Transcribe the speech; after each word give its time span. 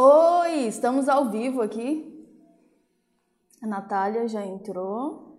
Oi, 0.00 0.68
estamos 0.68 1.08
ao 1.08 1.28
vivo 1.28 1.60
aqui. 1.60 2.24
A 3.60 3.66
Natália 3.66 4.28
já 4.28 4.46
entrou. 4.46 5.36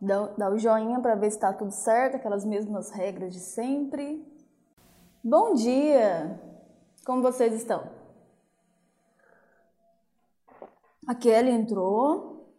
Dá, 0.00 0.26
dá 0.36 0.50
o 0.50 0.58
joinha 0.58 0.98
para 0.98 1.14
ver 1.14 1.30
se 1.30 1.36
está 1.36 1.52
tudo 1.52 1.70
certo, 1.70 2.16
aquelas 2.16 2.44
mesmas 2.44 2.90
regras 2.90 3.32
de 3.32 3.38
sempre. 3.38 4.26
Bom 5.22 5.54
dia! 5.54 6.36
Como 7.06 7.22
vocês 7.22 7.54
estão? 7.54 7.88
A 11.06 11.14
Kelly 11.14 11.52
entrou. 11.52 12.52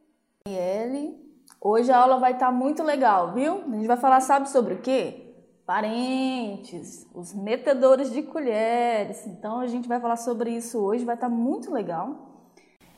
Kelly. 0.45 1.21
Hoje 1.59 1.91
a 1.91 1.97
aula 1.97 2.19
vai 2.19 2.31
estar 2.31 2.45
tá 2.45 2.51
muito 2.53 2.81
legal, 2.81 3.33
viu? 3.33 3.63
A 3.63 3.75
gente 3.75 3.87
vai 3.87 3.97
falar, 3.97 4.21
sabe 4.21 4.47
sobre 4.47 4.75
o 4.75 4.81
quê? 4.81 5.24
Parentes, 5.65 7.07
os 7.13 7.33
metedores 7.33 8.11
de 8.11 8.21
colheres. 8.21 9.25
Então 9.25 9.59
a 9.59 9.67
gente 9.67 9.87
vai 9.87 9.99
falar 9.99 10.17
sobre 10.17 10.51
isso 10.51 10.79
hoje, 10.79 11.03
vai 11.03 11.15
estar 11.15 11.29
tá 11.29 11.35
muito 11.35 11.73
legal. 11.73 12.33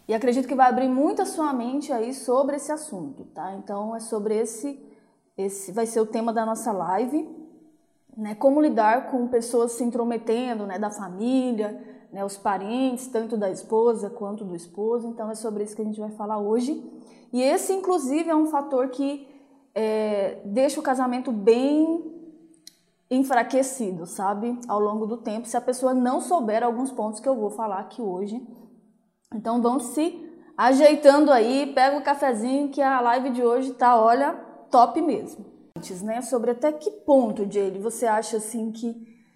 E 0.07 0.13
acredito 0.13 0.47
que 0.47 0.55
vai 0.55 0.69
abrir 0.69 0.87
muito 0.87 1.21
a 1.21 1.25
sua 1.25 1.53
mente 1.53 1.91
aí 1.91 2.13
sobre 2.13 2.57
esse 2.57 2.71
assunto, 2.71 3.25
tá? 3.25 3.53
Então 3.55 3.95
é 3.95 3.99
sobre 3.99 4.37
esse 4.37 4.85
esse 5.37 5.71
vai 5.71 5.85
ser 5.85 5.99
o 5.99 6.05
tema 6.05 6.33
da 6.33 6.43
nossa 6.45 6.71
live, 6.71 7.29
né? 8.15 8.33
Como 8.35 8.59
lidar 8.59 9.11
com 9.11 9.27
pessoas 9.27 9.73
se 9.73 9.83
intrometendo, 9.83 10.65
né, 10.65 10.79
da 10.79 10.89
família, 10.89 11.79
né, 12.11 12.25
os 12.25 12.37
parentes, 12.37 13.07
tanto 13.07 13.37
da 13.37 13.51
esposa 13.51 14.09
quanto 14.09 14.43
do 14.43 14.55
esposo. 14.55 15.07
Então 15.07 15.29
é 15.29 15.35
sobre 15.35 15.63
isso 15.63 15.75
que 15.75 15.81
a 15.81 15.85
gente 15.85 15.99
vai 15.99 16.11
falar 16.11 16.39
hoje. 16.39 16.83
E 17.31 17.41
esse 17.41 17.71
inclusive 17.71 18.29
é 18.29 18.35
um 18.35 18.47
fator 18.47 18.89
que 18.89 19.27
é, 19.75 20.41
deixa 20.43 20.79
o 20.79 20.83
casamento 20.83 21.31
bem 21.31 22.16
enfraquecido, 23.09 24.05
sabe? 24.05 24.59
Ao 24.67 24.79
longo 24.79 25.05
do 25.05 25.17
tempo, 25.17 25.47
se 25.47 25.55
a 25.55 25.61
pessoa 25.61 25.93
não 25.93 26.19
souber 26.19 26.63
alguns 26.63 26.91
pontos 26.91 27.19
que 27.19 27.27
eu 27.27 27.35
vou 27.35 27.49
falar 27.49 27.79
aqui 27.79 28.01
hoje. 28.01 28.41
Então 29.33 29.61
vão 29.61 29.79
se 29.79 30.25
ajeitando 30.57 31.31
aí, 31.31 31.71
pega 31.73 31.97
o 31.97 32.03
cafezinho 32.03 32.69
que 32.69 32.81
a 32.81 32.99
live 32.99 33.29
de 33.29 33.43
hoje 33.43 33.73
tá, 33.73 33.99
olha, 33.99 34.33
top 34.71 35.01
mesmo. 35.01 35.45
Né? 36.03 36.21
Sobre 36.21 36.51
até 36.51 36.71
que 36.71 36.89
ponto, 36.89 37.49
Jaylee, 37.49 37.79
você 37.79 38.07
acha 38.07 38.37
assim 38.37 38.71
que 38.71 38.95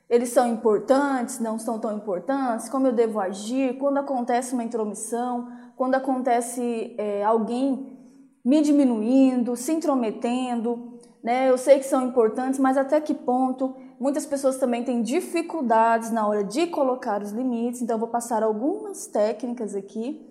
eles 0.10 0.30
são 0.30 0.46
importantes, 0.48 1.40
não 1.40 1.58
são 1.58 1.80
tão 1.80 1.96
importantes, 1.96 2.68
como 2.68 2.88
eu 2.88 2.92
devo 2.92 3.20
agir, 3.20 3.78
quando 3.78 3.98
acontece 3.98 4.54
uma 4.54 4.64
intromissão, 4.64 5.48
quando 5.78 5.96
acontece 5.96 6.96
é, 6.98 7.24
alguém 7.24 7.98
me 8.44 8.62
diminuindo, 8.62 9.56
se 9.56 9.72
intrometendo, 9.72 10.91
né? 11.24 11.50
Eu 11.50 11.58
sei 11.58 11.78
que 11.78 11.86
são 11.86 12.08
importantes, 12.08 12.60
mas 12.60 12.78
até 12.78 13.00
que 13.00 13.14
ponto? 13.14 13.76
Muitas 14.00 14.26
pessoas 14.26 14.58
também 14.58 14.84
têm 14.84 15.02
dificuldades 15.02 16.12
na 16.12 16.28
hora 16.28 16.44
de 16.44 16.68
colocar 16.68 17.22
os 17.22 17.32
limites, 17.32 17.82
então 17.82 17.96
eu 17.96 18.00
vou 18.00 18.10
passar 18.10 18.42
algumas 18.42 19.06
técnicas 19.08 19.76
aqui 19.76 20.28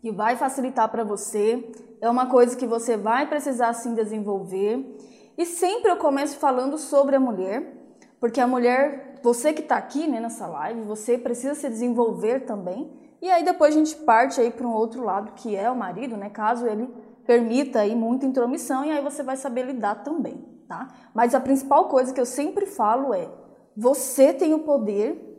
que 0.00 0.10
vai 0.10 0.36
facilitar 0.36 0.90
para 0.90 1.04
você. 1.04 1.72
É 2.00 2.10
uma 2.10 2.26
coisa 2.26 2.56
que 2.56 2.66
você 2.66 2.96
vai 2.96 3.26
precisar 3.28 3.72
sim 3.72 3.94
desenvolver. 3.94 4.98
E 5.38 5.46
sempre 5.46 5.90
eu 5.90 5.96
começo 5.96 6.36
falando 6.36 6.76
sobre 6.76 7.16
a 7.16 7.20
mulher, 7.20 7.72
porque 8.20 8.40
a 8.40 8.46
mulher, 8.46 9.20
você 9.22 9.52
que 9.52 9.62
está 9.62 9.76
aqui 9.76 10.06
né, 10.06 10.20
nessa 10.20 10.46
live, 10.46 10.82
você 10.82 11.16
precisa 11.16 11.54
se 11.54 11.68
desenvolver 11.68 12.40
também. 12.40 12.92
E 13.22 13.30
aí 13.30 13.44
depois 13.44 13.74
a 13.74 13.78
gente 13.78 13.94
parte 13.96 14.40
aí 14.40 14.50
para 14.50 14.66
um 14.66 14.72
outro 14.72 15.04
lado 15.04 15.32
que 15.32 15.54
é 15.54 15.70
o 15.70 15.76
marido, 15.76 16.16
né? 16.16 16.28
Caso 16.28 16.66
ele 16.66 16.92
permita 17.26 17.80
aí 17.80 17.94
muita 17.94 18.26
intromissão 18.26 18.84
e 18.84 18.90
aí 18.90 19.02
você 19.02 19.22
vai 19.22 19.36
saber 19.36 19.66
lidar 19.66 19.96
também, 20.02 20.44
tá? 20.68 20.88
Mas 21.14 21.34
a 21.34 21.40
principal 21.40 21.88
coisa 21.88 22.12
que 22.12 22.20
eu 22.20 22.26
sempre 22.26 22.66
falo 22.66 23.14
é: 23.14 23.30
você 23.76 24.32
tem 24.32 24.54
o 24.54 24.60
poder 24.60 25.30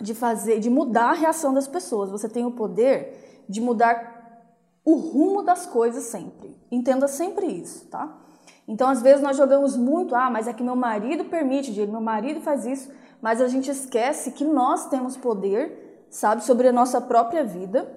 de 0.00 0.14
fazer, 0.14 0.60
de 0.60 0.70
mudar 0.70 1.10
a 1.10 1.14
reação 1.14 1.52
das 1.52 1.66
pessoas. 1.66 2.10
Você 2.10 2.28
tem 2.28 2.46
o 2.46 2.52
poder 2.52 3.44
de 3.48 3.60
mudar 3.60 4.16
o 4.84 4.94
rumo 4.94 5.42
das 5.42 5.66
coisas 5.66 6.04
sempre. 6.04 6.56
Entenda 6.70 7.08
sempre 7.08 7.46
isso, 7.46 7.86
tá? 7.88 8.16
Então, 8.66 8.88
às 8.88 9.02
vezes 9.02 9.22
nós 9.22 9.36
jogamos 9.36 9.76
muito, 9.76 10.14
ah, 10.14 10.30
mas 10.30 10.46
é 10.46 10.52
que 10.52 10.62
meu 10.62 10.76
marido 10.76 11.24
permite, 11.24 11.72
meu 11.86 12.00
marido 12.00 12.40
faz 12.40 12.66
isso, 12.66 12.90
mas 13.20 13.40
a 13.40 13.48
gente 13.48 13.70
esquece 13.70 14.32
que 14.32 14.44
nós 14.44 14.86
temos 14.88 15.16
poder, 15.16 16.06
sabe, 16.10 16.44
sobre 16.44 16.68
a 16.68 16.72
nossa 16.72 17.00
própria 17.00 17.42
vida 17.42 17.90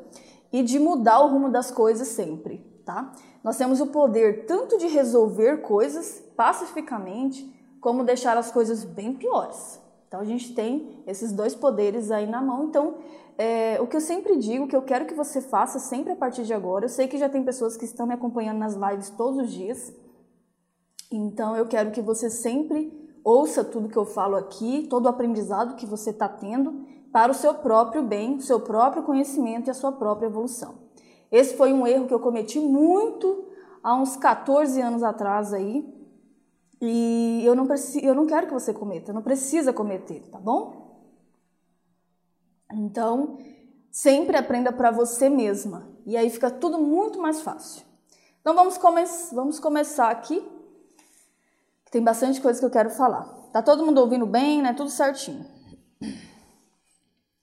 e 0.51 0.63
de 0.63 0.79
mudar 0.79 1.19
o 1.19 1.27
rumo 1.27 1.49
das 1.49 1.71
coisas 1.71 2.07
sempre 2.07 2.70
tá? 2.91 3.11
Nós 3.41 3.57
temos 3.57 3.79
o 3.79 3.87
poder 3.87 4.45
tanto 4.45 4.77
de 4.77 4.87
resolver 4.87 5.61
coisas 5.61 6.21
pacificamente, 6.35 7.49
como 7.79 8.03
deixar 8.03 8.37
as 8.37 8.51
coisas 8.51 8.83
bem 8.83 9.13
piores. 9.13 9.79
Então 10.07 10.19
a 10.19 10.25
gente 10.25 10.53
tem 10.53 11.01
esses 11.07 11.31
dois 11.31 11.55
poderes 11.55 12.11
aí 12.11 12.27
na 12.27 12.41
mão. 12.41 12.65
Então, 12.65 12.95
é, 13.37 13.79
o 13.81 13.87
que 13.87 13.95
eu 13.95 14.01
sempre 14.01 14.37
digo, 14.37 14.67
que 14.67 14.75
eu 14.75 14.81
quero 14.81 15.05
que 15.05 15.13
você 15.13 15.41
faça 15.41 15.79
sempre 15.79 16.11
a 16.11 16.15
partir 16.15 16.43
de 16.43 16.53
agora, 16.53 16.85
eu 16.85 16.89
sei 16.89 17.07
que 17.07 17.17
já 17.17 17.29
tem 17.29 17.43
pessoas 17.43 17.77
que 17.77 17.85
estão 17.85 18.05
me 18.05 18.13
acompanhando 18.13 18.59
nas 18.59 18.75
lives 18.75 19.09
todos 19.09 19.39
os 19.39 19.51
dias, 19.51 19.93
então 21.09 21.55
eu 21.55 21.65
quero 21.65 21.91
que 21.91 22.01
você 22.01 22.29
sempre 22.29 22.91
ouça 23.23 23.63
tudo 23.63 23.89
que 23.89 23.97
eu 23.97 24.05
falo 24.05 24.35
aqui, 24.35 24.85
todo 24.89 25.05
o 25.05 25.09
aprendizado 25.09 25.75
que 25.75 25.85
você 25.85 26.09
está 26.09 26.27
tendo 26.27 26.85
para 27.11 27.31
o 27.31 27.35
seu 27.35 27.53
próprio 27.53 28.03
bem, 28.03 28.35
o 28.35 28.41
seu 28.41 28.59
próprio 28.59 29.03
conhecimento 29.03 29.67
e 29.67 29.71
a 29.71 29.73
sua 29.73 29.91
própria 29.91 30.27
evolução. 30.27 30.80
Esse 31.31 31.55
foi 31.55 31.71
um 31.71 31.87
erro 31.87 32.07
que 32.07 32.13
eu 32.13 32.19
cometi 32.19 32.59
muito 32.59 33.47
há 33.81 33.95
uns 33.95 34.17
14 34.17 34.81
anos 34.81 35.01
atrás 35.01 35.53
aí. 35.53 35.87
E 36.81 37.41
eu 37.45 37.55
não, 37.55 37.67
preciso, 37.67 38.03
eu 38.03 38.13
não 38.13 38.25
quero 38.25 38.47
que 38.47 38.53
você 38.53 38.73
cometa, 38.73 39.13
não 39.13 39.21
precisa 39.21 39.71
cometer, 39.71 40.27
tá 40.29 40.39
bom? 40.39 41.05
Então, 42.73 43.37
sempre 43.91 44.35
aprenda 44.35 44.71
para 44.71 44.89
você 44.89 45.29
mesma. 45.29 45.87
E 46.05 46.17
aí 46.17 46.29
fica 46.29 46.49
tudo 46.49 46.79
muito 46.79 47.19
mais 47.19 47.41
fácil. 47.41 47.85
Então 48.41 48.55
vamos, 48.55 48.77
come 48.77 49.03
vamos 49.31 49.59
começar 49.59 50.09
aqui. 50.09 50.43
Tem 51.91 52.01
bastante 52.01 52.41
coisa 52.41 52.59
que 52.59 52.65
eu 52.65 52.71
quero 52.71 52.89
falar. 52.89 53.25
Tá 53.53 53.61
todo 53.61 53.85
mundo 53.85 53.99
ouvindo 53.99 54.25
bem, 54.25 54.61
né? 54.61 54.73
Tudo 54.73 54.89
certinho. 54.89 55.45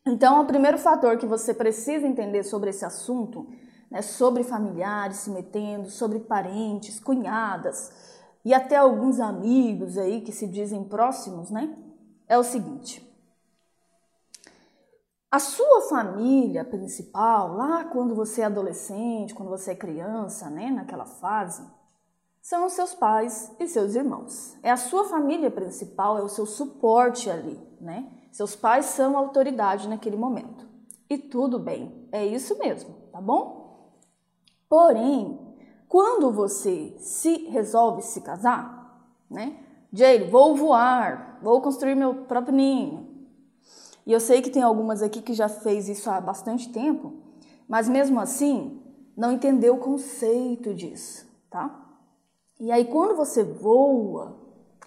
Então, 0.06 0.40
o 0.40 0.46
primeiro 0.46 0.78
fator 0.78 1.18
que 1.18 1.26
você 1.26 1.52
precisa 1.52 2.06
entender 2.06 2.42
sobre 2.42 2.70
esse 2.70 2.84
assunto 2.84 3.46
né, 3.90 4.02
sobre 4.02 4.42
familiares 4.42 5.18
se 5.18 5.30
metendo, 5.30 5.90
sobre 5.90 6.20
parentes, 6.20 7.00
cunhadas 7.00 7.92
e 8.44 8.54
até 8.54 8.76
alguns 8.76 9.20
amigos 9.20 9.98
aí 9.98 10.20
que 10.20 10.32
se 10.32 10.46
dizem 10.46 10.84
próximos, 10.84 11.50
né? 11.50 11.76
É 12.26 12.38
o 12.38 12.44
seguinte: 12.44 13.06
a 15.30 15.38
sua 15.38 15.82
família 15.82 16.64
principal, 16.64 17.54
lá 17.54 17.84
quando 17.84 18.14
você 18.14 18.40
é 18.40 18.44
adolescente, 18.46 19.34
quando 19.34 19.50
você 19.50 19.72
é 19.72 19.76
criança, 19.76 20.48
né, 20.48 20.70
naquela 20.70 21.04
fase, 21.04 21.62
são 22.40 22.64
os 22.64 22.72
seus 22.72 22.94
pais 22.94 23.52
e 23.60 23.68
seus 23.68 23.94
irmãos. 23.94 24.56
É 24.62 24.70
a 24.70 24.76
sua 24.78 25.04
família 25.04 25.50
principal, 25.50 26.16
é 26.16 26.22
o 26.22 26.28
seu 26.28 26.46
suporte 26.46 27.28
ali, 27.28 27.60
né? 27.78 28.10
Seus 28.32 28.56
pais 28.56 28.86
são 28.86 29.18
autoridade 29.18 29.86
naquele 29.86 30.16
momento. 30.16 30.66
E 31.10 31.18
tudo 31.18 31.58
bem, 31.58 32.08
é 32.10 32.24
isso 32.24 32.58
mesmo, 32.58 32.94
tá 33.12 33.20
bom? 33.20 33.57
Porém, 34.68 35.38
quando 35.88 36.30
você 36.30 36.94
se 36.98 37.46
resolve 37.48 38.02
se 38.02 38.20
casar, 38.20 39.02
né? 39.30 39.56
Jade, 39.92 40.24
vou 40.24 40.54
voar, 40.54 41.38
vou 41.42 41.62
construir 41.62 41.94
meu 41.94 42.14
próprio 42.14 42.54
ninho. 42.54 43.08
E 44.06 44.12
eu 44.12 44.20
sei 44.20 44.42
que 44.42 44.50
tem 44.50 44.62
algumas 44.62 45.02
aqui 45.02 45.22
que 45.22 45.32
já 45.32 45.48
fez 45.48 45.88
isso 45.88 46.10
há 46.10 46.20
bastante 46.20 46.70
tempo, 46.70 47.14
mas 47.66 47.88
mesmo 47.88 48.20
assim 48.20 48.82
não 49.16 49.32
entendeu 49.32 49.74
o 49.74 49.80
conceito 49.80 50.74
disso, 50.74 51.26
tá? 51.50 51.86
E 52.60 52.70
aí 52.70 52.84
quando 52.84 53.16
você 53.16 53.42
voa, 53.42 54.36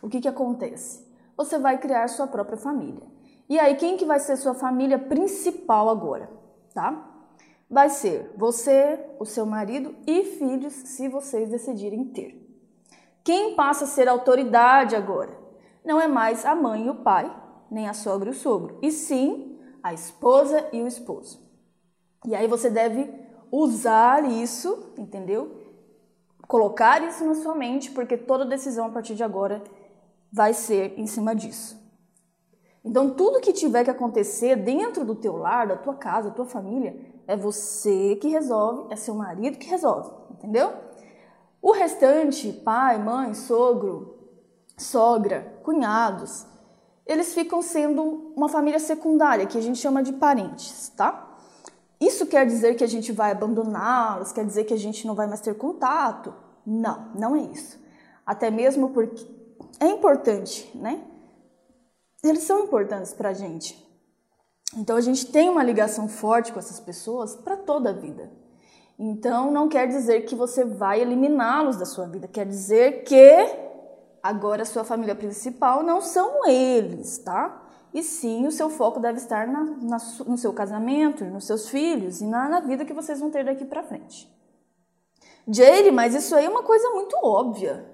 o 0.01 0.09
que 0.09 0.21
que 0.21 0.27
acontece? 0.27 1.05
Você 1.35 1.57
vai 1.57 1.77
criar 1.79 2.07
sua 2.07 2.27
própria 2.27 2.57
família. 2.57 3.03
E 3.49 3.59
aí 3.59 3.75
quem 3.75 3.97
que 3.97 4.05
vai 4.05 4.19
ser 4.19 4.37
sua 4.37 4.53
família 4.53 4.99
principal 4.99 5.89
agora, 5.89 6.29
tá? 6.73 7.10
Vai 7.71 7.89
ser 7.89 8.33
você, 8.35 8.99
o 9.17 9.25
seu 9.25 9.45
marido 9.45 9.95
e 10.05 10.25
filhos, 10.25 10.73
se 10.73 11.07
vocês 11.07 11.49
decidirem 11.49 12.03
ter. 12.03 12.37
Quem 13.23 13.55
passa 13.55 13.85
a 13.85 13.87
ser 13.87 14.09
autoridade 14.09 14.93
agora? 14.93 15.39
Não 15.85 15.99
é 15.99 16.07
mais 16.07 16.45
a 16.45 16.53
mãe 16.53 16.87
e 16.87 16.89
o 16.89 16.95
pai, 16.95 17.33
nem 17.71 17.87
a 17.87 17.93
sogra 17.93 18.29
e 18.29 18.33
o 18.33 18.35
sogro, 18.35 18.77
e 18.81 18.91
sim 18.91 19.57
a 19.81 19.93
esposa 19.93 20.67
e 20.73 20.81
o 20.81 20.87
esposo. 20.87 21.41
E 22.25 22.35
aí 22.35 22.45
você 22.45 22.69
deve 22.69 23.09
usar 23.49 24.29
isso, 24.29 24.93
entendeu? 24.97 25.59
Colocar 26.47 27.01
isso 27.01 27.23
na 27.25 27.35
sua 27.35 27.55
mente, 27.55 27.89
porque 27.91 28.17
toda 28.17 28.45
decisão 28.45 28.87
a 28.87 28.89
partir 28.89 29.15
de 29.15 29.23
agora 29.23 29.63
vai 30.31 30.53
ser 30.53 30.99
em 30.99 31.07
cima 31.07 31.33
disso. 31.33 31.79
Então, 32.83 33.11
tudo 33.11 33.39
que 33.39 33.53
tiver 33.53 33.83
que 33.83 33.91
acontecer 33.91 34.55
dentro 34.55 35.05
do 35.05 35.15
teu 35.15 35.37
lar, 35.37 35.67
da 35.67 35.77
tua 35.77 35.95
casa, 35.95 36.29
da 36.29 36.35
tua 36.35 36.45
família, 36.45 37.10
é 37.27 37.35
você 37.35 38.15
que 38.15 38.27
resolve, 38.27 38.93
é 38.93 38.95
seu 38.95 39.15
marido 39.15 39.57
que 39.57 39.69
resolve, 39.69 40.11
entendeu? 40.31 40.73
O 41.61 41.71
restante, 41.71 42.51
pai, 42.51 42.97
mãe, 42.97 43.33
sogro, 43.33 44.17
sogra, 44.77 45.59
cunhados, 45.63 46.45
eles 47.05 47.33
ficam 47.33 47.61
sendo 47.61 48.33
uma 48.35 48.49
família 48.49 48.79
secundária, 48.79 49.45
que 49.45 49.57
a 49.57 49.61
gente 49.61 49.79
chama 49.79 50.01
de 50.01 50.13
parentes, 50.13 50.89
tá? 50.89 51.35
Isso 51.99 52.25
quer 52.25 52.45
dizer 52.45 52.75
que 52.75 52.83
a 52.83 52.87
gente 52.87 53.11
vai 53.11 53.31
abandoná-los, 53.31 54.31
quer 54.31 54.45
dizer 54.45 54.63
que 54.63 54.73
a 54.73 54.77
gente 54.77 55.05
não 55.05 55.13
vai 55.13 55.27
mais 55.27 55.41
ter 55.41 55.55
contato? 55.55 56.33
Não, 56.65 57.11
não 57.13 57.35
é 57.35 57.41
isso. 57.41 57.79
Até 58.25 58.49
mesmo 58.49 58.89
porque 58.89 59.27
é 59.79 59.87
importante, 59.87 60.71
né? 60.75 61.03
Eles 62.23 62.43
são 62.43 62.63
importantes 62.63 63.13
para 63.13 63.29
a 63.29 63.33
gente. 63.33 63.90
Então 64.77 64.95
a 64.95 65.01
gente 65.01 65.25
tem 65.27 65.49
uma 65.49 65.63
ligação 65.63 66.07
forte 66.07 66.53
com 66.53 66.59
essas 66.59 66.79
pessoas 66.79 67.35
para 67.35 67.57
toda 67.57 67.89
a 67.89 67.93
vida. 67.93 68.31
Então 68.97 69.51
não 69.51 69.67
quer 69.67 69.87
dizer 69.87 70.21
que 70.21 70.35
você 70.35 70.63
vai 70.63 71.01
eliminá-los 71.01 71.75
da 71.75 71.85
sua 71.85 72.05
vida, 72.05 72.27
quer 72.27 72.45
dizer 72.45 73.03
que 73.03 73.47
agora 74.21 74.61
a 74.61 74.65
sua 74.65 74.83
família 74.83 75.15
principal 75.15 75.83
não 75.83 75.99
são 75.99 76.47
eles, 76.47 77.17
tá? 77.17 77.67
E 77.93 78.01
sim, 78.03 78.47
o 78.47 78.51
seu 78.51 78.69
foco 78.69 78.99
deve 78.99 79.17
estar 79.17 79.47
na, 79.47 79.63
na, 79.63 79.97
no 80.25 80.37
seu 80.37 80.53
casamento, 80.53 81.25
nos 81.25 81.45
seus 81.45 81.67
filhos 81.67 82.21
e 82.21 82.25
na, 82.25 82.47
na 82.47 82.59
vida 82.61 82.85
que 82.85 82.93
vocês 82.93 83.19
vão 83.19 83.29
ter 83.29 83.43
daqui 83.43 83.65
para 83.65 83.83
frente. 83.83 84.31
Jade, 85.47 85.91
mas 85.91 86.15
isso 86.15 86.33
aí 86.35 86.45
é 86.45 86.49
uma 86.49 86.63
coisa 86.63 86.89
muito 86.91 87.17
óbvia. 87.21 87.85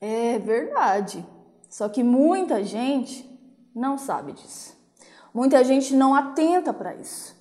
É 0.00 0.38
verdade. 0.38 1.24
Só 1.70 1.88
que 1.88 2.02
muita 2.02 2.64
gente 2.64 3.30
não 3.74 3.96
sabe 3.96 4.32
disso. 4.32 4.75
Muita 5.36 5.62
gente 5.62 5.94
não 5.94 6.14
atenta 6.14 6.72
para 6.72 6.94
isso. 6.94 7.36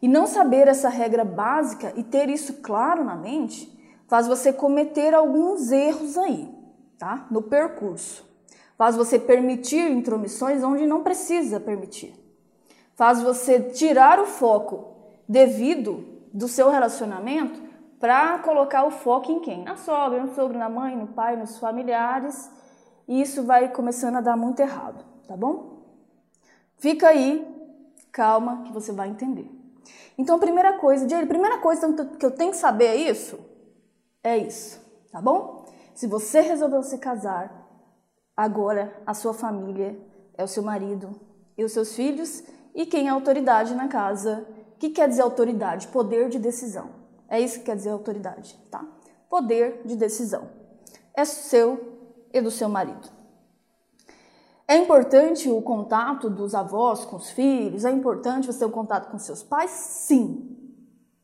E 0.00 0.08
não 0.08 0.26
saber 0.26 0.66
essa 0.66 0.88
regra 0.88 1.26
básica 1.26 1.92
e 1.94 2.02
ter 2.02 2.30
isso 2.30 2.62
claro 2.62 3.04
na 3.04 3.14
mente 3.14 3.70
faz 4.08 4.26
você 4.26 4.50
cometer 4.50 5.12
alguns 5.12 5.70
erros 5.70 6.16
aí, 6.16 6.50
tá? 6.98 7.26
No 7.30 7.42
percurso. 7.42 8.26
Faz 8.78 8.96
você 8.96 9.18
permitir 9.18 9.90
intromissões 9.90 10.64
onde 10.64 10.86
não 10.86 11.02
precisa 11.02 11.60
permitir. 11.60 12.14
Faz 12.94 13.20
você 13.20 13.60
tirar 13.60 14.18
o 14.18 14.24
foco 14.24 14.96
devido 15.28 16.02
do 16.32 16.48
seu 16.48 16.70
relacionamento 16.70 17.60
para 18.00 18.38
colocar 18.38 18.84
o 18.86 18.90
foco 18.90 19.30
em 19.30 19.40
quem? 19.40 19.64
Na 19.64 19.76
sogra, 19.76 20.24
no 20.24 20.34
sogro, 20.34 20.56
na 20.56 20.70
mãe, 20.70 20.96
no 20.96 21.08
pai, 21.08 21.36
nos 21.36 21.58
familiares. 21.58 22.50
E 23.06 23.20
isso 23.20 23.42
vai 23.42 23.68
começando 23.70 24.16
a 24.16 24.22
dar 24.22 24.34
muito 24.34 24.60
errado, 24.60 25.04
tá 25.26 25.36
bom? 25.36 25.77
Fica 26.78 27.08
aí, 27.08 27.46
calma, 28.12 28.62
que 28.64 28.72
você 28.72 28.92
vai 28.92 29.08
entender. 29.08 29.50
Então, 30.16 30.36
a 30.36 30.38
primeira 30.38 30.78
coisa, 30.78 31.08
Jane, 31.08 31.24
a 31.24 31.28
primeira 31.28 31.58
coisa 31.58 31.92
que 32.18 32.24
eu 32.24 32.30
tenho 32.30 32.50
que 32.50 32.56
saber 32.56 32.86
é 32.86 32.96
isso? 32.96 33.38
É 34.22 34.36
isso, 34.36 34.80
tá 35.10 35.20
bom? 35.20 35.64
Se 35.94 36.06
você 36.06 36.40
resolveu 36.40 36.82
se 36.82 36.98
casar, 36.98 37.66
agora 38.36 39.00
a 39.06 39.14
sua 39.14 39.34
família 39.34 39.98
é 40.34 40.44
o 40.44 40.48
seu 40.48 40.62
marido 40.62 41.20
e 41.56 41.64
os 41.64 41.72
seus 41.72 41.94
filhos 41.94 42.44
e 42.74 42.86
quem 42.86 43.08
é 43.08 43.10
autoridade 43.10 43.74
na 43.74 43.88
casa. 43.88 44.46
O 44.74 44.78
que 44.78 44.90
quer 44.90 45.08
dizer 45.08 45.22
autoridade? 45.22 45.88
Poder 45.88 46.28
de 46.28 46.38
decisão. 46.38 46.90
É 47.28 47.40
isso 47.40 47.58
que 47.58 47.64
quer 47.64 47.76
dizer 47.76 47.90
autoridade, 47.90 48.56
tá? 48.70 48.84
Poder 49.28 49.82
de 49.84 49.96
decisão. 49.96 50.48
É 51.14 51.24
seu 51.24 51.98
e 52.32 52.40
do 52.40 52.50
seu 52.50 52.68
marido. 52.68 53.17
É 54.70 54.76
importante 54.76 55.48
o 55.48 55.62
contato 55.62 56.28
dos 56.28 56.54
avós 56.54 57.02
com 57.06 57.16
os 57.16 57.30
filhos? 57.30 57.86
É 57.86 57.90
importante 57.90 58.46
você 58.46 58.58
ter 58.58 58.66
um 58.66 58.70
contato 58.70 59.10
com 59.10 59.18
seus 59.18 59.42
pais? 59.42 59.70
Sim. 59.70 60.74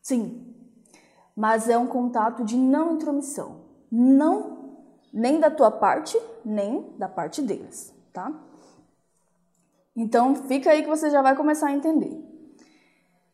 Sim. 0.01 0.55
Mas 1.37 1.69
é 1.69 1.77
um 1.77 1.87
contato 1.87 2.43
de 2.43 2.57
não 2.57 2.95
intromissão. 2.95 3.67
Não 3.93 4.55
nem 5.13 5.39
da 5.39 5.51
tua 5.51 5.71
parte, 5.71 6.19
nem 6.43 6.91
da 6.99 7.07
parte 7.07 7.43
deles, 7.43 7.95
tá? 8.15 8.33
Então, 9.95 10.35
fica 10.35 10.71
aí 10.71 10.83
que 10.83 10.89
você 10.89 11.11
já 11.11 11.21
vai 11.21 11.37
começar 11.37 11.69
a 11.69 11.73
entender. 11.73 12.19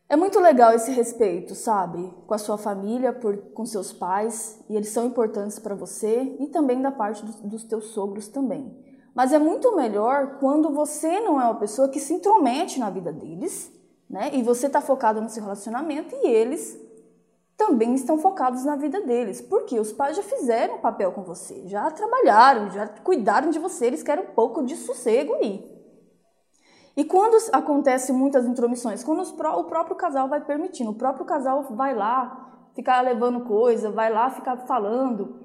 É 0.09 0.17
muito 0.17 0.41
legal 0.41 0.73
esse 0.73 0.91
respeito, 0.91 1.55
sabe? 1.55 2.13
Com 2.27 2.33
a 2.33 2.37
sua 2.37 2.57
família, 2.57 3.13
por, 3.13 3.37
com 3.53 3.65
seus 3.65 3.93
pais, 3.93 4.59
e 4.69 4.75
eles 4.75 4.89
são 4.89 5.05
importantes 5.05 5.57
para 5.57 5.73
você, 5.73 6.35
e 6.37 6.47
também 6.47 6.81
da 6.81 6.91
parte 6.91 7.25
do, 7.25 7.31
dos 7.47 7.63
teus 7.63 7.85
sogros 7.85 8.27
também. 8.27 8.90
Mas 9.13 9.33
é 9.33 9.39
muito 9.39 9.75
melhor 9.75 10.37
quando 10.39 10.69
você 10.69 11.19
não 11.19 11.39
é 11.39 11.45
uma 11.45 11.55
pessoa 11.55 11.89
que 11.89 11.99
se 11.99 12.13
intromete 12.13 12.79
na 12.79 12.89
vida 12.89 13.11
deles, 13.11 13.71
né? 14.09 14.29
E 14.33 14.41
você 14.41 14.67
está 14.67 14.81
focado 14.81 15.21
no 15.21 15.29
seu 15.29 15.43
relacionamento 15.43 16.15
e 16.15 16.27
eles 16.27 16.79
também 17.57 17.93
estão 17.93 18.17
focados 18.17 18.63
na 18.65 18.75
vida 18.75 19.01
deles. 19.01 19.41
Porque 19.41 19.79
os 19.79 19.91
pais 19.91 20.17
já 20.17 20.23
fizeram 20.23 20.75
o 20.75 20.79
papel 20.79 21.11
com 21.11 21.23
você, 21.23 21.67
já 21.67 21.91
trabalharam, 21.91 22.69
já 22.71 22.87
cuidaram 22.87 23.49
de 23.49 23.59
você, 23.59 23.87
eles 23.87 24.01
querem 24.01 24.23
um 24.23 24.33
pouco 24.33 24.63
de 24.63 24.75
sossego 24.75 25.33
aí. 25.35 25.69
E 26.95 27.05
quando 27.05 27.37
acontece 27.53 28.11
muitas 28.11 28.45
intromissões, 28.45 29.03
quando 29.03 29.21
o 29.23 29.63
próprio 29.63 29.95
casal 29.95 30.27
vai 30.27 30.41
permitindo, 30.41 30.91
o 30.91 30.95
próprio 30.95 31.25
casal 31.25 31.63
vai 31.75 31.95
lá 31.95 32.69
ficar 32.73 33.01
levando 33.01 33.45
coisa, 33.45 33.89
vai 33.91 34.11
lá 34.11 34.29
ficar 34.29 34.57
falando, 34.57 35.40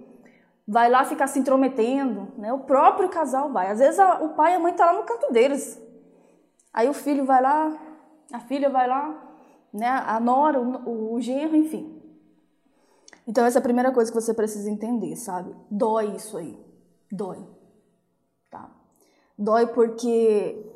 vai 0.66 0.90
lá 0.90 1.04
ficar 1.04 1.28
se 1.28 1.38
intrometendo, 1.38 2.32
né? 2.36 2.52
O 2.52 2.60
próprio 2.60 3.08
casal 3.08 3.52
vai. 3.52 3.70
Às 3.70 3.78
vezes 3.78 4.00
a, 4.00 4.22
o 4.22 4.30
pai 4.30 4.52
e 4.52 4.56
a 4.56 4.58
mãe 4.58 4.72
estão 4.72 4.86
tá 4.86 4.92
lá 4.92 4.98
no 4.98 5.06
canto 5.06 5.32
deles. 5.32 5.80
Aí 6.72 6.88
o 6.88 6.92
filho 6.92 7.24
vai 7.24 7.40
lá, 7.40 7.78
a 8.32 8.40
filha 8.40 8.68
vai 8.68 8.88
lá, 8.88 9.38
né? 9.72 9.88
A 9.88 10.18
nora, 10.18 10.60
o, 10.60 11.14
o 11.14 11.20
genro, 11.20 11.54
enfim. 11.56 12.02
Então 13.26 13.44
essa 13.44 13.58
é 13.58 13.60
a 13.60 13.62
primeira 13.62 13.92
coisa 13.92 14.10
que 14.10 14.20
você 14.20 14.34
precisa 14.34 14.70
entender, 14.70 15.14
sabe? 15.16 15.54
Dói 15.70 16.16
isso 16.16 16.36
aí. 16.36 16.58
Dói. 17.10 17.46
Tá? 18.50 18.70
Dói 19.38 19.68
porque 19.68 20.72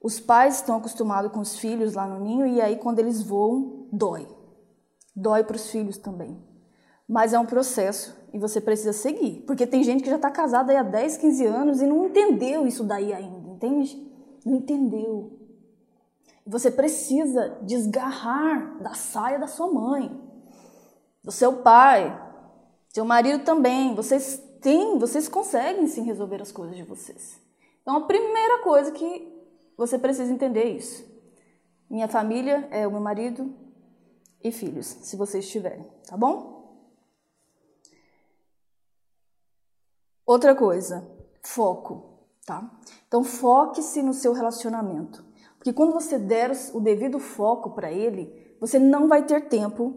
os 0.00 0.18
pais 0.18 0.56
estão 0.56 0.76
acostumados 0.76 1.30
com 1.30 1.40
os 1.40 1.56
filhos 1.58 1.94
lá 1.94 2.06
no 2.06 2.20
ninho 2.20 2.46
e 2.46 2.60
aí 2.60 2.76
quando 2.76 2.98
eles 2.98 3.22
voam, 3.22 3.88
dói. 3.92 4.26
Dói 5.14 5.44
para 5.44 5.56
os 5.56 5.70
filhos 5.70 5.96
também. 5.96 6.42
Mas 7.08 7.32
é 7.32 7.38
um 7.38 7.46
processo 7.46 8.21
e 8.32 8.38
você 8.38 8.60
precisa 8.60 8.92
seguir. 8.92 9.42
Porque 9.46 9.66
tem 9.66 9.84
gente 9.84 10.02
que 10.02 10.10
já 10.10 10.16
está 10.16 10.30
casada 10.30 10.78
há 10.78 10.82
10, 10.82 11.18
15 11.18 11.46
anos 11.46 11.82
e 11.82 11.86
não 11.86 12.06
entendeu 12.06 12.66
isso 12.66 12.84
daí 12.84 13.12
ainda, 13.12 13.50
entende? 13.50 14.10
Não 14.44 14.56
entendeu. 14.56 15.38
Você 16.46 16.70
precisa 16.70 17.58
desgarrar 17.62 18.82
da 18.82 18.94
saia 18.94 19.38
da 19.38 19.46
sua 19.46 19.70
mãe, 19.72 20.20
do 21.22 21.30
seu 21.30 21.58
pai, 21.58 22.20
seu 22.88 23.04
marido 23.04 23.44
também. 23.44 23.94
Vocês 23.94 24.42
têm, 24.60 24.98
vocês 24.98 25.28
conseguem 25.28 25.86
sim 25.86 26.02
resolver 26.02 26.42
as 26.42 26.50
coisas 26.50 26.76
de 26.76 26.82
vocês. 26.82 27.40
Então 27.82 27.96
a 27.96 28.06
primeira 28.06 28.62
coisa 28.62 28.90
que 28.90 29.30
você 29.76 29.98
precisa 29.98 30.32
entender 30.32 30.62
é 30.62 30.70
isso. 30.70 31.04
Minha 31.88 32.08
família 32.08 32.66
é 32.70 32.86
o 32.86 32.90
meu 32.90 33.00
marido 33.00 33.54
e 34.42 34.50
filhos, 34.50 34.86
se 34.86 35.16
vocês 35.16 35.48
tiverem, 35.48 35.86
tá 36.06 36.16
bom? 36.16 36.51
Outra 40.32 40.54
coisa, 40.54 41.06
foco, 41.42 42.22
tá? 42.46 42.70
Então 43.06 43.22
foque-se 43.22 44.02
no 44.02 44.14
seu 44.14 44.32
relacionamento. 44.32 45.22
Porque 45.58 45.74
quando 45.74 45.92
você 45.92 46.18
der 46.18 46.50
o 46.72 46.80
devido 46.80 47.18
foco 47.18 47.72
para 47.72 47.92
ele, 47.92 48.56
você 48.58 48.78
não 48.78 49.08
vai 49.08 49.26
ter 49.26 49.46
tempo 49.50 49.94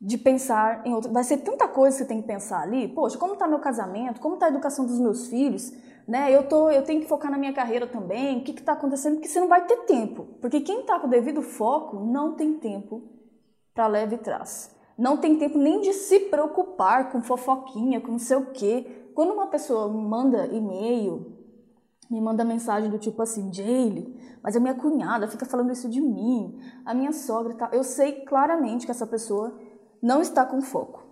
de 0.00 0.18
pensar 0.18 0.84
em 0.84 0.92
outro. 0.92 1.12
Vai 1.12 1.22
ser 1.22 1.36
tanta 1.36 1.68
coisa 1.68 1.96
que 1.96 2.02
você 2.02 2.08
tem 2.08 2.20
que 2.20 2.26
pensar 2.26 2.62
ali. 2.62 2.88
Poxa, 2.88 3.16
como 3.16 3.34
está 3.34 3.46
meu 3.46 3.60
casamento? 3.60 4.20
Como 4.20 4.34
está 4.34 4.46
a 4.46 4.48
educação 4.48 4.84
dos 4.84 4.98
meus 4.98 5.28
filhos? 5.28 5.72
Né? 6.08 6.34
Eu, 6.34 6.48
tô, 6.48 6.68
eu 6.68 6.82
tenho 6.82 7.00
que 7.00 7.06
focar 7.06 7.30
na 7.30 7.38
minha 7.38 7.52
carreira 7.52 7.86
também. 7.86 8.40
O 8.40 8.42
que 8.42 8.50
está 8.50 8.72
acontecendo? 8.72 9.14
Porque 9.14 9.28
você 9.28 9.38
não 9.38 9.46
vai 9.46 9.64
ter 9.66 9.84
tempo. 9.84 10.24
Porque 10.40 10.62
quem 10.62 10.80
está 10.80 10.98
com 10.98 11.06
o 11.06 11.10
devido 11.10 11.42
foco 11.42 12.00
não 12.00 12.34
tem 12.34 12.54
tempo 12.54 13.04
para 13.72 13.86
leve 13.86 14.18
trás. 14.18 14.74
Não 14.98 15.16
tem 15.16 15.38
tempo 15.38 15.58
nem 15.58 15.80
de 15.80 15.92
se 15.92 16.18
preocupar 16.18 17.12
com 17.12 17.22
fofoquinha, 17.22 18.00
com 18.00 18.10
não 18.10 18.18
sei 18.18 18.36
o 18.36 18.46
quê 18.46 19.01
quando 19.14 19.32
uma 19.32 19.46
pessoa 19.46 19.88
manda 19.88 20.46
e-mail, 20.46 21.38
me 22.10 22.20
manda 22.20 22.44
mensagem 22.44 22.90
do 22.90 22.98
tipo 22.98 23.22
assim, 23.22 23.52
Jaylee, 23.52 24.14
mas 24.42 24.56
a 24.56 24.60
minha 24.60 24.74
cunhada 24.74 25.28
fica 25.28 25.46
falando 25.46 25.72
isso 25.72 25.88
de 25.88 26.00
mim, 26.00 26.58
a 26.84 26.92
minha 26.92 27.12
sogra 27.12 27.54
tal, 27.54 27.70
eu 27.72 27.84
sei 27.84 28.24
claramente 28.24 28.84
que 28.84 28.90
essa 28.90 29.06
pessoa 29.06 29.58
não 30.02 30.20
está 30.20 30.44
com 30.44 30.60
foco. 30.60 31.04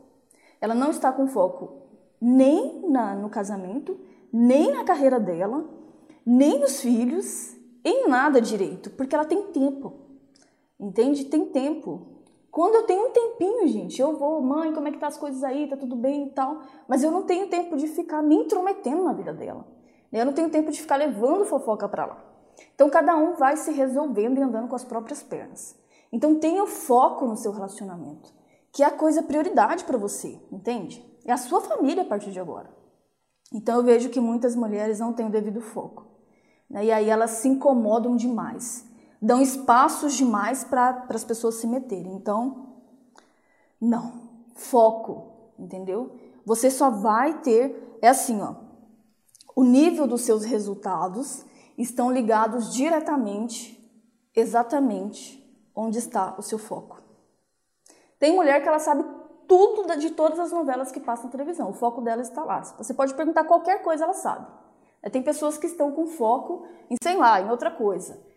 Ela 0.60 0.74
não 0.74 0.90
está 0.90 1.10
com 1.10 1.26
foco 1.26 1.80
nem 2.20 2.86
na, 2.90 3.14
no 3.14 3.30
casamento, 3.30 3.98
nem 4.32 4.72
na 4.72 4.84
carreira 4.84 5.18
dela, 5.18 5.66
nem 6.26 6.60
nos 6.60 6.80
filhos, 6.80 7.56
em 7.82 8.06
nada 8.08 8.40
direito, 8.40 8.90
porque 8.90 9.14
ela 9.14 9.24
tem 9.24 9.44
tempo. 9.44 9.94
Entende? 10.78 11.24
Tem 11.24 11.46
tempo. 11.46 12.09
Quando 12.50 12.74
eu 12.74 12.82
tenho 12.84 13.06
um 13.06 13.10
tempinho, 13.10 13.68
gente, 13.68 14.00
eu 14.00 14.16
vou, 14.16 14.42
mãe, 14.42 14.72
como 14.72 14.88
é 14.88 14.90
que 14.90 14.98
tá 14.98 15.06
as 15.06 15.16
coisas 15.16 15.44
aí? 15.44 15.68
Tá 15.68 15.76
tudo 15.76 15.94
bem 15.94 16.26
e 16.26 16.30
tal. 16.30 16.62
Mas 16.88 17.02
eu 17.02 17.10
não 17.10 17.22
tenho 17.22 17.48
tempo 17.48 17.76
de 17.76 17.86
ficar 17.86 18.22
me 18.22 18.34
intrometendo 18.34 19.04
na 19.04 19.12
vida 19.12 19.32
dela. 19.32 19.64
Eu 20.12 20.26
não 20.26 20.32
tenho 20.32 20.50
tempo 20.50 20.72
de 20.72 20.80
ficar 20.80 20.96
levando 20.96 21.44
fofoca 21.44 21.88
para 21.88 22.06
lá. 22.06 22.24
Então 22.74 22.90
cada 22.90 23.16
um 23.16 23.34
vai 23.34 23.56
se 23.56 23.70
resolvendo 23.70 24.38
e 24.38 24.42
andando 24.42 24.68
com 24.68 24.74
as 24.74 24.84
próprias 24.84 25.22
pernas. 25.22 25.78
Então 26.12 26.40
tenha 26.40 26.66
foco 26.66 27.24
no 27.26 27.36
seu 27.36 27.52
relacionamento, 27.52 28.32
que 28.72 28.82
é 28.82 28.86
a 28.86 28.90
coisa 28.90 29.22
prioridade 29.22 29.84
para 29.84 29.96
você, 29.96 30.40
entende? 30.50 31.04
É 31.24 31.32
a 31.32 31.36
sua 31.36 31.60
família 31.60 32.02
a 32.02 32.06
partir 32.06 32.32
de 32.32 32.40
agora. 32.40 32.68
Então 33.52 33.76
eu 33.76 33.84
vejo 33.84 34.10
que 34.10 34.20
muitas 34.20 34.56
mulheres 34.56 34.98
não 34.98 35.12
têm 35.12 35.26
o 35.26 35.30
devido 35.30 35.60
foco. 35.60 36.06
Né? 36.68 36.86
E 36.86 36.92
aí 36.92 37.08
elas 37.08 37.30
se 37.30 37.48
incomodam 37.48 38.16
demais, 38.16 38.84
dão 39.20 39.40
espaços 39.40 40.14
demais 40.14 40.64
para 40.64 41.06
as 41.08 41.24
pessoas 41.24 41.56
se 41.56 41.66
meterem. 41.66 42.14
Então, 42.14 42.76
não, 43.80 44.12
foco, 44.54 45.52
entendeu? 45.58 46.16
Você 46.44 46.70
só 46.70 46.90
vai 46.90 47.40
ter, 47.40 47.98
é 48.00 48.08
assim, 48.08 48.40
ó, 48.40 48.54
o 49.54 49.64
nível 49.64 50.06
dos 50.06 50.22
seus 50.22 50.44
resultados 50.44 51.44
estão 51.76 52.10
ligados 52.10 52.72
diretamente, 52.72 53.78
exatamente, 54.34 55.38
onde 55.74 55.98
está 55.98 56.34
o 56.38 56.42
seu 56.42 56.58
foco. 56.58 57.00
Tem 58.18 58.34
mulher 58.34 58.62
que 58.62 58.68
ela 58.68 58.78
sabe 58.78 59.04
tudo 59.48 59.96
de 59.96 60.10
todas 60.10 60.38
as 60.38 60.52
novelas 60.52 60.92
que 60.92 61.00
passam 61.00 61.24
na 61.24 61.30
televisão. 61.30 61.70
O 61.70 61.72
foco 61.72 62.00
dela 62.00 62.22
está 62.22 62.44
lá. 62.44 62.60
Você 62.60 62.94
pode 62.94 63.14
perguntar 63.14 63.44
qualquer 63.44 63.82
coisa, 63.82 64.04
ela 64.04 64.12
sabe. 64.12 64.46
Tem 65.10 65.22
pessoas 65.22 65.56
que 65.56 65.66
estão 65.66 65.90
com 65.90 66.06
foco 66.06 66.66
em, 66.90 66.96
sei 67.02 67.16
lá, 67.16 67.40
em 67.40 67.50
outra 67.50 67.70
coisa. 67.70 68.29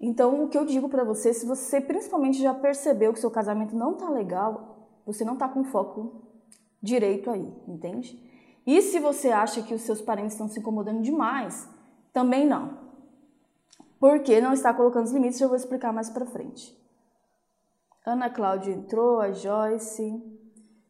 Então, 0.00 0.44
o 0.44 0.48
que 0.48 0.58
eu 0.58 0.64
digo 0.64 0.88
para 0.88 1.04
você, 1.04 1.32
se 1.32 1.46
você 1.46 1.80
principalmente 1.80 2.40
já 2.40 2.52
percebeu 2.52 3.12
que 3.12 3.20
seu 3.20 3.30
casamento 3.30 3.76
não 3.76 3.94
tá 3.94 4.08
legal, 4.08 4.88
você 5.06 5.24
não 5.24 5.36
tá 5.36 5.48
com 5.48 5.64
foco 5.64 6.22
direito 6.82 7.30
aí, 7.30 7.50
entende? 7.66 8.20
E 8.66 8.80
se 8.82 8.98
você 8.98 9.30
acha 9.30 9.62
que 9.62 9.74
os 9.74 9.82
seus 9.82 10.00
parentes 10.00 10.32
estão 10.32 10.48
se 10.48 10.58
incomodando 10.58 11.02
demais, 11.02 11.68
também 12.12 12.46
não. 12.46 12.78
Porque 13.98 14.40
não 14.40 14.52
está 14.52 14.72
colocando 14.72 15.04
os 15.04 15.12
limites, 15.12 15.40
eu 15.40 15.48
vou 15.48 15.56
explicar 15.56 15.92
mais 15.92 16.10
para 16.10 16.26
frente. 16.26 16.76
Ana 18.04 18.28
Cláudia 18.28 18.72
entrou, 18.72 19.20
a 19.20 19.32
Joyce, 19.32 20.22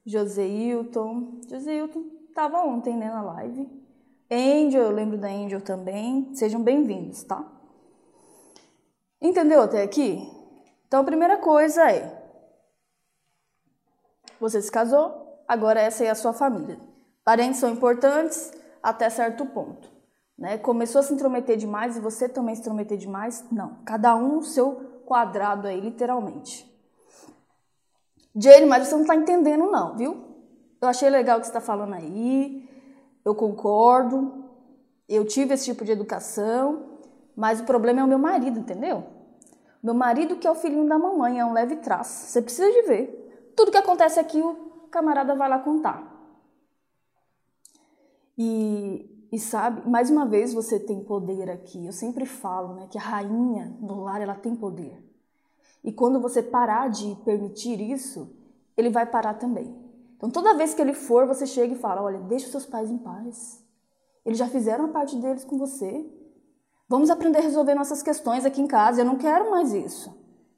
Joseilton. 0.05 1.41
Joseilton 1.49 2.05
estava 2.29 2.59
ontem 2.65 2.97
né, 2.97 3.09
na 3.09 3.23
live. 3.23 3.71
Angel, 4.31 4.83
eu 4.83 4.91
lembro 4.91 5.17
da 5.17 5.29
Angel 5.29 5.61
também. 5.61 6.35
Sejam 6.35 6.61
bem-vindos, 6.61 7.23
tá? 7.23 7.49
Entendeu 9.25 9.63
até 9.63 9.83
aqui? 9.83 10.31
Então, 10.87 11.01
a 11.01 11.05
primeira 11.05 11.39
coisa 11.39 11.91
é: 11.91 12.23
você 14.39 14.61
se 14.61 14.71
casou, 14.71 15.43
agora 15.49 15.81
essa 15.81 16.05
é 16.05 16.11
a 16.11 16.15
sua 16.15 16.35
família. 16.35 16.79
Parentes 17.25 17.59
são 17.59 17.71
importantes 17.71 18.53
até 18.83 19.09
certo 19.09 19.47
ponto. 19.47 19.91
Né? 20.37 20.59
Começou 20.59 20.99
a 20.99 21.03
se 21.03 21.15
intrometer 21.15 21.57
demais 21.57 21.97
e 21.97 22.01
você 22.01 22.29
também 22.29 22.55
se 22.55 22.61
intrometer 22.61 22.99
demais? 22.99 23.43
Não. 23.51 23.79
Cada 23.87 24.15
um 24.15 24.43
seu 24.43 25.03
quadrado 25.07 25.67
aí, 25.69 25.81
literalmente. 25.81 26.71
Jane, 28.37 28.67
mas 28.67 28.87
você 28.87 28.95
não 28.95 29.03
está 29.03 29.17
entendendo, 29.17 29.71
não, 29.71 29.97
viu? 29.97 30.23
Eu 30.83 30.89
achei 30.89 31.09
legal 31.09 31.39
o 31.39 31.41
que 31.41 31.47
você 31.47 31.51
está 31.51 31.63
falando 31.63 31.95
aí, 31.95 32.69
eu 33.25 33.35
concordo, 33.35 34.45
eu 35.09 35.25
tive 35.25 35.55
esse 35.55 35.65
tipo 35.65 35.83
de 35.83 35.93
educação, 35.93 36.99
mas 37.35 37.61
o 37.61 37.65
problema 37.65 38.01
é 38.01 38.05
o 38.05 38.09
meu 38.09 38.19
marido, 38.19 38.59
entendeu? 38.59 39.14
Meu 39.85 39.93
marido 39.93 40.37
que 40.37 40.47
é 40.47 40.51
o 40.51 40.55
filhinho 40.55 40.89
da 40.89 40.99
mamãe, 40.99 41.39
é 41.39 41.45
um 41.45 41.53
leve 41.53 41.77
traço. 41.77 42.29
Você 42.29 42.41
precisa 42.41 42.73
de 42.73 42.89
ver. 42.89 43.53
Tudo 43.55 43.71
que 43.71 43.77
acontece 43.77 44.19
aqui, 44.19 44.41
o 44.41 44.89
camarada 44.91 45.35
vai 45.35 45.47
lá 45.47 45.59
contar. 45.59 46.11
E, 48.39 49.29
e 49.31 49.39
sabe, 49.39 49.87
mais 49.87 50.09
uma 50.09 50.25
vez 50.25 50.55
você 50.55 50.81
tem 50.81 51.05
poder 51.05 51.51
aqui. 51.51 51.85
Eu 51.85 51.93
sempre 51.93 52.25
falo, 52.25 52.73
né, 52.73 52.89
que 52.91 52.97
a 52.97 53.01
rainha 53.03 53.77
no 53.79 54.01
lar 54.01 54.23
ela 54.23 54.35
tem 54.35 54.57
poder. 54.57 55.05
E 55.85 55.93
quando 55.93 56.19
você 56.19 56.43
parar 56.43 56.89
de 56.89 57.15
permitir 57.17 57.79
isso, 57.79 58.35
ele 58.79 58.89
vai 58.89 59.05
parar 59.05 59.35
também. 59.35 59.77
Então 60.17 60.31
toda 60.31 60.57
vez 60.57 60.73
que 60.73 60.81
ele 60.81 60.95
for, 60.95 61.27
você 61.27 61.47
chega 61.47 61.75
e 61.75 61.79
fala: 61.79 62.03
"Olha, 62.03 62.21
deixa 62.21 62.47
os 62.47 62.53
seus 62.53 62.65
pais 62.65 62.91
em 62.91 62.97
paz. 62.97 63.63
Eles 64.25 64.39
já 64.39 64.49
fizeram 64.49 64.87
a 64.87 64.89
parte 64.89 65.15
deles 65.17 65.45
com 65.45 65.59
você. 65.59 66.11
Vamos 66.95 67.11
aprender 67.11 67.39
a 67.39 67.43
resolver 67.43 67.75
nossas 67.75 68.03
questões 68.03 68.45
aqui 68.45 68.61
em 68.61 68.67
casa. 68.67 69.01
Eu 69.01 69.05
não 69.05 69.17
quero 69.17 69.51
mais 69.51 69.73
isso." 69.73 70.09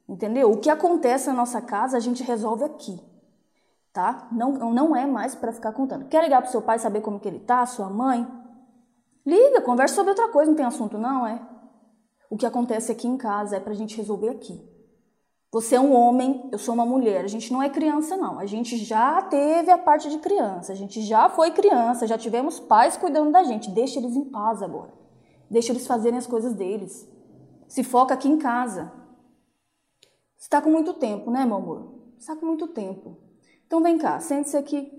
Entendeu? 0.07 0.51
O 0.51 0.57
que 0.57 0.69
acontece 0.69 1.27
na 1.27 1.33
nossa 1.33 1.61
casa, 1.61 1.97
a 1.97 1.99
gente 1.99 2.23
resolve 2.23 2.63
aqui 2.63 2.97
tá? 3.97 4.27
Não, 4.31 4.51
não 4.71 4.95
é 4.95 5.07
mais 5.07 5.33
para 5.33 5.51
ficar 5.51 5.71
contando. 5.71 6.05
Quer 6.05 6.23
ligar 6.23 6.39
pro 6.43 6.51
seu 6.51 6.61
pai 6.61 6.77
saber 6.77 7.01
como 7.01 7.19
que 7.19 7.27
ele 7.27 7.39
tá, 7.39 7.65
sua 7.65 7.89
mãe? 7.89 8.27
Liga, 9.25 9.59
conversa 9.59 9.95
sobre 9.95 10.11
outra 10.11 10.27
coisa, 10.27 10.51
não 10.51 10.55
tem 10.55 10.67
assunto 10.67 10.99
não, 10.99 11.25
é? 11.25 11.41
O 12.29 12.37
que 12.37 12.45
acontece 12.45 12.91
aqui 12.91 13.07
em 13.07 13.17
casa 13.17 13.57
é 13.57 13.59
pra 13.59 13.73
gente 13.73 13.97
resolver 13.97 14.29
aqui. 14.29 14.63
Você 15.51 15.77
é 15.77 15.79
um 15.79 15.95
homem, 15.95 16.47
eu 16.51 16.59
sou 16.59 16.75
uma 16.75 16.85
mulher, 16.85 17.25
a 17.25 17.27
gente 17.27 17.51
não 17.51 17.63
é 17.63 17.69
criança 17.69 18.15
não. 18.15 18.37
A 18.37 18.45
gente 18.45 18.77
já 18.77 19.19
teve 19.23 19.71
a 19.71 19.79
parte 19.79 20.11
de 20.11 20.19
criança, 20.19 20.73
a 20.73 20.75
gente 20.75 21.01
já 21.01 21.27
foi 21.27 21.49
criança, 21.49 22.05
já 22.05 22.19
tivemos 22.19 22.59
pais 22.59 22.97
cuidando 22.97 23.31
da 23.31 23.43
gente. 23.43 23.71
Deixa 23.71 23.97
eles 23.97 24.15
em 24.15 24.25
paz 24.25 24.61
agora. 24.61 24.93
Deixa 25.49 25.71
eles 25.71 25.87
fazerem 25.87 26.17
as 26.17 26.27
coisas 26.27 26.53
deles. 26.53 27.07
Se 27.67 27.83
foca 27.83 28.13
aqui 28.13 28.27
em 28.27 28.37
casa. 28.37 28.91
Você 30.35 30.45
está 30.45 30.61
com 30.61 30.69
muito 30.69 30.93
tempo, 30.93 31.31
né, 31.31 31.45
meu 31.45 31.57
amor? 31.57 31.93
Você 32.17 32.31
está 32.31 32.35
com 32.35 32.45
muito 32.45 32.67
tempo. 32.67 33.17
Então 33.65 33.81
vem 33.81 33.97
cá, 33.97 34.19
sente-se 34.19 34.55
aqui. 34.55 34.91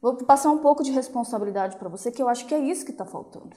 Vou 0.00 0.16
passar 0.16 0.50
um 0.50 0.58
pouco 0.58 0.82
de 0.82 0.90
responsabilidade 0.90 1.76
para 1.76 1.88
você, 1.88 2.10
que 2.10 2.22
eu 2.22 2.28
acho 2.28 2.46
que 2.46 2.54
é 2.54 2.58
isso 2.58 2.84
que 2.84 2.90
está 2.90 3.04
faltando. 3.04 3.56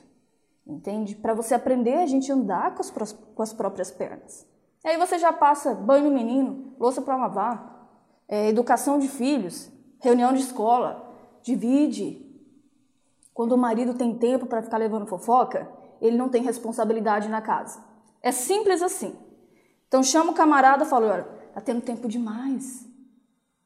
Entende? 0.66 1.16
Para 1.16 1.34
você 1.34 1.54
aprender 1.54 1.96
a 1.96 2.06
gente 2.06 2.32
andar 2.32 2.76
com 2.76 2.82
as, 2.82 3.14
com 3.14 3.42
as 3.42 3.54
próprias 3.54 3.92
pernas. 3.92 4.46
E 4.84 4.90
aí 4.90 4.98
você 4.98 5.18
já 5.18 5.32
passa 5.32 5.74
banho 5.74 6.06
no 6.06 6.12
menino, 6.12 6.74
louça 6.78 7.02
para 7.02 7.16
lavar, 7.16 7.90
é, 8.28 8.50
educação 8.50 9.00
de 9.00 9.08
filhos, 9.08 9.72
reunião 10.00 10.34
de 10.34 10.42
escola, 10.42 11.10
divide. 11.42 12.22
Quando 13.34 13.54
o 13.54 13.58
marido 13.58 13.94
tem 13.94 14.18
tempo 14.18 14.46
para 14.46 14.62
ficar 14.62 14.78
levando 14.78 15.08
fofoca, 15.08 15.72
ele 16.04 16.18
não 16.18 16.28
tem 16.28 16.44
responsabilidade 16.44 17.30
na 17.30 17.42
casa. 17.42 17.82
É 18.22 18.32
simples 18.32 18.82
assim. 18.82 19.16
Então 19.88 20.04
chama 20.04 20.32
o 20.32 20.36
camarada 20.36 20.84
e 20.84 20.88
fala: 20.88 21.14
olha, 21.14 21.24
tá 21.54 21.62
tendo 21.62 21.82
tempo 21.82 22.10
demais. 22.10 22.86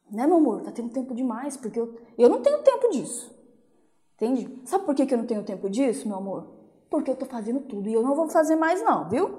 Né, 0.09 0.25
meu 0.25 0.37
amor? 0.37 0.61
Tá 0.61 0.71
tendo 0.71 0.89
tempo 0.89 1.13
demais, 1.13 1.57
porque 1.57 1.79
eu, 1.79 1.99
eu 2.17 2.29
não 2.29 2.41
tenho 2.41 2.61
tempo 2.63 2.89
disso. 2.91 3.35
Entende? 4.15 4.61
Sabe 4.65 4.85
por 4.85 4.95
que, 4.95 5.05
que 5.05 5.13
eu 5.13 5.17
não 5.17 5.25
tenho 5.25 5.43
tempo 5.43 5.69
disso, 5.69 6.07
meu 6.07 6.17
amor? 6.17 6.47
Porque 6.89 7.11
eu 7.11 7.15
tô 7.15 7.25
fazendo 7.25 7.59
tudo 7.61 7.89
e 7.89 7.93
eu 7.93 8.01
não 8.01 8.15
vou 8.15 8.29
fazer 8.29 8.55
mais, 8.55 8.81
não, 8.81 9.09
viu? 9.09 9.37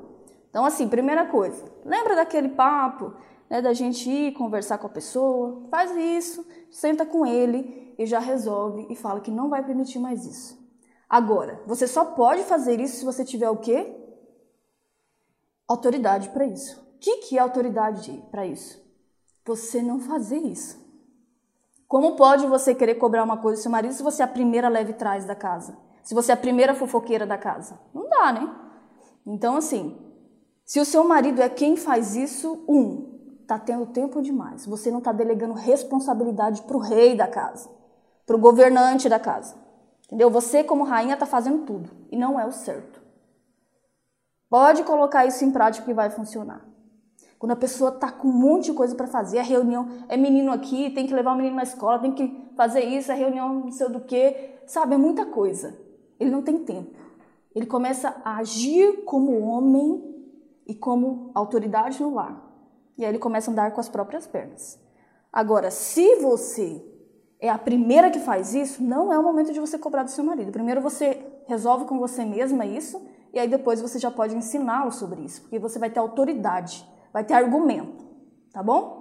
Então, 0.50 0.64
assim, 0.64 0.88
primeira 0.88 1.26
coisa, 1.26 1.64
lembra 1.84 2.16
daquele 2.16 2.50
papo, 2.50 3.14
né, 3.48 3.62
da 3.62 3.72
gente 3.72 4.08
ir 4.10 4.32
conversar 4.32 4.78
com 4.78 4.86
a 4.86 4.90
pessoa? 4.90 5.62
Faz 5.70 5.94
isso, 5.96 6.46
senta 6.70 7.06
com 7.06 7.24
ele 7.24 7.94
e 7.98 8.04
já 8.06 8.18
resolve 8.18 8.86
e 8.90 8.94
fala 8.94 9.20
que 9.20 9.30
não 9.30 9.48
vai 9.48 9.64
permitir 9.64 9.98
mais 9.98 10.26
isso. 10.26 10.57
Agora, 11.08 11.62
você 11.66 11.86
só 11.86 12.04
pode 12.04 12.44
fazer 12.44 12.80
isso 12.80 12.98
se 12.98 13.04
você 13.04 13.24
tiver 13.24 13.48
o 13.48 13.56
quê? 13.56 13.96
Autoridade 15.66 16.28
para 16.30 16.44
isso. 16.44 16.80
O 16.96 16.98
que, 16.98 17.18
que 17.18 17.38
é 17.38 17.40
autoridade 17.40 18.22
para 18.30 18.46
isso? 18.46 18.88
você 19.48 19.82
não 19.82 19.98
fazer 19.98 20.38
isso. 20.38 20.78
Como 21.88 22.16
pode 22.16 22.46
você 22.46 22.74
querer 22.74 22.96
cobrar 22.96 23.24
uma 23.24 23.38
coisa 23.38 23.58
do 23.58 23.62
seu 23.62 23.70
marido 23.70 23.94
se 23.94 24.02
você 24.02 24.20
é 24.20 24.24
a 24.26 24.28
primeira 24.28 24.68
leve 24.68 24.92
trás 24.92 25.24
da 25.24 25.34
casa? 25.34 25.76
Se 26.02 26.14
você 26.14 26.30
é 26.30 26.34
a 26.34 26.38
primeira 26.38 26.74
fofoqueira 26.74 27.26
da 27.26 27.38
casa? 27.38 27.80
Não 27.94 28.08
dá, 28.08 28.30
né? 28.30 28.54
Então, 29.26 29.56
assim, 29.56 29.96
se 30.64 30.78
o 30.78 30.84
seu 30.84 31.02
marido 31.04 31.40
é 31.40 31.48
quem 31.48 31.76
faz 31.76 32.14
isso, 32.14 32.62
um, 32.68 33.40
tá 33.46 33.58
tendo 33.58 33.86
tempo 33.86 34.20
demais. 34.20 34.66
Você 34.66 34.90
não 34.90 35.00
tá 35.00 35.12
delegando 35.12 35.54
responsabilidade 35.54 36.62
pro 36.62 36.78
rei 36.78 37.16
da 37.16 37.26
casa, 37.26 37.70
pro 38.26 38.38
governante 38.38 39.08
da 39.08 39.18
casa. 39.18 39.56
Entendeu? 40.08 40.30
Você, 40.30 40.64
como 40.64 40.84
rainha, 40.84 41.16
tá 41.16 41.26
fazendo 41.26 41.66
tudo. 41.66 41.90
E 42.10 42.16
não 42.16 42.40
é 42.40 42.46
o 42.46 42.50
certo. 42.50 43.00
Pode 44.48 44.82
colocar 44.82 45.26
isso 45.26 45.44
em 45.44 45.50
prática 45.50 45.84
que 45.84 45.92
vai 45.92 46.08
funcionar. 46.08 46.66
Quando 47.38 47.52
a 47.52 47.56
pessoa 47.56 47.92
tá 47.92 48.10
com 48.10 48.26
um 48.26 48.32
monte 48.32 48.64
de 48.64 48.72
coisa 48.72 48.94
para 48.94 49.06
fazer, 49.06 49.38
a 49.38 49.42
reunião 49.42 49.86
é 50.08 50.16
menino 50.16 50.50
aqui, 50.50 50.90
tem 50.90 51.06
que 51.06 51.14
levar 51.14 51.34
o 51.34 51.36
menino 51.36 51.56
na 51.56 51.62
escola, 51.62 51.98
tem 51.98 52.12
que 52.12 52.50
fazer 52.56 52.80
isso, 52.80 53.12
a 53.12 53.14
reunião 53.14 53.52
não 53.52 53.70
sei 53.70 53.88
do 53.90 54.00
que, 54.00 54.56
sabe, 54.66 54.94
é 54.94 54.98
muita 54.98 55.26
coisa. 55.26 55.78
Ele 56.18 56.30
não 56.30 56.42
tem 56.42 56.64
tempo. 56.64 56.98
Ele 57.54 57.66
começa 57.66 58.16
a 58.24 58.38
agir 58.38 59.04
como 59.04 59.38
homem 59.40 60.02
e 60.66 60.74
como 60.74 61.30
autoridade 61.34 62.02
no 62.02 62.14
lar. 62.14 62.44
E 62.96 63.04
aí 63.04 63.10
ele 63.10 63.18
começa 63.18 63.50
a 63.50 63.52
andar 63.52 63.72
com 63.72 63.80
as 63.80 63.88
próprias 63.88 64.26
pernas. 64.26 64.80
Agora, 65.32 65.70
se 65.70 66.16
você 66.16 66.84
é 67.40 67.48
a 67.48 67.58
primeira 67.58 68.10
que 68.10 68.18
faz 68.18 68.54
isso, 68.54 68.82
não 68.82 69.12
é 69.12 69.18
o 69.18 69.22
momento 69.22 69.52
de 69.52 69.60
você 69.60 69.78
cobrar 69.78 70.02
do 70.02 70.10
seu 70.10 70.24
marido. 70.24 70.52
Primeiro 70.52 70.80
você 70.80 71.24
resolve 71.46 71.84
com 71.84 71.98
você 71.98 72.24
mesma 72.24 72.66
isso, 72.66 73.00
e 73.32 73.38
aí 73.38 73.48
depois 73.48 73.80
você 73.80 73.98
já 73.98 74.10
pode 74.10 74.34
ensiná-lo 74.34 74.90
sobre 74.90 75.22
isso, 75.22 75.42
porque 75.42 75.58
você 75.58 75.78
vai 75.78 75.90
ter 75.90 76.00
autoridade 76.00 76.84
vai 77.12 77.24
ter 77.24 77.34
argumento, 77.34 78.04
tá 78.52 78.62
bom? 78.62 78.98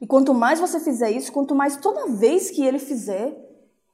E 0.00 0.06
quanto 0.06 0.34
mais 0.34 0.60
você 0.60 0.80
fizer 0.80 1.10
isso, 1.10 1.32
quanto 1.32 1.54
mais 1.54 1.76
toda 1.76 2.08
vez 2.08 2.50
que 2.50 2.64
ele 2.64 2.78
fizer, 2.78 3.36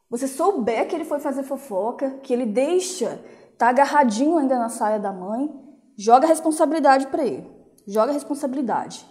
você 0.09 0.27
souber 0.27 0.88
que 0.88 0.95
ele 0.95 1.05
foi 1.05 1.21
fazer 1.21 1.43
fofoca, 1.43 2.19
que 2.23 2.33
ele 2.33 2.47
deixa, 2.47 3.23
tá 3.57 3.69
agarradinho 3.69 4.38
ainda 4.38 4.59
na 4.59 4.69
saia 4.69 4.99
da 4.99 5.12
mãe, 5.12 5.50
joga 5.97 6.27
a 6.27 6.29
responsabilidade 6.29 7.07
para 7.09 7.25
ele. 7.25 7.50
Joga 7.87 8.11
a 8.11 8.15
responsabilidade. 8.15 9.07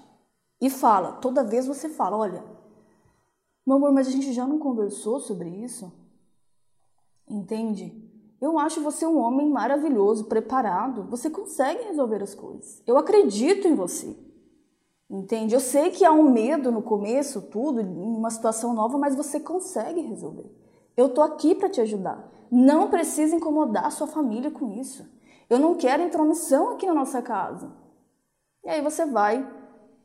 E 0.61 0.69
fala, 0.69 1.13
toda 1.13 1.43
vez 1.43 1.67
você 1.67 1.89
fala, 1.89 2.17
olha, 2.17 2.43
meu 3.67 3.75
amor, 3.75 3.91
mas 3.91 4.07
a 4.07 4.11
gente 4.11 4.31
já 4.31 4.47
não 4.47 4.57
conversou 4.57 5.19
sobre 5.19 5.49
isso? 5.49 5.91
Entende? 7.29 7.93
Eu 8.39 8.57
acho 8.57 8.81
você 8.81 9.05
um 9.05 9.17
homem 9.17 9.49
maravilhoso, 9.49 10.25
preparado. 10.25 11.03
Você 11.09 11.29
consegue 11.29 11.83
resolver 11.83 12.23
as 12.23 12.33
coisas. 12.33 12.81
Eu 12.87 12.97
acredito 12.97 13.67
em 13.67 13.75
você. 13.75 14.15
Entende? 15.09 15.53
Eu 15.53 15.59
sei 15.59 15.89
que 15.89 16.05
há 16.05 16.11
um 16.11 16.31
medo 16.31 16.71
no 16.71 16.81
começo, 16.81 17.41
tudo, 17.41 17.81
uma 17.81 18.29
situação 18.29 18.73
nova, 18.73 18.97
mas 18.97 19.15
você 19.15 19.39
consegue 19.39 19.99
resolver. 20.01 20.49
Eu 20.95 21.09
tô 21.09 21.21
aqui 21.21 21.53
para 21.53 21.69
te 21.69 21.81
ajudar. 21.81 22.31
Não 22.49 22.89
precisa 22.89 23.35
incomodar 23.35 23.85
a 23.85 23.91
sua 23.91 24.07
família 24.07 24.49
com 24.49 24.71
isso. 24.79 25.05
Eu 25.49 25.59
não 25.59 25.75
quero 25.75 26.03
intromissão 26.03 26.71
aqui 26.71 26.85
na 26.85 26.93
nossa 26.93 27.21
casa. 27.21 27.71
E 28.63 28.69
aí 28.69 28.81
você 28.81 29.05
vai 29.05 29.45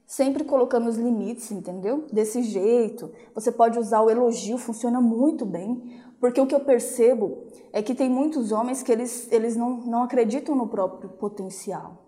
sempre 0.07 0.45
colocando 0.45 0.89
os 0.89 0.97
limites, 0.97 1.51
entendeu? 1.51 2.07
Desse 2.13 2.43
jeito. 2.43 3.11
Você 3.35 3.51
pode 3.51 3.79
usar 3.79 4.03
o 4.03 4.11
elogio, 4.11 4.59
funciona 4.59 5.01
muito 5.01 5.47
bem, 5.47 6.01
porque 6.21 6.41
o 6.41 6.47
que 6.47 6.55
eu 6.55 6.61
percebo 6.61 7.47
é 7.73 7.83
que 7.83 7.95
tem 7.95 8.09
muitos 8.09 8.53
homens 8.53 8.83
que 8.83 8.93
eles, 8.93 9.27
eles 9.33 9.57
não, 9.57 9.79
não 9.79 10.03
acreditam 10.03 10.55
no 10.55 10.69
próprio 10.69 11.11
potencial. 11.11 12.03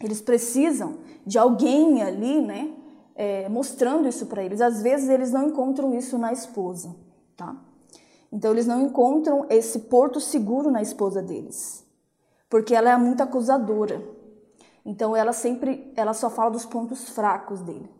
Eles 0.00 0.20
precisam 0.20 0.98
de 1.26 1.38
alguém 1.38 2.02
ali, 2.02 2.40
né, 2.40 2.74
é, 3.14 3.48
mostrando 3.48 4.08
isso 4.08 4.26
para 4.26 4.42
eles. 4.42 4.60
Às 4.60 4.82
vezes 4.82 5.08
eles 5.08 5.32
não 5.32 5.48
encontram 5.48 5.94
isso 5.94 6.18
na 6.18 6.32
esposa, 6.32 6.94
tá? 7.36 7.56
Então 8.32 8.52
eles 8.52 8.66
não 8.66 8.82
encontram 8.82 9.46
esse 9.48 9.80
porto 9.80 10.20
seguro 10.20 10.70
na 10.70 10.82
esposa 10.82 11.22
deles, 11.22 11.84
porque 12.50 12.74
ela 12.74 12.90
é 12.90 12.96
muito 12.96 13.22
acusadora. 13.22 14.15
Então 14.86 15.16
ela 15.16 15.32
sempre, 15.32 15.92
ela 15.96 16.14
só 16.14 16.30
fala 16.30 16.48
dos 16.48 16.64
pontos 16.64 17.08
fracos 17.08 17.60
dele. 17.60 17.90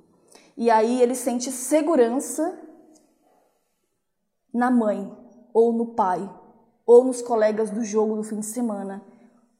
E 0.57 0.71
aí 0.71 1.03
ele 1.03 1.17
sente 1.17 1.51
segurança 1.51 2.57
na 4.55 4.71
mãe 4.71 5.13
ou 5.53 5.73
no 5.73 5.87
pai 5.89 6.31
ou 6.87 7.05
nos 7.05 7.21
colegas 7.21 7.71
do 7.71 7.83
jogo 7.85 8.15
do 8.15 8.23
fim 8.23 8.39
de 8.39 8.47
semana 8.47 9.03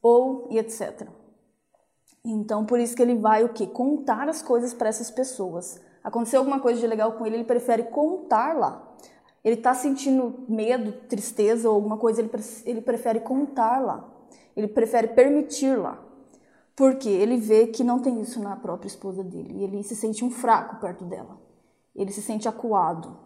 ou 0.01 0.47
e 0.53 0.59
etc. 0.59 1.09
Então, 2.25 2.65
por 2.65 2.79
isso 2.79 2.95
que 2.95 3.03
ele 3.03 3.17
vai 3.17 3.43
o 3.43 3.49
quê? 3.49 3.67
Contar 3.67 4.29
as 4.29 4.41
coisas 4.41 4.73
para 4.73 4.89
essas 4.89 5.11
pessoas. 5.11 5.81
Aconteceu 6.05 6.39
alguma 6.39 6.61
coisa 6.61 6.81
de 6.81 6.87
legal 6.87 7.13
com 7.13 7.27
ele, 7.27 7.37
ele 7.37 7.45
prefere 7.45 7.85
contar 7.85 8.57
lá. 8.57 8.95
Ele 9.45 9.57
está 9.57 9.75
sentindo 9.75 10.45
medo, 10.49 10.93
tristeza 11.09 11.69
ou 11.69 11.75
alguma 11.75 11.97
coisa, 11.99 12.21
ele, 12.21 12.31
ele 12.65 12.81
prefere 12.81 13.21
contar 13.21 13.81
lá. 13.81 14.09
Ele 14.57 14.69
prefere 14.69 15.09
permitir 15.09 15.77
lá. 15.77 16.06
Porque 16.77 17.09
ele 17.09 17.39
vê 17.39 17.69
que 17.69 17.83
não 17.83 17.99
tem 17.99 18.21
isso 18.21 18.39
na 18.39 18.55
própria 18.55 18.87
esposa 18.87 19.25
dele. 19.25 19.55
E 19.55 19.65
ele 19.65 19.83
se 19.83 19.97
sente 19.97 20.23
um 20.23 20.31
fraco 20.31 20.77
perto 20.77 21.05
dela. 21.07 21.41
Ele 21.95 22.13
se 22.13 22.21
sente 22.21 22.47
acuado. 22.47 23.17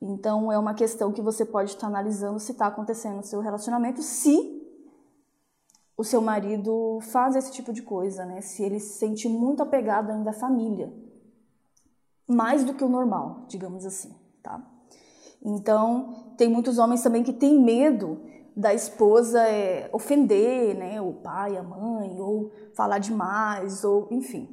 Então, 0.00 0.52
é 0.52 0.58
uma 0.58 0.74
questão 0.74 1.10
que 1.10 1.22
você 1.22 1.46
pode 1.46 1.70
estar 1.70 1.86
analisando 1.86 2.38
se 2.38 2.52
está 2.52 2.66
acontecendo 2.66 3.16
no 3.16 3.22
seu 3.22 3.40
relacionamento, 3.40 4.02
se 4.02 4.60
o 5.96 6.04
seu 6.04 6.20
marido 6.20 6.98
faz 7.00 7.36
esse 7.36 7.50
tipo 7.52 7.72
de 7.72 7.80
coisa, 7.80 8.26
né? 8.26 8.42
Se 8.42 8.62
ele 8.62 8.78
se 8.78 8.98
sente 8.98 9.28
muito 9.28 9.62
apegado 9.62 10.10
ainda 10.10 10.30
à 10.30 10.34
família, 10.34 10.92
mais 12.28 12.64
do 12.64 12.74
que 12.74 12.84
o 12.84 12.88
normal, 12.88 13.46
digamos 13.48 13.86
assim, 13.86 14.14
tá? 14.42 14.62
Então, 15.42 16.34
tem 16.36 16.48
muitos 16.48 16.78
homens 16.78 17.02
também 17.02 17.22
que 17.22 17.32
têm 17.32 17.58
medo 17.58 18.20
da 18.56 18.72
esposa 18.72 19.40
é, 19.48 19.88
ofender, 19.92 20.76
né, 20.76 21.00
o 21.00 21.12
pai, 21.12 21.56
a 21.56 21.62
mãe, 21.62 22.20
ou 22.20 22.52
falar 22.74 22.98
demais, 22.98 23.84
ou 23.84 24.06
enfim. 24.10 24.48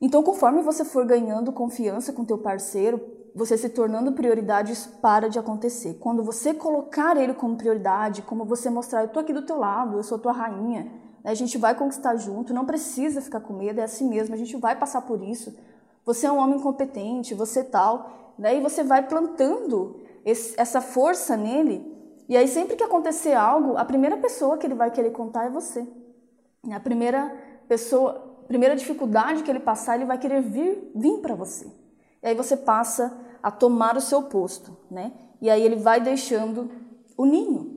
Então, 0.00 0.22
conforme 0.22 0.60
você 0.62 0.84
for 0.84 1.06
ganhando 1.06 1.50
confiança 1.52 2.12
com 2.12 2.24
teu 2.24 2.36
parceiro, 2.36 3.00
você 3.34 3.56
se 3.56 3.68
tornando 3.70 4.12
prioridade, 4.12 4.72
isso 4.72 4.98
para 5.00 5.28
de 5.28 5.38
acontecer. 5.38 5.94
Quando 5.94 6.22
você 6.22 6.54
colocar 6.54 7.16
ele 7.16 7.34
como 7.34 7.56
prioridade, 7.56 8.22
como 8.22 8.44
você 8.44 8.68
mostrar, 8.68 9.02
eu 9.02 9.08
tô 9.08 9.20
aqui 9.20 9.32
do 9.32 9.42
teu 9.42 9.58
lado, 9.58 9.96
eu 9.96 10.02
sou 10.02 10.18
tua 10.18 10.32
rainha, 10.32 10.84
né? 11.24 11.30
a 11.30 11.34
gente 11.34 11.58
vai 11.58 11.74
conquistar 11.74 12.16
junto, 12.16 12.54
não 12.54 12.64
precisa 12.64 13.20
ficar 13.20 13.40
com 13.40 13.54
medo, 13.54 13.80
é 13.80 13.84
assim 13.84 14.08
mesmo, 14.08 14.34
a 14.34 14.38
gente 14.38 14.56
vai 14.56 14.76
passar 14.76 15.02
por 15.02 15.22
isso. 15.22 15.54
Você 16.04 16.26
é 16.26 16.32
um 16.32 16.38
homem 16.38 16.60
competente, 16.60 17.34
você 17.34 17.64
tal, 17.64 18.34
né? 18.38 18.56
E 18.56 18.60
você 18.60 18.84
vai 18.84 19.06
plantando 19.06 20.00
esse, 20.24 20.58
essa 20.58 20.80
força 20.80 21.36
nele. 21.36 21.95
E 22.28 22.36
aí 22.36 22.48
sempre 22.48 22.76
que 22.76 22.82
acontecer 22.82 23.34
algo, 23.34 23.76
a 23.76 23.84
primeira 23.84 24.16
pessoa 24.16 24.58
que 24.58 24.66
ele 24.66 24.74
vai 24.74 24.90
querer 24.90 25.10
contar 25.10 25.46
é 25.46 25.50
você. 25.50 25.86
A 26.72 26.80
primeira 26.80 27.34
pessoa, 27.68 28.42
primeira 28.48 28.74
dificuldade 28.74 29.42
que 29.42 29.50
ele 29.50 29.60
passar, 29.60 29.96
ele 29.96 30.04
vai 30.04 30.18
querer 30.18 30.42
vir, 30.42 30.90
vir 30.94 31.18
para 31.20 31.34
você. 31.34 31.70
E 32.22 32.28
aí 32.28 32.34
você 32.34 32.56
passa 32.56 33.16
a 33.42 33.50
tomar 33.50 33.96
o 33.96 34.00
seu 34.00 34.24
posto, 34.24 34.76
né? 34.90 35.12
E 35.40 35.48
aí 35.48 35.62
ele 35.62 35.76
vai 35.76 36.00
deixando 36.00 36.70
o 37.16 37.24
ninho. 37.24 37.76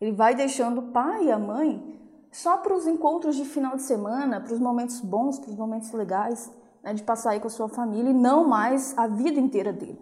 Ele 0.00 0.12
vai 0.12 0.34
deixando 0.34 0.78
o 0.78 0.92
pai 0.92 1.26
e 1.26 1.32
a 1.32 1.38
mãe 1.38 1.98
só 2.30 2.56
para 2.58 2.74
os 2.74 2.86
encontros 2.86 3.34
de 3.34 3.44
final 3.44 3.74
de 3.76 3.82
semana, 3.82 4.40
para 4.40 4.52
os 4.52 4.60
momentos 4.60 5.00
bons, 5.00 5.38
para 5.38 5.50
os 5.50 5.56
momentos 5.56 5.90
legais, 5.92 6.50
né, 6.82 6.94
de 6.94 7.02
passar 7.02 7.30
aí 7.30 7.40
com 7.40 7.48
a 7.48 7.50
sua 7.50 7.68
família 7.68 8.10
e 8.10 8.14
não 8.14 8.46
mais 8.46 8.96
a 8.96 9.06
vida 9.06 9.40
inteira 9.40 9.72
dele. 9.72 10.00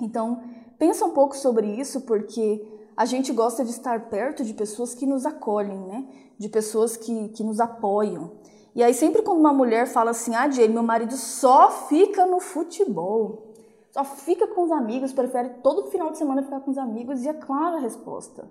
Então, 0.00 0.42
pensa 0.80 1.04
um 1.04 1.10
pouco 1.10 1.36
sobre 1.36 1.66
isso, 1.78 2.00
porque 2.00 2.66
a 2.96 3.04
gente 3.04 3.32
gosta 3.34 3.62
de 3.62 3.70
estar 3.70 4.08
perto 4.08 4.42
de 4.42 4.54
pessoas 4.54 4.94
que 4.94 5.04
nos 5.04 5.26
acolhem, 5.26 5.78
né? 5.78 6.08
De 6.38 6.48
pessoas 6.48 6.96
que, 6.96 7.28
que 7.28 7.44
nos 7.44 7.60
apoiam. 7.60 8.32
E 8.74 8.82
aí, 8.82 8.94
sempre 8.94 9.20
quando 9.20 9.40
uma 9.40 9.52
mulher 9.52 9.86
fala 9.86 10.12
assim, 10.12 10.34
ah, 10.34 10.48
Jay, 10.48 10.68
meu 10.68 10.82
marido 10.82 11.16
só 11.16 11.70
fica 11.70 12.24
no 12.24 12.40
futebol, 12.40 13.52
só 13.90 14.04
fica 14.04 14.46
com 14.46 14.62
os 14.62 14.72
amigos, 14.72 15.12
prefere 15.12 15.50
todo 15.62 15.90
final 15.90 16.10
de 16.10 16.16
semana 16.16 16.42
ficar 16.42 16.60
com 16.60 16.70
os 16.70 16.78
amigos, 16.78 17.22
e 17.22 17.28
é 17.28 17.34
clara 17.34 17.76
a 17.76 17.80
resposta. 17.80 18.48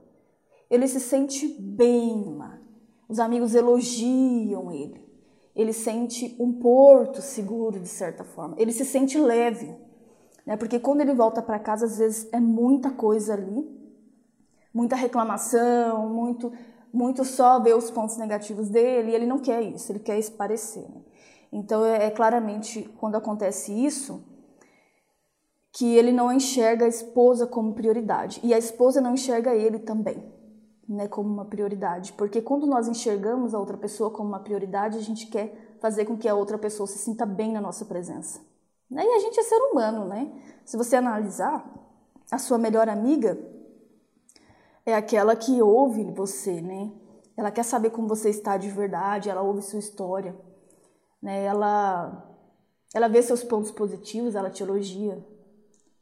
Ele 0.69 0.87
se 0.87 0.99
sente 0.99 1.47
bem, 1.59 2.35
mano. 2.35 2.59
Os 3.07 3.19
amigos 3.19 3.55
elogiam 3.55 4.71
ele. 4.71 5.03
Ele 5.55 5.73
sente 5.73 6.35
um 6.39 6.53
porto 6.53 7.23
seguro, 7.23 7.79
de 7.79 7.87
certa 7.87 8.23
forma. 8.23 8.55
Ele 8.59 8.71
se 8.71 8.85
sente 8.85 9.17
leve. 9.17 9.88
Né? 10.49 10.57
Porque 10.57 10.79
quando 10.79 11.01
ele 11.01 11.13
volta 11.13 11.43
para 11.43 11.59
casa, 11.59 11.85
às 11.85 11.99
vezes 11.99 12.27
é 12.33 12.39
muita 12.39 12.89
coisa 12.89 13.33
ali, 13.35 13.69
muita 14.73 14.95
reclamação, 14.95 16.09
muito 16.09 16.51
muito 16.91 17.23
só 17.23 17.59
ver 17.59 17.75
os 17.75 17.91
pontos 17.91 18.17
negativos 18.17 18.67
dele, 18.67 19.11
e 19.11 19.13
ele 19.13 19.27
não 19.27 19.37
quer 19.37 19.61
isso, 19.61 19.91
ele 19.91 19.99
quer 19.99 20.17
esparecer. 20.17 20.81
Né? 20.89 21.01
Então, 21.51 21.85
é, 21.85 22.07
é 22.07 22.09
claramente 22.09 22.81
quando 22.99 23.13
acontece 23.13 23.71
isso 23.71 24.23
que 25.71 25.95
ele 25.95 26.11
não 26.11 26.33
enxerga 26.33 26.85
a 26.85 26.87
esposa 26.87 27.45
como 27.45 27.75
prioridade 27.75 28.39
e 28.43 28.51
a 28.51 28.57
esposa 28.57 28.99
não 28.99 29.13
enxerga 29.13 29.53
ele 29.53 29.77
também, 29.77 30.17
né, 30.87 31.07
como 31.07 31.29
uma 31.29 31.45
prioridade, 31.45 32.13
porque 32.13 32.41
quando 32.41 32.65
nós 32.65 32.87
enxergamos 32.87 33.53
a 33.53 33.59
outra 33.59 33.77
pessoa 33.77 34.09
como 34.09 34.29
uma 34.29 34.39
prioridade, 34.39 34.97
a 34.97 35.01
gente 35.01 35.27
quer 35.27 35.77
fazer 35.79 36.05
com 36.05 36.17
que 36.17 36.27
a 36.27 36.33
outra 36.33 36.57
pessoa 36.57 36.87
se 36.87 36.97
sinta 36.97 37.23
bem 37.23 37.51
na 37.51 37.61
nossa 37.61 37.85
presença. 37.85 38.48
Né? 38.89 39.03
E 39.05 39.15
a 39.15 39.19
gente 39.19 39.39
é 39.39 39.43
ser 39.43 39.57
humano, 39.71 40.05
né? 40.05 40.31
Se 40.65 40.75
você 40.75 40.95
analisar, 40.95 41.65
a 42.31 42.37
sua 42.37 42.57
melhor 42.57 42.89
amiga 42.89 43.37
é 44.85 44.95
aquela 44.95 45.35
que 45.35 45.61
ouve 45.61 46.03
você, 46.11 46.61
né? 46.61 46.91
Ela 47.37 47.51
quer 47.51 47.63
saber 47.63 47.91
como 47.91 48.07
você 48.07 48.29
está 48.29 48.57
de 48.57 48.69
verdade, 48.69 49.29
ela 49.29 49.41
ouve 49.41 49.61
sua 49.61 49.79
história, 49.79 50.35
né? 51.21 51.43
Ela 51.43 52.25
ela 52.93 53.07
vê 53.07 53.21
seus 53.21 53.43
pontos 53.43 53.69
positivos, 53.69 54.33
ela 54.33 54.49
te 54.49 54.63
elogia. 54.63 55.23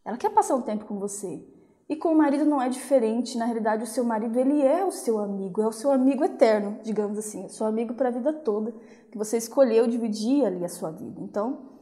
Ela 0.06 0.16
quer 0.16 0.30
passar 0.30 0.56
um 0.56 0.62
tempo 0.62 0.86
com 0.86 0.98
você. 0.98 1.46
E 1.90 1.96
com 1.96 2.10
o 2.10 2.18
marido 2.18 2.46
não 2.46 2.62
é 2.62 2.70
diferente, 2.70 3.38
na 3.38 3.46
realidade 3.46 3.84
o 3.84 3.88
seu 3.88 4.04
marido 4.04 4.38
ele 4.38 4.62
é 4.62 4.86
o 4.86 4.92
seu 4.92 5.20
amigo, 5.20 5.62
é 5.62 5.68
o 5.68 5.72
seu 5.72 5.92
amigo 5.92 6.24
eterno, 6.24 6.80
digamos 6.84 7.18
assim, 7.18 7.46
é 7.46 7.50
seu 7.50 7.66
amigo 7.66 7.94
para 7.94 8.10
a 8.10 8.12
vida 8.12 8.34
toda, 8.34 8.74
que 9.10 9.18
você 9.18 9.38
escolheu 9.38 9.88
dividir 9.88 10.46
ali 10.46 10.66
a 10.66 10.70
sua 10.70 10.92
vida. 10.92 11.22
Então, 11.22 11.77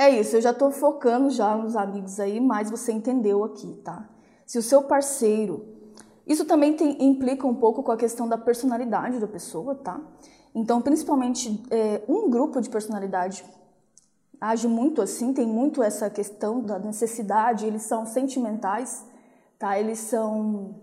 é 0.00 0.10
isso, 0.10 0.36
eu 0.36 0.40
já 0.40 0.50
estou 0.50 0.70
focando 0.70 1.30
já 1.30 1.56
nos 1.56 1.76
amigos 1.76 2.18
aí, 2.18 2.40
mas 2.40 2.70
você 2.70 2.92
entendeu 2.92 3.44
aqui, 3.44 3.72
tá? 3.84 4.08
se 4.50 4.58
o 4.58 4.62
seu 4.64 4.82
parceiro. 4.82 5.64
Isso 6.26 6.44
também 6.44 6.74
tem, 6.74 7.00
implica 7.04 7.46
um 7.46 7.54
pouco 7.54 7.84
com 7.84 7.92
a 7.92 7.96
questão 7.96 8.28
da 8.28 8.36
personalidade 8.36 9.20
da 9.20 9.28
pessoa, 9.28 9.76
tá? 9.76 10.00
Então, 10.52 10.82
principalmente 10.82 11.62
é, 11.70 12.02
um 12.08 12.28
grupo 12.28 12.60
de 12.60 12.68
personalidade 12.68 13.44
age 14.40 14.66
muito 14.66 15.00
assim, 15.00 15.32
tem 15.32 15.46
muito 15.46 15.84
essa 15.84 16.10
questão 16.10 16.60
da 16.60 16.80
necessidade, 16.80 17.64
eles 17.64 17.82
são 17.82 18.04
sentimentais, 18.04 19.06
tá? 19.56 19.78
Eles 19.78 20.00
são 20.00 20.74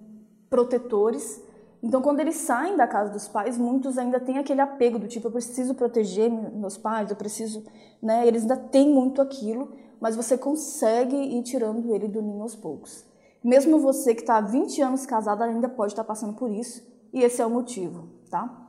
protetores. 0.50 1.42
Então, 1.82 2.02
quando 2.02 2.20
eles 2.20 2.36
saem 2.36 2.76
da 2.76 2.88
casa 2.88 3.12
dos 3.12 3.28
pais, 3.28 3.58
muitos 3.58 3.98
ainda 3.98 4.20
têm 4.20 4.38
aquele 4.38 4.62
apego 4.62 4.98
do 4.98 5.08
tipo, 5.08 5.28
eu 5.28 5.32
preciso 5.32 5.76
proteger 5.76 6.30
meus 6.30 6.78
pais, 6.78 7.10
eu 7.10 7.16
preciso, 7.16 7.64
né? 8.02 8.28
Eles 8.28 8.42
ainda 8.42 8.58
têm 8.58 8.90
muito 8.90 9.22
aquilo, 9.22 9.72
mas 10.00 10.16
você 10.16 10.38
consegue 10.38 11.16
ir 11.16 11.44
tirando 11.44 11.94
ele 11.94 12.08
do 12.08 12.22
ninho 12.22 12.42
aos 12.42 12.56
poucos. 12.56 13.06
Mesmo 13.44 13.80
você 13.80 14.16
que 14.16 14.22
está 14.22 14.38
há 14.38 14.42
20 14.42 14.82
anos 14.82 15.06
casado 15.06 15.44
ainda 15.44 15.70
pode 15.70 15.94
estar 15.94 16.04
tá 16.04 16.08
passando 16.08 16.34
por 16.34 16.50
isso, 16.50 16.84
e 17.14 17.22
esse 17.22 17.42
é 17.42 17.46
o 17.46 17.50
motivo, 17.50 18.10
tá? 18.30 18.68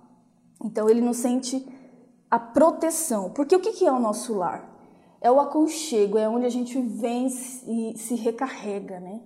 Então 0.63 0.89
ele 0.89 1.01
não 1.01 1.13
sente 1.13 1.67
a 2.31 2.39
proteção. 2.39 3.31
Porque 3.31 3.57
o 3.57 3.61
que 3.61 3.87
é 3.87 3.93
o 3.93 3.99
nosso 3.99 4.35
lar? 4.35 4.77
É 5.21 5.31
o 5.31 5.41
aconchego, 5.41 6.19
é 6.19 6.29
onde 6.29 6.47
a 6.47 6.51
gente 6.51 6.81
vem 6.81 7.27
e 7.27 7.95
se 7.97 8.15
recarrega, 8.15 9.01
né? 9.01 9.21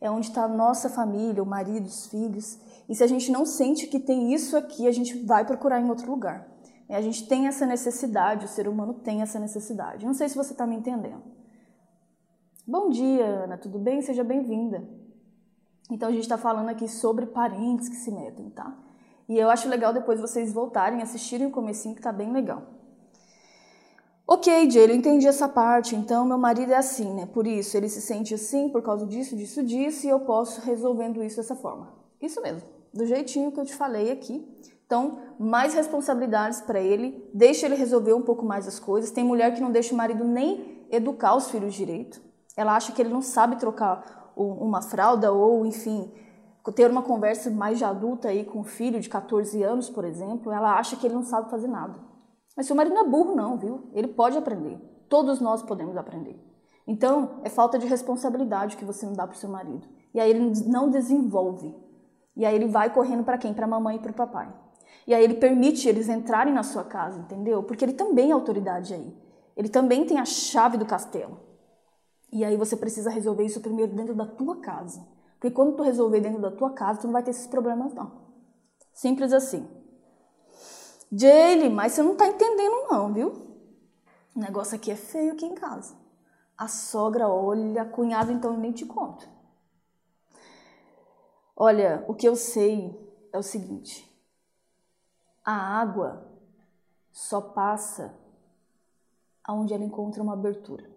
É 0.00 0.10
onde 0.10 0.28
está 0.28 0.44
a 0.44 0.48
nossa 0.48 0.88
família, 0.88 1.42
o 1.42 1.46
marido, 1.46 1.86
os 1.86 2.06
filhos. 2.06 2.58
E 2.88 2.94
se 2.94 3.02
a 3.02 3.06
gente 3.06 3.30
não 3.30 3.44
sente 3.44 3.86
que 3.86 3.98
tem 3.98 4.32
isso 4.32 4.56
aqui, 4.56 4.86
a 4.86 4.92
gente 4.92 5.24
vai 5.24 5.44
procurar 5.44 5.80
em 5.80 5.88
outro 5.88 6.10
lugar. 6.10 6.48
A 6.88 7.00
gente 7.00 7.26
tem 7.26 7.48
essa 7.48 7.66
necessidade, 7.66 8.44
o 8.44 8.48
ser 8.48 8.68
humano 8.68 8.94
tem 8.94 9.20
essa 9.20 9.40
necessidade. 9.40 10.06
Não 10.06 10.14
sei 10.14 10.28
se 10.28 10.36
você 10.36 10.52
está 10.52 10.66
me 10.66 10.76
entendendo. 10.76 11.22
Bom 12.66 12.90
dia, 12.90 13.24
Ana, 13.24 13.58
tudo 13.58 13.78
bem? 13.78 14.00
Seja 14.02 14.22
bem-vinda. 14.22 14.86
Então 15.90 16.08
a 16.08 16.12
gente 16.12 16.22
está 16.22 16.38
falando 16.38 16.68
aqui 16.68 16.88
sobre 16.88 17.26
parentes 17.26 17.88
que 17.88 17.96
se 17.96 18.10
metem, 18.10 18.50
tá? 18.50 18.76
E 19.28 19.36
eu 19.36 19.50
acho 19.50 19.68
legal 19.68 19.92
depois 19.92 20.20
vocês 20.20 20.52
voltarem, 20.52 21.02
assistirem 21.02 21.46
o 21.48 21.50
comecinho 21.50 21.94
que 21.94 22.02
tá 22.02 22.12
bem 22.12 22.32
legal. 22.32 22.75
Ok, 24.28 24.68
Jay, 24.68 24.90
eu 24.90 24.94
entendi 24.96 25.28
essa 25.28 25.48
parte. 25.48 25.94
Então, 25.94 26.24
meu 26.24 26.36
marido 26.36 26.72
é 26.72 26.76
assim, 26.76 27.14
né? 27.14 27.26
Por 27.26 27.46
isso, 27.46 27.76
ele 27.76 27.88
se 27.88 28.00
sente 28.00 28.34
assim 28.34 28.68
por 28.68 28.82
causa 28.82 29.06
disso, 29.06 29.36
disso, 29.36 29.62
disso, 29.62 30.04
e 30.04 30.10
eu 30.10 30.18
posso 30.18 30.60
resolvendo 30.62 31.22
isso 31.22 31.36
dessa 31.36 31.54
forma. 31.54 31.92
Isso 32.20 32.42
mesmo, 32.42 32.62
do 32.92 33.06
jeitinho 33.06 33.52
que 33.52 33.60
eu 33.60 33.64
te 33.64 33.72
falei 33.72 34.10
aqui. 34.10 34.44
Então, 34.84 35.18
mais 35.38 35.74
responsabilidades 35.74 36.60
para 36.60 36.80
ele, 36.80 37.24
deixa 37.32 37.66
ele 37.66 37.76
resolver 37.76 38.14
um 38.14 38.22
pouco 38.22 38.44
mais 38.44 38.66
as 38.66 38.80
coisas. 38.80 39.12
Tem 39.12 39.22
mulher 39.22 39.54
que 39.54 39.60
não 39.60 39.70
deixa 39.70 39.94
o 39.94 39.96
marido 39.96 40.24
nem 40.24 40.84
educar 40.90 41.36
os 41.36 41.48
filhos 41.48 41.72
direito. 41.72 42.20
Ela 42.56 42.74
acha 42.74 42.90
que 42.90 43.00
ele 43.00 43.10
não 43.10 43.22
sabe 43.22 43.56
trocar 43.60 44.32
uma 44.36 44.82
fralda 44.82 45.30
ou, 45.32 45.64
enfim, 45.64 46.10
ter 46.74 46.90
uma 46.90 47.02
conversa 47.02 47.48
mais 47.48 47.78
de 47.78 47.84
adulta 47.84 48.26
aí 48.26 48.44
com 48.44 48.60
o 48.60 48.64
filho 48.64 49.00
de 49.00 49.08
14 49.08 49.62
anos, 49.62 49.88
por 49.88 50.04
exemplo, 50.04 50.50
ela 50.50 50.76
acha 50.76 50.96
que 50.96 51.06
ele 51.06 51.14
não 51.14 51.22
sabe 51.22 51.48
fazer 51.48 51.68
nada. 51.68 52.15
Mas 52.56 52.66
seu 52.66 52.74
marido 52.74 52.94
não 52.94 53.02
é 53.02 53.08
burro 53.08 53.34
não, 53.34 53.58
viu? 53.58 53.90
Ele 53.92 54.08
pode 54.08 54.38
aprender. 54.38 54.78
Todos 55.08 55.40
nós 55.40 55.62
podemos 55.62 55.96
aprender. 55.96 56.40
Então, 56.86 57.40
é 57.44 57.50
falta 57.50 57.78
de 57.78 57.86
responsabilidade 57.86 58.76
que 58.76 58.84
você 58.84 59.04
não 59.04 59.12
dá 59.12 59.26
para 59.26 59.36
seu 59.36 59.50
marido. 59.50 59.86
E 60.14 60.20
aí 60.20 60.30
ele 60.30 60.52
não 60.66 60.88
desenvolve. 60.88 61.74
E 62.34 62.46
aí 62.46 62.54
ele 62.54 62.66
vai 62.66 62.92
correndo 62.92 63.24
para 63.24 63.38
quem? 63.38 63.52
Para 63.52 63.66
a 63.66 63.68
mamãe 63.68 63.96
e 63.96 63.98
para 63.98 64.12
o 64.12 64.14
papai. 64.14 64.52
E 65.06 65.14
aí 65.14 65.22
ele 65.22 65.34
permite 65.34 65.88
eles 65.88 66.08
entrarem 66.08 66.52
na 66.52 66.62
sua 66.62 66.84
casa, 66.84 67.18
entendeu? 67.18 67.62
Porque 67.62 67.84
ele 67.84 67.92
também 67.92 68.30
é 68.30 68.32
autoridade 68.32 68.94
aí. 68.94 69.14
Ele 69.56 69.68
também 69.68 70.04
tem 70.04 70.18
a 70.18 70.24
chave 70.24 70.76
do 70.76 70.86
castelo. 70.86 71.40
E 72.32 72.44
aí 72.44 72.56
você 72.56 72.76
precisa 72.76 73.10
resolver 73.10 73.44
isso 73.44 73.60
primeiro 73.60 73.94
dentro 73.94 74.14
da 74.14 74.26
tua 74.26 74.60
casa. 74.60 75.06
Porque 75.34 75.50
quando 75.50 75.76
tu 75.76 75.82
resolver 75.82 76.20
dentro 76.20 76.40
da 76.40 76.50
tua 76.50 76.70
casa, 76.70 77.00
tu 77.00 77.06
não 77.06 77.12
vai 77.12 77.22
ter 77.22 77.30
esses 77.30 77.46
problemas 77.46 77.94
não. 77.94 78.26
Simples 78.92 79.32
assim. 79.32 79.66
Jaylee, 81.12 81.70
mas 81.70 81.92
você 81.92 82.02
não 82.02 82.16
tá 82.16 82.26
entendendo 82.26 82.88
não, 82.90 83.12
viu? 83.12 83.28
O 84.34 84.38
negócio 84.40 84.76
aqui 84.76 84.90
é 84.90 84.96
feio 84.96 85.32
aqui 85.32 85.46
em 85.46 85.54
casa. 85.54 85.94
A 86.58 86.68
sogra 86.68 87.28
olha, 87.28 87.82
a 87.82 87.88
cunhada 87.88 88.32
então 88.32 88.56
nem 88.56 88.72
te 88.72 88.84
conto. 88.84 89.28
Olha, 91.54 92.04
o 92.06 92.14
que 92.14 92.28
eu 92.28 92.36
sei 92.36 92.94
é 93.32 93.38
o 93.38 93.42
seguinte. 93.42 94.04
A 95.44 95.52
água 95.52 96.26
só 97.12 97.40
passa 97.40 98.14
aonde 99.42 99.72
ela 99.72 99.84
encontra 99.84 100.22
uma 100.22 100.34
abertura. 100.34 100.90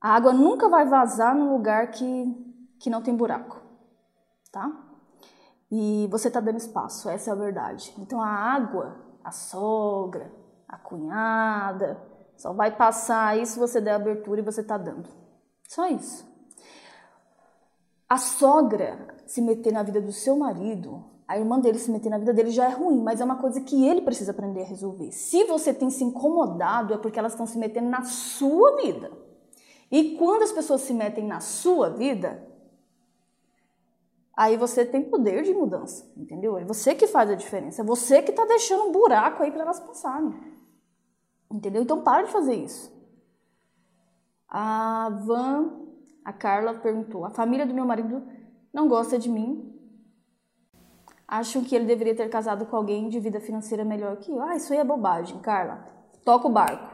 A 0.00 0.14
água 0.14 0.32
nunca 0.32 0.68
vai 0.68 0.86
vazar 0.86 1.36
num 1.36 1.52
lugar 1.52 1.90
que, 1.90 2.34
que 2.78 2.88
não 2.88 3.02
tem 3.02 3.14
buraco, 3.14 3.60
tá? 4.50 4.89
E 5.70 6.08
você 6.10 6.28
está 6.28 6.40
dando 6.40 6.56
espaço, 6.56 7.08
essa 7.08 7.30
é 7.30 7.32
a 7.32 7.36
verdade. 7.36 7.94
Então 7.98 8.20
a 8.20 8.28
água, 8.28 8.96
a 9.22 9.30
sogra, 9.30 10.32
a 10.68 10.76
cunhada, 10.76 12.00
só 12.36 12.52
vai 12.52 12.74
passar 12.74 13.28
aí 13.28 13.46
se 13.46 13.58
você 13.58 13.80
der 13.80 13.94
abertura 13.94 14.40
e 14.40 14.44
você 14.44 14.62
está 14.62 14.76
dando. 14.76 15.08
Só 15.68 15.86
isso. 15.88 16.28
A 18.08 18.16
sogra 18.16 19.14
se 19.26 19.40
meter 19.40 19.72
na 19.72 19.84
vida 19.84 20.00
do 20.00 20.10
seu 20.10 20.36
marido, 20.36 21.04
a 21.28 21.38
irmã 21.38 21.60
dele 21.60 21.78
se 21.78 21.92
meter 21.92 22.08
na 22.08 22.18
vida 22.18 22.34
dele 22.34 22.50
já 22.50 22.64
é 22.64 22.74
ruim, 22.74 23.00
mas 23.00 23.20
é 23.20 23.24
uma 23.24 23.36
coisa 23.36 23.60
que 23.60 23.86
ele 23.86 24.00
precisa 24.00 24.32
aprender 24.32 24.62
a 24.62 24.66
resolver. 24.66 25.12
Se 25.12 25.44
você 25.44 25.72
tem 25.72 25.88
se 25.88 26.02
incomodado, 26.02 26.92
é 26.92 26.98
porque 26.98 27.20
elas 27.20 27.32
estão 27.32 27.46
se 27.46 27.56
metendo 27.56 27.88
na 27.88 28.02
sua 28.02 28.74
vida. 28.82 29.12
E 29.92 30.16
quando 30.16 30.42
as 30.42 30.50
pessoas 30.50 30.80
se 30.80 30.92
metem 30.92 31.24
na 31.24 31.38
sua 31.38 31.90
vida, 31.90 32.49
aí 34.36 34.56
você 34.56 34.84
tem 34.84 35.02
poder 35.02 35.42
de 35.42 35.52
mudança, 35.52 36.10
entendeu? 36.16 36.56
É 36.56 36.64
você 36.64 36.94
que 36.94 37.06
faz 37.06 37.30
a 37.30 37.34
diferença, 37.34 37.82
é 37.82 37.84
você 37.84 38.22
que 38.22 38.30
está 38.30 38.44
deixando 38.44 38.84
um 38.84 38.92
buraco 38.92 39.42
aí 39.42 39.50
para 39.50 39.62
elas 39.62 39.80
passarem, 39.80 40.34
entendeu? 41.50 41.82
Então 41.82 42.02
para 42.02 42.22
de 42.22 42.32
fazer 42.32 42.54
isso. 42.54 42.92
A 44.48 45.08
Van, 45.24 45.70
a 46.24 46.32
Carla 46.32 46.74
perguntou: 46.74 47.24
a 47.24 47.30
família 47.30 47.66
do 47.66 47.74
meu 47.74 47.84
marido 47.84 48.22
não 48.72 48.88
gosta 48.88 49.18
de 49.18 49.28
mim. 49.28 49.66
Acham 51.26 51.62
que 51.62 51.76
ele 51.76 51.84
deveria 51.84 52.14
ter 52.14 52.28
casado 52.28 52.66
com 52.66 52.74
alguém 52.74 53.08
de 53.08 53.20
vida 53.20 53.40
financeira 53.40 53.84
melhor 53.84 54.16
que 54.16 54.32
eu. 54.32 54.42
Ah, 54.42 54.56
isso 54.56 54.72
aí 54.72 54.80
é 54.80 54.84
bobagem, 54.84 55.38
Carla. 55.38 55.86
Toca 56.24 56.48
o 56.48 56.50
barco, 56.50 56.92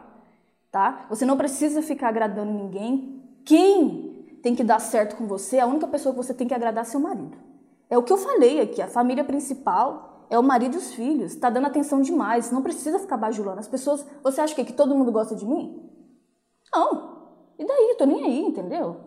tá? 0.71 1.07
Você 1.09 1.25
não 1.25 1.39
precisa 1.39 1.81
ficar 1.81 2.09
agradando 2.09 2.53
ninguém. 2.53 3.23
Quem 3.47 4.16
tem 4.47 4.55
que 4.55 4.63
dar 4.63 4.79
certo 4.79 5.17
com 5.17 5.27
você, 5.27 5.59
a 5.59 5.67
única 5.67 5.89
pessoa 5.89 6.15
que 6.15 6.23
você 6.23 6.33
tem 6.33 6.47
que 6.47 6.55
agradar 6.55 6.85
é 6.85 6.87
seu 6.87 7.01
marido. 7.01 7.37
É 7.91 7.99
o 7.99 8.03
que 8.05 8.13
eu 8.13 8.17
falei 8.17 8.61
aqui, 8.61 8.81
a 8.81 8.87
família 8.87 9.25
principal 9.25 10.25
é 10.31 10.39
o 10.39 10.43
marido 10.43 10.77
e 10.77 10.79
os 10.79 10.95
filhos. 10.95 11.33
Está 11.33 11.51
dando 11.51 11.67
atenção 11.67 12.01
demais, 12.01 12.53
não 12.53 12.63
precisa 12.63 13.01
ficar 13.01 13.17
bajulando. 13.17 13.59
As 13.59 13.67
pessoas, 13.67 14.07
você 14.23 14.41
acha 14.41 14.55
que, 14.55 14.65
que 14.65 14.73
todo 14.73 14.95
mundo 14.95 15.11
gosta 15.11 15.35
de 15.35 15.45
mim? 15.45 15.91
Não. 16.73 17.27
E 17.59 17.67
daí? 17.67 17.97
Tô 17.99 18.07
nem 18.07 18.23
aí, 18.23 18.45
entendeu? 18.45 19.01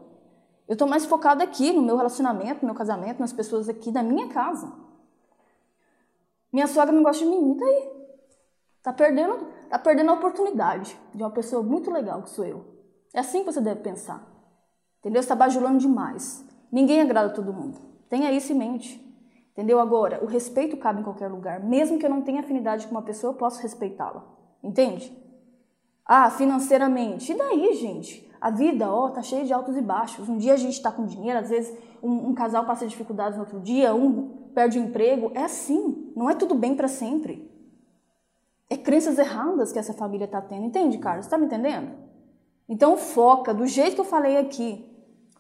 Eu 0.68 0.76
tô 0.76 0.86
mais 0.86 1.06
focada 1.06 1.42
aqui 1.42 1.72
no 1.72 1.82
meu 1.82 1.96
relacionamento, 1.96 2.60
no 2.62 2.66
meu 2.66 2.76
casamento, 2.76 3.22
nas 3.22 3.32
pessoas 3.32 3.70
aqui 3.70 3.94
da 3.94 4.04
minha 4.04 4.28
casa. 4.28 4.70
Minha 6.52 6.68
sogra 6.68 6.94
não 6.94 7.02
gosta 7.02 7.24
de 7.24 7.32
mim, 7.32 7.54
e 7.54 7.58
daí? 7.58 7.92
Tá 8.84 8.92
perdendo, 8.92 9.48
tá 9.70 9.80
perdendo 9.80 10.12
a 10.12 10.16
oportunidade 10.16 11.00
de 11.16 11.24
uma 11.24 11.32
pessoa 11.32 11.64
muito 11.64 11.90
legal 11.90 12.24
que 12.24 12.30
sou 12.30 12.44
eu. 12.44 12.66
É 13.14 13.22
assim 13.22 13.40
que 13.40 13.54
você 13.54 13.62
deve 13.62 13.80
pensar. 13.80 14.39
Entendeu? 15.00 15.20
Está 15.20 15.36
bajulando 15.36 15.80
demais. 15.80 16.46
Ninguém 16.72 17.02
agrada 17.02 17.34
todo 17.34 17.54
mundo. 17.54 17.80
Tenha 18.10 18.32
isso 18.32 18.52
em 18.52 18.56
mente. 18.56 19.10
Entendeu? 19.52 19.80
Agora, 19.80 20.24
o 20.24 20.28
respeito 20.28 20.78
cabe 20.78 21.02
em 21.02 21.04
qualquer 21.04 21.28
lugar. 21.28 21.62
Mesmo 21.64 21.98
que 21.98 22.06
eu 22.06 22.10
não 22.10 22.22
tenha 22.22 22.42
afinidade 22.42 22.88
com 22.88 22.92
uma 22.92 23.02
pessoa, 23.02 23.34
eu 23.34 23.38
posso 23.38 23.62
respeitá-la. 23.62 24.24
Entende? 24.64 25.12
Ah, 26.06 26.30
financeiramente. 26.30 27.32
E 27.32 27.38
daí, 27.38 27.74
gente? 27.76 28.30
A 28.42 28.50
vida, 28.50 28.90
ó, 28.90 29.10
tá 29.10 29.22
cheia 29.22 29.44
de 29.44 29.54
altos 29.54 29.76
e 29.76 29.82
baixos. 29.82 30.30
Um 30.30 30.38
dia 30.38 30.54
a 30.54 30.58
gente 30.58 30.82
tá 30.82 30.92
com 30.92 31.06
dinheiro, 31.06 31.40
às 31.40 31.50
vezes 31.50 31.78
um, 32.02 32.30
um 32.30 32.34
casal 32.34 32.66
passa 32.66 32.88
dificuldades 32.88 33.38
no 33.38 33.44
outro 33.44 33.60
dia, 33.60 33.94
um 33.94 34.30
perde 34.54 34.80
o 34.80 34.82
emprego. 34.82 35.32
É 35.36 35.44
assim. 35.44 36.12
Não 36.16 36.30
é 36.30 36.36
tudo 36.36 36.56
bem 36.56 36.76
para 36.76 36.88
sempre. 36.88 37.50
É 38.70 38.78
crenças 38.78 39.18
erradas 39.18 39.72
que 39.72 39.80
essa 39.80 39.94
família 39.94 40.28
tá 40.28 40.42
tendo. 40.42 40.66
Entende, 40.66 40.98
Carlos? 41.00 41.28
Tá 41.28 41.38
me 41.38 41.46
entendendo? 41.46 41.92
Então 42.68 42.96
foca 42.98 43.54
do 43.54 43.66
jeito 43.66 43.96
que 43.96 44.02
eu 44.02 44.06
falei 44.06 44.38
aqui. 44.38 44.89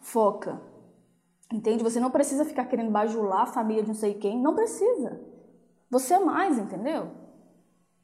Foca. 0.09 0.59
Entende? 1.51 1.83
Você 1.83 1.99
não 1.99 2.09
precisa 2.09 2.45
ficar 2.45 2.65
querendo 2.65 2.91
bajular 2.91 3.41
a 3.41 3.45
família 3.45 3.83
de 3.83 3.89
não 3.89 3.95
sei 3.95 4.15
quem. 4.15 4.39
Não 4.39 4.55
precisa. 4.55 5.19
Você 5.89 6.15
é 6.15 6.19
mais, 6.19 6.57
entendeu? 6.57 7.11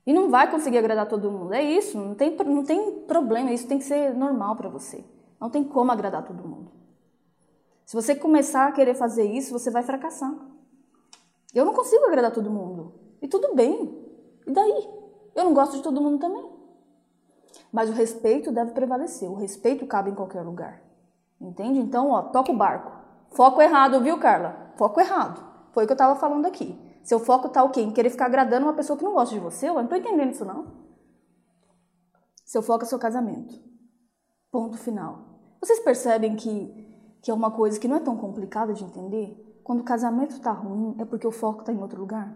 E 0.05 0.13
não 0.13 0.29
vai 0.29 0.49
conseguir 0.49 0.77
agradar 0.77 1.07
todo 1.07 1.31
mundo. 1.31 1.53
É 1.53 1.63
isso, 1.63 1.97
não 1.97 2.13
tem, 2.13 2.35
não 2.35 2.63
tem 2.63 3.01
problema. 3.01 3.51
Isso 3.51 3.67
tem 3.67 3.79
que 3.79 3.83
ser 3.83 4.13
normal 4.13 4.55
para 4.55 4.69
você. 4.69 5.03
Não 5.39 5.49
tem 5.49 5.63
como 5.63 5.91
agradar 5.91 6.23
todo 6.23 6.47
mundo. 6.47 6.71
Se 7.85 7.95
você 7.95 8.15
começar 8.15 8.67
a 8.67 8.71
querer 8.71 8.95
fazer 8.95 9.23
isso, 9.23 9.51
você 9.51 9.71
vai 9.71 9.83
fracassar. 9.83 10.33
Eu 11.53 11.65
não 11.65 11.73
consigo 11.73 12.05
agradar 12.05 12.31
todo 12.31 12.51
mundo. 12.51 12.93
E 13.21 13.27
tudo 13.27 13.55
bem. 13.55 14.05
E 14.45 14.51
daí? 14.51 14.89
Eu 15.35 15.43
não 15.43 15.53
gosto 15.53 15.77
de 15.77 15.83
todo 15.83 16.01
mundo 16.01 16.19
também. 16.19 16.45
Mas 17.71 17.89
o 17.89 17.93
respeito 17.93 18.51
deve 18.51 18.71
prevalecer. 18.71 19.29
O 19.29 19.35
respeito 19.35 19.87
cabe 19.87 20.11
em 20.11 20.15
qualquer 20.15 20.41
lugar. 20.41 20.84
Entende? 21.39 21.79
Então, 21.79 22.09
ó, 22.09 22.21
toca 22.23 22.51
o 22.51 22.57
barco. 22.57 22.91
Foco 23.29 23.61
errado, 23.61 24.01
viu, 24.01 24.17
Carla? 24.19 24.71
Foco 24.77 24.99
errado. 24.99 25.43
Foi 25.71 25.83
o 25.83 25.87
que 25.87 25.93
eu 25.93 25.97
tava 25.97 26.15
falando 26.15 26.45
aqui. 26.45 26.79
Seu 27.03 27.19
foco 27.19 27.49
tá 27.49 27.63
o 27.63 27.69
quê? 27.69 27.81
Em 27.81 27.91
querer 27.91 28.09
ficar 28.09 28.25
agradando 28.25 28.65
uma 28.65 28.73
pessoa 28.73 28.97
que 28.97 29.03
não 29.03 29.13
gosta 29.13 29.35
de 29.35 29.41
você? 29.41 29.69
Eu 29.69 29.75
não 29.75 29.87
tô 29.87 29.95
entendendo 29.95 30.31
isso, 30.31 30.45
não. 30.45 30.85
Seu 32.45 32.61
foco 32.61 32.83
é 32.83 32.87
seu 32.87 32.97
casamento. 32.97 33.53
Ponto 34.51 34.77
final. 34.77 35.19
Vocês 35.59 35.79
percebem 35.79 36.35
que, 36.35 37.17
que 37.21 37.29
é 37.29 37.33
uma 37.33 37.51
coisa 37.51 37.79
que 37.79 37.87
não 37.87 37.97
é 37.97 37.99
tão 37.99 38.15
complicada 38.17 38.73
de 38.73 38.83
entender? 38.83 39.59
Quando 39.63 39.81
o 39.81 39.83
casamento 39.83 40.39
tá 40.39 40.51
ruim, 40.51 40.95
é 40.99 41.05
porque 41.05 41.27
o 41.27 41.31
foco 41.31 41.63
tá 41.63 41.73
em 41.73 41.81
outro 41.81 41.99
lugar? 41.99 42.35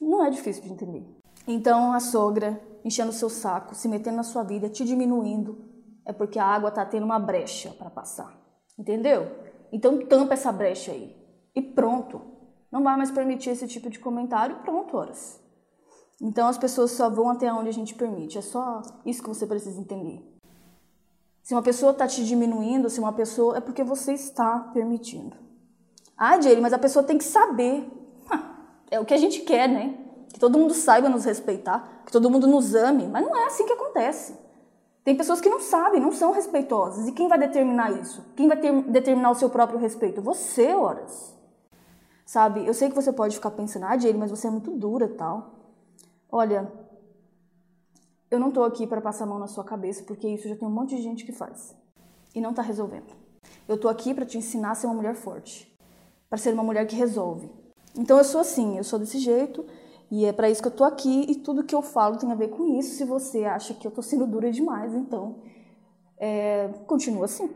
Não 0.00 0.24
é 0.24 0.30
difícil 0.30 0.62
de 0.62 0.72
entender. 0.72 1.06
Então, 1.46 1.92
a 1.92 2.00
sogra 2.00 2.60
enchendo 2.84 3.10
o 3.10 3.14
seu 3.14 3.28
saco, 3.28 3.74
se 3.74 3.88
metendo 3.88 4.16
na 4.16 4.22
sua 4.22 4.42
vida, 4.42 4.68
te 4.68 4.84
diminuindo, 4.84 5.58
é 6.04 6.12
porque 6.12 6.38
a 6.38 6.44
água 6.44 6.68
está 6.68 6.84
tendo 6.84 7.04
uma 7.04 7.18
brecha 7.18 7.70
para 7.70 7.90
passar. 7.90 8.38
Entendeu? 8.78 9.30
Então 9.72 10.06
tampa 10.06 10.34
essa 10.34 10.52
brecha 10.52 10.92
aí. 10.92 11.16
E 11.54 11.62
pronto. 11.62 12.20
Não 12.70 12.82
vai 12.82 12.96
mais 12.96 13.10
permitir 13.10 13.50
esse 13.50 13.68
tipo 13.68 13.90
de 13.90 13.98
comentário 13.98 14.56
pronto, 14.62 14.96
horas. 14.96 15.40
Então 16.20 16.48
as 16.48 16.56
pessoas 16.56 16.92
só 16.92 17.10
vão 17.10 17.28
até 17.30 17.52
onde 17.52 17.68
a 17.68 17.72
gente 17.72 17.94
permite. 17.94 18.38
É 18.38 18.42
só 18.42 18.82
isso 19.04 19.22
que 19.22 19.28
você 19.28 19.46
precisa 19.46 19.80
entender. 19.80 20.32
Se 21.42 21.54
uma 21.54 21.62
pessoa 21.62 21.90
está 21.90 22.06
te 22.06 22.24
diminuindo, 22.24 22.88
se 22.88 23.00
uma 23.00 23.12
pessoa. 23.12 23.58
É 23.58 23.60
porque 23.60 23.82
você 23.82 24.12
está 24.12 24.70
permitindo. 24.72 25.36
Ah, 26.16 26.40
Jane, 26.40 26.60
mas 26.60 26.72
a 26.72 26.78
pessoa 26.78 27.02
tem 27.02 27.18
que 27.18 27.24
saber. 27.24 27.90
É 28.90 29.00
o 29.00 29.04
que 29.04 29.14
a 29.14 29.18
gente 29.18 29.40
quer, 29.40 29.68
né? 29.68 29.98
Que 30.32 30.38
todo 30.38 30.58
mundo 30.58 30.74
saiba 30.74 31.08
nos 31.08 31.24
respeitar, 31.24 32.02
que 32.06 32.12
todo 32.12 32.30
mundo 32.30 32.46
nos 32.46 32.74
ame. 32.74 33.08
Mas 33.08 33.24
não 33.24 33.34
é 33.34 33.46
assim 33.46 33.66
que 33.66 33.72
acontece. 33.72 34.38
Tem 35.04 35.16
pessoas 35.16 35.40
que 35.40 35.48
não 35.48 35.60
sabem, 35.60 36.00
não 36.00 36.12
são 36.12 36.32
respeitosas. 36.32 37.08
E 37.08 37.12
quem 37.12 37.28
vai 37.28 37.38
determinar 37.38 37.90
isso? 38.00 38.24
Quem 38.36 38.46
vai 38.46 38.56
ter, 38.56 38.72
determinar 38.84 39.30
o 39.30 39.34
seu 39.34 39.50
próprio 39.50 39.78
respeito? 39.78 40.22
Você, 40.22 40.72
horas. 40.74 41.36
Sabe? 42.24 42.64
Eu 42.66 42.72
sei 42.72 42.88
que 42.88 42.94
você 42.94 43.12
pode 43.12 43.34
ficar 43.34 43.50
pensando, 43.50 43.86
ah, 43.86 43.98
Jane, 43.98 44.18
mas 44.18 44.30
você 44.30 44.46
é 44.46 44.50
muito 44.50 44.70
dura 44.70 45.08
tal. 45.08 45.54
Olha, 46.30 46.72
eu 48.30 48.38
não 48.38 48.50
tô 48.50 48.62
aqui 48.62 48.86
para 48.86 49.00
passar 49.00 49.24
a 49.24 49.26
mão 49.26 49.38
na 49.38 49.48
sua 49.48 49.64
cabeça, 49.64 50.04
porque 50.04 50.28
isso 50.28 50.48
já 50.48 50.56
tem 50.56 50.66
um 50.66 50.70
monte 50.70 50.96
de 50.96 51.02
gente 51.02 51.24
que 51.26 51.32
faz. 51.32 51.76
E 52.34 52.40
não 52.40 52.54
tá 52.54 52.62
resolvendo. 52.62 53.12
Eu 53.68 53.76
tô 53.78 53.88
aqui 53.88 54.14
para 54.14 54.24
te 54.24 54.38
ensinar 54.38 54.70
a 54.70 54.74
ser 54.74 54.86
uma 54.86 54.94
mulher 54.94 55.14
forte. 55.14 55.70
para 56.30 56.38
ser 56.38 56.54
uma 56.54 56.62
mulher 56.62 56.86
que 56.86 56.96
resolve. 56.96 57.50
Então 57.94 58.16
eu 58.16 58.24
sou 58.24 58.40
assim, 58.40 58.78
eu 58.78 58.84
sou 58.84 58.98
desse 58.98 59.18
jeito. 59.18 59.66
E 60.12 60.26
é 60.26 60.32
para 60.32 60.50
isso 60.50 60.60
que 60.60 60.68
eu 60.68 60.76
tô 60.76 60.84
aqui 60.84 61.24
e 61.26 61.36
tudo 61.36 61.64
que 61.64 61.74
eu 61.74 61.80
falo 61.80 62.18
tem 62.18 62.30
a 62.30 62.34
ver 62.34 62.48
com 62.48 62.78
isso. 62.78 62.96
Se 62.96 63.02
você 63.02 63.46
acha 63.46 63.72
que 63.72 63.86
eu 63.86 63.90
tô 63.90 64.02
sendo 64.02 64.26
dura 64.26 64.52
demais, 64.52 64.92
então 64.92 65.36
é, 66.18 66.68
continua 66.86 67.24
assim. 67.24 67.50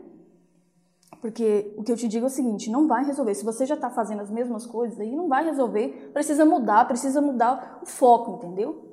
Porque 1.21 1.71
o 1.77 1.83
que 1.83 1.91
eu 1.91 1.95
te 1.95 2.07
digo 2.07 2.25
é 2.25 2.27
o 2.27 2.31
seguinte, 2.31 2.71
não 2.71 2.87
vai 2.87 3.05
resolver. 3.05 3.35
Se 3.35 3.45
você 3.45 3.63
já 3.63 3.75
está 3.75 3.91
fazendo 3.91 4.23
as 4.23 4.31
mesmas 4.31 4.65
coisas 4.65 4.99
aí, 4.99 5.15
não 5.15 5.27
vai 5.27 5.45
resolver. 5.45 6.09
Precisa 6.11 6.45
mudar, 6.45 6.87
precisa 6.87 7.21
mudar 7.21 7.79
o 7.83 7.85
foco, 7.85 8.31
entendeu? 8.31 8.85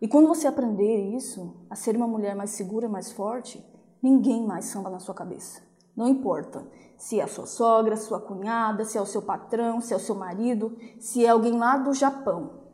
E 0.00 0.08
quando 0.08 0.26
você 0.26 0.48
aprender 0.48 1.14
isso, 1.14 1.54
a 1.70 1.76
ser 1.76 1.96
uma 1.96 2.08
mulher 2.08 2.34
mais 2.34 2.50
segura, 2.50 2.88
mais 2.88 3.12
forte, 3.12 3.64
ninguém 4.02 4.44
mais 4.44 4.64
samba 4.64 4.90
na 4.90 4.98
sua 4.98 5.14
cabeça. 5.14 5.62
Não 5.96 6.08
importa 6.08 6.66
se 6.96 7.20
é 7.20 7.22
a 7.22 7.28
sua 7.28 7.46
sogra, 7.46 7.96
sua 7.96 8.20
cunhada, 8.20 8.84
se 8.84 8.98
é 8.98 9.00
o 9.00 9.06
seu 9.06 9.22
patrão, 9.22 9.80
se 9.80 9.92
é 9.92 9.96
o 9.96 10.00
seu 10.00 10.14
marido, 10.14 10.76
se 10.98 11.24
é 11.24 11.28
alguém 11.28 11.58
lá 11.58 11.76
do 11.76 11.92
Japão. 11.92 12.64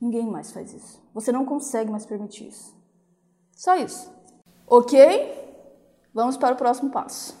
Ninguém 0.00 0.26
mais 0.26 0.52
faz 0.52 0.72
isso. 0.72 1.02
Você 1.14 1.32
não 1.32 1.44
consegue 1.44 1.90
mais 1.90 2.04
permitir 2.04 2.48
isso. 2.48 2.76
Só 3.52 3.76
isso. 3.76 4.12
Ok? 4.66 4.98
Vamos 6.12 6.36
para 6.36 6.54
o 6.54 6.58
próximo 6.58 6.90
passo. 6.90 7.36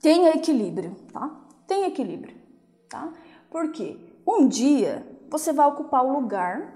Tenha 0.00 0.34
equilíbrio, 0.34 0.94
tá? 1.12 1.30
Tenha 1.66 1.88
equilíbrio, 1.88 2.36
tá? 2.88 3.12
Porque 3.50 3.98
um 4.26 4.46
dia 4.46 5.06
você 5.30 5.52
vai 5.52 5.66
ocupar 5.66 6.04
o 6.04 6.12
lugar 6.12 6.74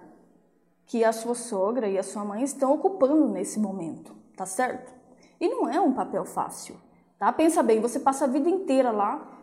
que 0.86 1.04
a 1.04 1.12
sua 1.12 1.34
sogra 1.34 1.88
e 1.88 1.98
a 1.98 2.02
sua 2.02 2.24
mãe 2.24 2.42
estão 2.42 2.72
ocupando 2.72 3.28
nesse 3.28 3.60
momento, 3.60 4.14
tá 4.36 4.46
certo? 4.46 4.92
E 5.40 5.48
não 5.48 5.68
é 5.68 5.80
um 5.80 5.92
papel 5.92 6.24
fácil. 6.24 6.76
Tá? 7.18 7.32
Pensa 7.32 7.62
bem, 7.62 7.80
você 7.80 7.98
passa 7.98 8.24
a 8.24 8.28
vida 8.28 8.48
inteira 8.48 8.90
lá 8.90 9.38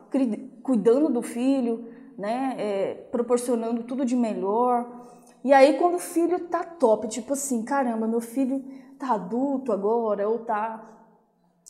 cuidando 0.64 1.10
do 1.10 1.22
filho, 1.22 1.90
né, 2.18 2.56
é, 2.58 2.94
proporcionando 3.12 3.84
tudo 3.84 4.06
de 4.06 4.16
melhor. 4.16 4.90
E 5.44 5.54
aí 5.54 5.78
quando 5.78 5.96
o 5.96 6.00
filho 6.00 6.48
tá 6.48 6.64
top, 6.64 7.08
tipo 7.08 7.34
assim, 7.34 7.64
caramba, 7.64 8.08
meu 8.08 8.22
filho 8.22 8.64
tá 8.98 9.14
adulto 9.14 9.72
agora 9.72 10.28
ou 10.28 10.40
tá 10.40 10.82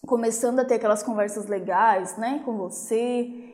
começando 0.06 0.60
a 0.60 0.66
ter 0.66 0.76
aquelas 0.76 1.02
conversas 1.02 1.48
legais, 1.48 2.16
né, 2.18 2.42
com 2.46 2.56
você. 2.56 3.52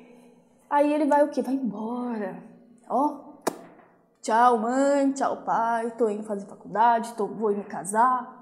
Aí 0.69 0.93
ele 0.93 1.05
vai 1.05 1.23
o 1.23 1.29
quê? 1.29 1.41
Vai 1.41 1.53
embora. 1.53 2.43
Ó, 2.89 3.35
tchau 4.21 4.57
mãe, 4.57 5.11
tchau 5.13 5.37
pai, 5.43 5.91
tô 5.91 6.09
indo 6.09 6.23
fazer 6.23 6.45
faculdade, 6.45 7.13
tô, 7.13 7.27
vou 7.27 7.55
me 7.55 7.63
casar. 7.63 8.40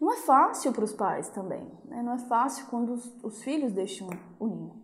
Não 0.00 0.12
é 0.12 0.16
fácil 0.18 0.72
para 0.72 0.84
os 0.84 0.92
pais 0.92 1.28
também, 1.28 1.66
né? 1.84 2.02
não 2.02 2.12
é 2.12 2.18
fácil 2.18 2.66
quando 2.66 2.92
os, 2.92 3.12
os 3.22 3.42
filhos 3.42 3.72
deixam 3.72 4.08
o 4.38 4.46
ninho. 4.46 4.82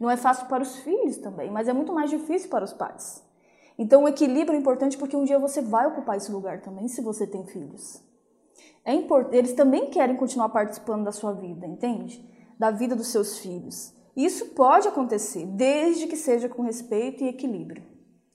Não 0.00 0.10
é 0.10 0.16
fácil 0.16 0.46
para 0.46 0.62
os 0.62 0.76
filhos 0.76 1.18
também, 1.18 1.50
mas 1.50 1.68
é 1.68 1.72
muito 1.72 1.92
mais 1.92 2.10
difícil 2.10 2.48
para 2.48 2.64
os 2.64 2.72
pais. 2.72 3.24
Então 3.78 4.04
o 4.04 4.08
equilíbrio 4.08 4.56
é 4.56 4.60
importante 4.60 4.96
porque 4.96 5.16
um 5.16 5.24
dia 5.24 5.38
você 5.38 5.60
vai 5.60 5.86
ocupar 5.86 6.16
esse 6.16 6.32
lugar 6.32 6.62
também 6.62 6.88
se 6.88 7.02
você 7.02 7.26
tem 7.26 7.46
filhos. 7.46 8.02
É 8.84 8.94
import... 8.94 9.32
Eles 9.32 9.52
também 9.52 9.90
querem 9.90 10.16
continuar 10.16 10.48
participando 10.48 11.04
da 11.04 11.12
sua 11.12 11.32
vida, 11.32 11.66
entende? 11.66 12.26
Da 12.58 12.70
vida 12.70 12.96
dos 12.96 13.08
seus 13.08 13.38
filhos. 13.38 13.94
Isso 14.16 14.54
pode 14.54 14.88
acontecer, 14.88 15.44
desde 15.44 16.06
que 16.06 16.16
seja 16.16 16.48
com 16.48 16.62
respeito 16.62 17.22
e 17.22 17.28
equilíbrio, 17.28 17.82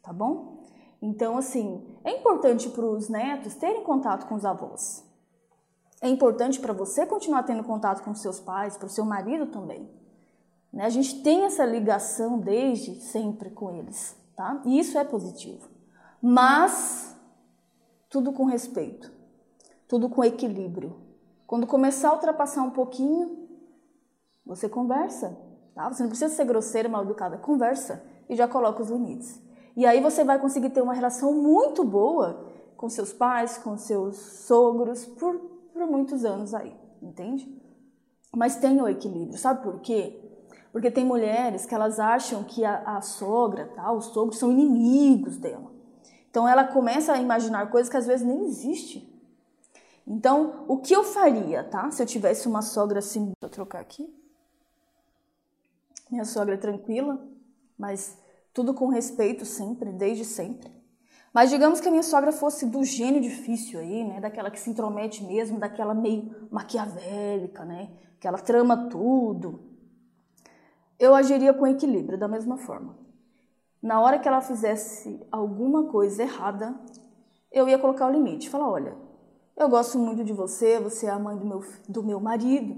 tá 0.03 0.13
bom? 0.13 0.61
Então, 1.01 1.35
assim, 1.35 1.83
é 2.03 2.11
importante 2.11 2.69
para 2.69 2.85
os 2.85 3.09
netos 3.09 3.55
terem 3.55 3.83
contato 3.83 4.27
com 4.27 4.35
os 4.35 4.45
avós. 4.45 5.03
É 6.01 6.09
importante 6.09 6.59
para 6.59 6.73
você 6.73 7.05
continuar 7.05 7.43
tendo 7.43 7.63
contato 7.63 8.03
com 8.03 8.15
seus 8.15 8.39
pais, 8.39 8.75
para 8.75 8.87
o 8.87 8.89
seu 8.89 9.05
marido 9.05 9.45
também. 9.45 9.87
Né? 10.73 10.83
A 10.83 10.89
gente 10.89 11.21
tem 11.21 11.45
essa 11.45 11.63
ligação 11.63 12.39
desde 12.39 12.95
sempre 13.01 13.51
com 13.51 13.71
eles, 13.71 14.17
tá? 14.35 14.59
E 14.65 14.79
isso 14.79 14.97
é 14.97 15.03
positivo. 15.03 15.69
Mas 16.19 17.15
tudo 18.09 18.33
com 18.33 18.45
respeito, 18.45 19.11
tudo 19.87 20.09
com 20.09 20.23
equilíbrio. 20.23 20.95
Quando 21.45 21.67
começar 21.67 22.09
a 22.09 22.13
ultrapassar 22.13 22.63
um 22.63 22.71
pouquinho, 22.71 23.47
você 24.43 24.67
conversa, 24.67 25.37
tá? 25.75 25.87
Você 25.87 26.01
não 26.01 26.09
precisa 26.09 26.33
ser 26.33 26.45
grosseira, 26.45 26.89
mal 26.89 27.03
educada, 27.03 27.37
conversa 27.37 28.03
e 28.27 28.35
já 28.35 28.47
coloca 28.47 28.81
os 28.81 28.89
limites. 28.89 29.39
E 29.75 29.85
aí 29.85 30.01
você 30.01 30.23
vai 30.23 30.39
conseguir 30.39 30.71
ter 30.71 30.81
uma 30.81 30.93
relação 30.93 31.33
muito 31.33 31.83
boa 31.83 32.51
com 32.75 32.89
seus 32.89 33.13
pais, 33.13 33.57
com 33.57 33.77
seus 33.77 34.15
sogros, 34.17 35.05
por 35.05 35.50
por 35.81 35.89
muitos 35.89 36.23
anos 36.23 36.53
aí, 36.53 36.75
entende? 37.01 37.51
Mas 38.35 38.55
tem 38.57 38.79
o 38.79 38.87
equilíbrio, 38.87 39.37
sabe 39.37 39.63
por 39.63 39.79
quê? 39.81 40.21
Porque 40.71 40.91
tem 40.91 41.03
mulheres 41.03 41.65
que 41.65 41.73
elas 41.73 41.99
acham 41.99 42.43
que 42.43 42.63
a, 42.63 42.97
a 42.97 43.01
sogra, 43.01 43.67
tá, 43.75 43.91
os 43.91 44.05
sogros 44.05 44.37
são 44.37 44.51
inimigos 44.51 45.37
dela. 45.37 45.71
Então 46.29 46.47
ela 46.47 46.63
começa 46.63 47.13
a 47.13 47.17
imaginar 47.19 47.69
coisas 47.71 47.89
que 47.89 47.97
às 47.97 48.05
vezes 48.05 48.25
nem 48.25 48.45
existem. 48.45 49.09
Então, 50.07 50.65
o 50.67 50.77
que 50.77 50.95
eu 50.95 51.03
faria, 51.03 51.63
tá? 51.63 51.89
Se 51.91 52.01
eu 52.01 52.05
tivesse 52.05 52.47
uma 52.47 52.61
sogra 52.61 52.99
assim, 52.99 53.33
vou 53.41 53.49
trocar 53.49 53.79
aqui. 53.79 54.13
Minha 56.09 56.25
sogra 56.25 56.55
é 56.55 56.57
tranquila, 56.57 57.21
mas 57.77 58.17
tudo 58.53 58.73
com 58.73 58.87
respeito 58.87 59.45
sempre, 59.45 59.91
desde 59.91 60.25
sempre. 60.25 60.71
Mas 61.33 61.49
digamos 61.49 61.79
que 61.79 61.87
a 61.87 61.91
minha 61.91 62.03
sogra 62.03 62.31
fosse 62.31 62.65
do 62.65 62.83
gênio 62.83 63.21
difícil 63.21 63.79
aí, 63.79 64.03
né? 64.03 64.19
Daquela 64.19 64.51
que 64.51 64.59
se 64.59 64.69
intromete 64.69 65.23
mesmo, 65.23 65.59
daquela 65.59 65.93
meio 65.93 66.47
maquiavélica, 66.51 67.63
né? 67.63 67.89
Que 68.19 68.27
ela 68.27 68.37
trama 68.37 68.89
tudo. 68.89 69.61
Eu 70.99 71.15
agiria 71.15 71.53
com 71.53 71.65
equilíbrio, 71.65 72.17
da 72.17 72.27
mesma 72.27 72.57
forma. 72.57 72.97
Na 73.81 74.01
hora 74.01 74.19
que 74.19 74.27
ela 74.27 74.41
fizesse 74.41 75.25
alguma 75.31 75.85
coisa 75.85 76.21
errada, 76.21 76.75
eu 77.51 77.67
ia 77.67 77.79
colocar 77.79 78.07
o 78.07 78.11
limite. 78.11 78.49
Falar, 78.49 78.69
olha, 78.69 78.95
eu 79.55 79.69
gosto 79.69 79.97
muito 79.97 80.23
de 80.23 80.33
você, 80.33 80.79
você 80.79 81.05
é 81.07 81.11
a 81.11 81.17
mãe 81.17 81.37
do 81.37 81.45
meu, 81.45 81.63
do 81.87 82.03
meu 82.03 82.19
marido, 82.19 82.77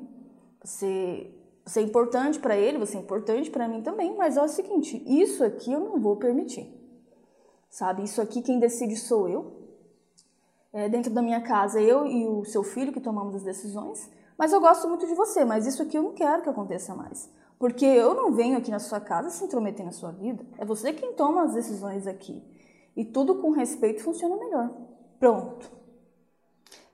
você, 0.64 1.36
você 1.66 1.80
é 1.80 1.84
importante 1.84 2.40
para 2.40 2.56
ele, 2.56 2.78
você 2.78 2.98
é 2.98 3.00
importante 3.02 3.50
para 3.50 3.68
mim 3.68 3.82
também, 3.82 4.16
mas 4.16 4.38
é 4.38 4.42
o 4.42 4.48
seguinte, 4.48 5.04
isso 5.06 5.44
aqui 5.44 5.72
eu 5.72 5.80
não 5.80 6.00
vou 6.00 6.16
permitir 6.16 6.83
sabe? 7.74 8.04
Isso 8.04 8.22
aqui 8.22 8.42
quem 8.44 8.60
decide 8.60 8.96
sou 8.96 9.28
eu. 9.28 9.52
É, 10.72 10.88
dentro 10.88 11.12
da 11.12 11.24
minha 11.24 11.42
casa, 11.42 11.82
eu 11.82 12.06
e 12.06 12.28
o 12.28 12.46
seu 12.46 12.64
filho 12.64 12.94
que 12.94 13.02
tomamos 13.02 13.36
as 13.36 13.44
decisões. 13.44 14.10
Mas 14.38 14.54
eu 14.54 14.62
gosto 14.62 14.88
muito 14.88 15.08
de 15.08 15.16
você, 15.16 15.44
mas 15.44 15.66
isso 15.66 15.82
aqui 15.82 15.98
eu 15.98 16.04
não 16.04 16.14
quero 16.14 16.44
que 16.44 16.50
aconteça 16.50 16.94
mais. 16.96 17.32
Porque 17.58 17.86
eu 17.86 18.14
não 18.14 18.32
venho 18.32 18.58
aqui 18.58 18.70
na 18.70 18.80
sua 18.80 19.00
casa 19.00 19.32
se 19.32 19.44
intrometer 19.44 19.84
na 19.86 19.92
sua 19.92 20.12
vida. 20.12 20.46
É 20.58 20.66
você 20.66 20.94
quem 20.94 21.14
toma 21.14 21.44
as 21.44 21.54
decisões 21.54 22.06
aqui. 22.06 22.44
E 22.96 23.04
tudo 23.04 23.36
com 23.36 23.50
respeito 23.50 24.04
funciona 24.04 24.36
melhor. 24.38 24.70
Pronto. 25.20 25.72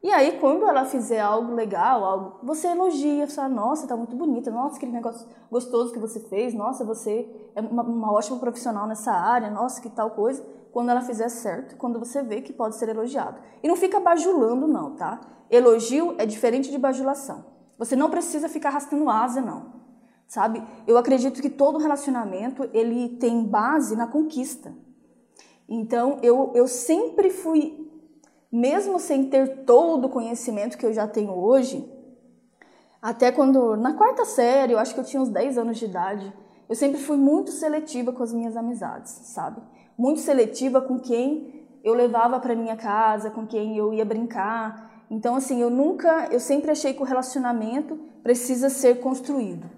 E 0.01 0.09
aí, 0.11 0.39
quando 0.39 0.65
ela 0.65 0.85
fizer 0.85 1.19
algo 1.19 1.53
legal, 1.53 2.05
algo, 2.05 2.39
você 2.41 2.67
elogia, 2.67 3.27
fala, 3.27 3.49
nossa, 3.49 3.85
tá 3.85 3.97
muito 3.97 4.15
bonita, 4.15 4.49
nossa, 4.49 4.77
aquele 4.77 4.93
negócio 4.93 5.27
gostoso 5.51 5.91
que 5.91 5.99
você 5.99 6.21
fez, 6.21 6.53
nossa, 6.53 6.85
você 6.85 7.29
é 7.53 7.59
uma, 7.59 7.83
uma 7.83 8.13
ótima 8.13 8.39
profissional 8.39 8.87
nessa 8.87 9.11
área, 9.11 9.49
nossa, 9.49 9.81
que 9.81 9.89
tal 9.89 10.11
coisa 10.11 10.41
quando 10.71 10.89
ela 10.89 11.01
fizer 11.01 11.29
certo, 11.29 11.75
quando 11.77 11.99
você 11.99 12.21
vê 12.21 12.41
que 12.41 12.53
pode 12.53 12.75
ser 12.75 12.89
elogiado. 12.89 13.39
E 13.61 13.67
não 13.67 13.75
fica 13.75 13.99
bajulando, 13.99 14.67
não, 14.67 14.95
tá? 14.95 15.19
Elogio 15.49 16.15
é 16.17 16.25
diferente 16.25 16.69
de 16.69 16.77
bajulação. 16.77 17.45
Você 17.77 17.95
não 17.95 18.09
precisa 18.09 18.47
ficar 18.47 18.69
arrastando 18.69 19.09
asa, 19.09 19.41
não. 19.41 19.79
Sabe? 20.27 20.61
Eu 20.85 20.97
acredito 20.97 21.41
que 21.41 21.49
todo 21.49 21.79
relacionamento 21.79 22.69
ele 22.71 23.09
tem 23.17 23.43
base 23.43 23.95
na 23.95 24.05
conquista. 24.05 24.73
Então, 25.67 26.19
eu, 26.21 26.51
eu 26.53 26.67
sempre 26.67 27.29
fui, 27.29 27.89
mesmo 28.51 28.99
sem 28.99 29.29
ter 29.29 29.63
todo 29.65 30.05
o 30.05 30.09
conhecimento 30.09 30.77
que 30.77 30.85
eu 30.85 30.93
já 30.93 31.07
tenho 31.07 31.31
hoje, 31.31 31.87
até 33.01 33.31
quando, 33.31 33.75
na 33.77 33.93
quarta 33.93 34.25
série, 34.25 34.73
eu 34.73 34.79
acho 34.79 34.93
que 34.93 34.99
eu 34.99 35.05
tinha 35.05 35.21
uns 35.21 35.29
10 35.29 35.57
anos 35.57 35.77
de 35.77 35.85
idade, 35.85 36.33
eu 36.67 36.75
sempre 36.75 36.99
fui 36.99 37.17
muito 37.17 37.51
seletiva 37.51 38.11
com 38.11 38.21
as 38.21 38.33
minhas 38.33 38.57
amizades, 38.57 39.11
sabe? 39.11 39.61
Muito 39.99 40.21
seletiva 40.21 40.81
com 40.81 40.97
quem 40.97 41.67
eu 41.83 41.93
levava 41.93 42.39
para 42.39 42.55
minha 42.55 42.77
casa, 42.77 43.29
com 43.29 43.45
quem 43.45 43.75
eu 43.75 43.93
ia 43.93 44.05
brincar. 44.05 45.03
Então, 45.11 45.35
assim, 45.35 45.61
eu 45.61 45.69
nunca, 45.69 46.29
eu 46.31 46.39
sempre 46.39 46.71
achei 46.71 46.93
que 46.93 47.01
o 47.01 47.05
relacionamento 47.05 47.99
precisa 48.23 48.69
ser 48.69 49.01
construído. 49.01 49.69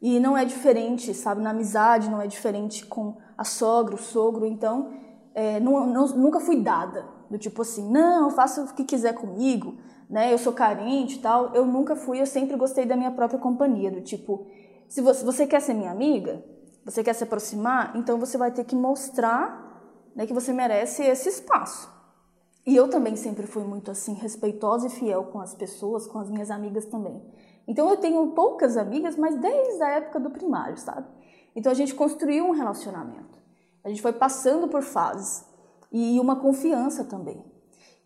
E 0.00 0.20
não 0.20 0.36
é 0.36 0.44
diferente, 0.44 1.12
sabe? 1.12 1.42
Na 1.42 1.50
amizade 1.50 2.08
não 2.08 2.22
é 2.22 2.28
diferente 2.28 2.86
com 2.86 3.16
a 3.36 3.42
sogra, 3.42 3.96
o 3.96 3.98
sogro. 3.98 4.46
Então, 4.46 4.92
é, 5.34 5.58
não, 5.58 5.84
não, 5.84 6.06
nunca 6.06 6.38
fui 6.38 6.56
dada. 6.56 7.04
Do 7.28 7.36
tipo 7.36 7.62
assim, 7.62 7.90
não, 7.90 8.30
faça 8.30 8.62
o 8.62 8.72
que 8.72 8.84
quiser 8.84 9.14
comigo, 9.14 9.78
né? 10.08 10.32
Eu 10.32 10.38
sou 10.38 10.52
carente 10.52 11.16
e 11.16 11.18
tal. 11.18 11.52
Eu 11.54 11.66
nunca 11.66 11.96
fui, 11.96 12.20
eu 12.20 12.26
sempre 12.26 12.56
gostei 12.56 12.86
da 12.86 12.96
minha 12.96 13.10
própria 13.10 13.40
companhia. 13.40 13.90
Do 13.90 14.00
tipo, 14.00 14.46
se 14.88 15.00
você, 15.00 15.24
você 15.24 15.44
quer 15.44 15.60
ser 15.60 15.74
minha 15.74 15.90
amiga, 15.90 16.40
você 16.84 17.02
quer 17.02 17.14
se 17.14 17.24
aproximar, 17.24 17.96
então 17.96 18.18
você 18.18 18.38
vai 18.38 18.50
ter 18.50 18.64
que 18.64 18.74
mostrar 18.74 19.70
né, 20.14 20.26
que 20.26 20.32
você 20.32 20.52
merece 20.52 21.02
esse 21.02 21.28
espaço. 21.28 21.90
E 22.66 22.76
eu 22.76 22.88
também 22.88 23.16
sempre 23.16 23.46
fui 23.46 23.64
muito 23.64 23.90
assim, 23.90 24.14
respeitosa 24.14 24.86
e 24.86 24.90
fiel 24.90 25.24
com 25.24 25.40
as 25.40 25.54
pessoas, 25.54 26.06
com 26.06 26.18
as 26.18 26.28
minhas 26.28 26.50
amigas 26.50 26.84
também. 26.86 27.22
Então 27.66 27.88
eu 27.88 27.96
tenho 27.96 28.26
poucas 28.28 28.76
amigas, 28.76 29.16
mas 29.16 29.34
desde 29.36 29.82
a 29.82 29.88
época 29.90 30.20
do 30.20 30.30
primário, 30.30 30.76
sabe? 30.76 31.06
Então 31.54 31.70
a 31.70 31.74
gente 31.74 31.94
construiu 31.94 32.46
um 32.46 32.52
relacionamento. 32.52 33.38
A 33.82 33.88
gente 33.88 34.02
foi 34.02 34.12
passando 34.12 34.68
por 34.68 34.82
fases 34.82 35.44
e 35.90 36.20
uma 36.20 36.36
confiança 36.36 37.04
também. 37.04 37.44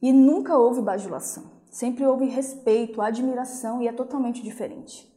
E 0.01 0.13
nunca 0.13 0.57
houve 0.57 0.81
bajulação. 0.81 1.45
Sempre 1.71 2.07
houve 2.07 2.27
respeito, 2.27 3.03
admiração 3.03 3.83
e 3.83 3.89
é 3.89 3.93
totalmente 3.93 4.43
diferente. 4.43 5.13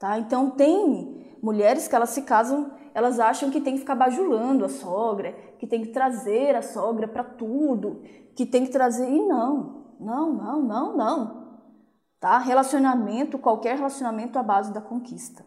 Tá? 0.00 0.18
Então 0.18 0.50
tem 0.50 1.36
mulheres 1.40 1.86
que 1.86 1.94
elas 1.94 2.10
se 2.10 2.22
casam, 2.22 2.72
elas 2.92 3.20
acham 3.20 3.50
que 3.50 3.60
tem 3.60 3.74
que 3.74 3.80
ficar 3.80 3.94
bajulando 3.94 4.64
a 4.64 4.68
sogra, 4.68 5.32
que 5.60 5.66
tem 5.66 5.82
que 5.82 5.92
trazer 5.92 6.56
a 6.56 6.62
sogra 6.62 7.06
para 7.06 7.22
tudo, 7.22 8.02
que 8.34 8.44
tem 8.44 8.64
que 8.64 8.72
trazer 8.72 9.08
e 9.08 9.24
não, 9.24 9.94
não, 10.00 10.32
não, 10.32 10.62
não, 10.62 10.96
não 10.96 11.40
tá? 12.20 12.36
Relacionamento, 12.36 13.38
qualquer 13.38 13.76
relacionamento 13.76 14.38
à 14.38 14.42
base 14.42 14.72
da 14.72 14.80
conquista. 14.80 15.44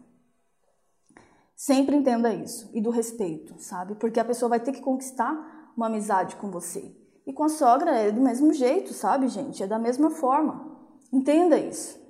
Sempre 1.54 1.94
entenda 1.94 2.34
isso 2.34 2.68
e 2.74 2.80
do 2.80 2.90
respeito, 2.90 3.54
sabe? 3.58 3.94
Porque 3.94 4.18
a 4.18 4.24
pessoa 4.24 4.48
vai 4.48 4.60
ter 4.60 4.72
que 4.72 4.82
conquistar 4.82 5.72
uma 5.76 5.86
amizade 5.86 6.34
com 6.36 6.50
você. 6.50 6.92
E 7.24 7.32
com 7.32 7.44
a 7.44 7.48
sogra 7.48 7.92
é 7.92 8.10
do 8.10 8.20
mesmo 8.20 8.52
jeito, 8.52 8.92
sabe, 8.92 9.28
gente? 9.28 9.62
É 9.62 9.66
da 9.66 9.78
mesma 9.78 10.10
forma. 10.10 10.76
Entenda 11.12 11.56
isso. 11.56 12.03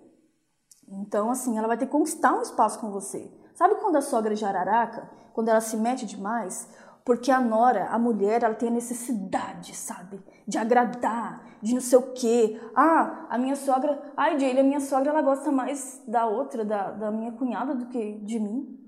Então, 0.88 1.30
assim, 1.30 1.56
ela 1.58 1.68
vai 1.68 1.76
ter 1.76 1.86
que 1.86 1.92
conquistar 1.92 2.34
um 2.34 2.42
espaço 2.42 2.78
com 2.78 2.90
você. 2.90 3.30
Sabe 3.54 3.76
quando 3.76 3.96
a 3.96 4.02
sogra 4.02 4.32
é 4.32 4.36
jararaca, 4.36 5.08
quando 5.32 5.48
ela 5.48 5.60
se 5.60 5.76
mete 5.76 6.06
demais, 6.06 6.68
porque 7.04 7.30
a 7.30 7.40
nora, 7.40 7.88
a 7.88 7.98
mulher, 7.98 8.42
ela 8.42 8.54
tem 8.54 8.68
a 8.68 8.72
necessidade, 8.72 9.76
sabe? 9.76 10.22
De 10.46 10.56
agradar, 10.56 11.44
de 11.60 11.74
não 11.74 11.80
sei 11.80 11.98
o 11.98 12.12
quê. 12.12 12.60
Ah, 12.74 13.26
a 13.28 13.36
minha 13.36 13.56
sogra... 13.56 14.12
Ai, 14.16 14.38
Jaylee, 14.38 14.60
a 14.60 14.64
minha 14.64 14.80
sogra, 14.80 15.10
ela 15.10 15.22
gosta 15.22 15.52
mais 15.52 16.02
da 16.08 16.26
outra, 16.26 16.64
da, 16.64 16.92
da 16.92 17.10
minha 17.10 17.32
cunhada, 17.32 17.74
do 17.74 17.86
que 17.86 18.18
de 18.20 18.40
mim. 18.40 18.78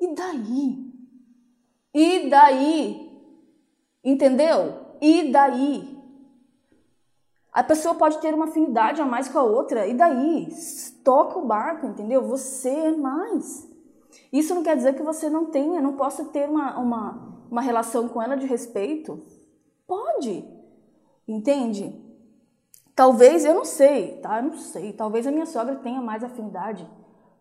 E 0.00 0.14
daí? 0.14 0.90
E 1.92 2.30
daí? 2.30 3.10
Entendeu? 4.02 4.96
E 5.00 5.30
daí? 5.30 5.99
A 7.52 7.62
pessoa 7.62 7.94
pode 7.94 8.18
ter 8.18 8.34
uma 8.34 8.46
afinidade 8.46 9.00
a 9.00 9.06
mais 9.06 9.28
com 9.28 9.38
a 9.38 9.42
outra. 9.42 9.86
E 9.86 9.94
daí? 9.94 10.48
Toca 11.04 11.38
o 11.38 11.46
barco, 11.46 11.86
entendeu? 11.86 12.26
Você 12.28 12.68
é 12.68 12.90
mais. 12.92 13.68
Isso 14.32 14.54
não 14.54 14.62
quer 14.62 14.76
dizer 14.76 14.94
que 14.94 15.02
você 15.02 15.28
não 15.28 15.46
tenha, 15.46 15.80
não 15.80 15.94
possa 15.94 16.24
ter 16.26 16.48
uma, 16.48 16.78
uma 16.78 17.30
uma 17.50 17.60
relação 17.60 18.08
com 18.08 18.22
ela 18.22 18.36
de 18.36 18.46
respeito? 18.46 19.20
Pode. 19.86 20.44
Entende? 21.26 22.00
Talvez, 22.94 23.44
eu 23.44 23.54
não 23.54 23.64
sei, 23.64 24.18
tá? 24.18 24.38
Eu 24.38 24.44
não 24.44 24.56
sei. 24.56 24.92
Talvez 24.92 25.26
a 25.26 25.32
minha 25.32 25.46
sogra 25.46 25.76
tenha 25.76 26.00
mais 26.00 26.22
afinidade 26.22 26.88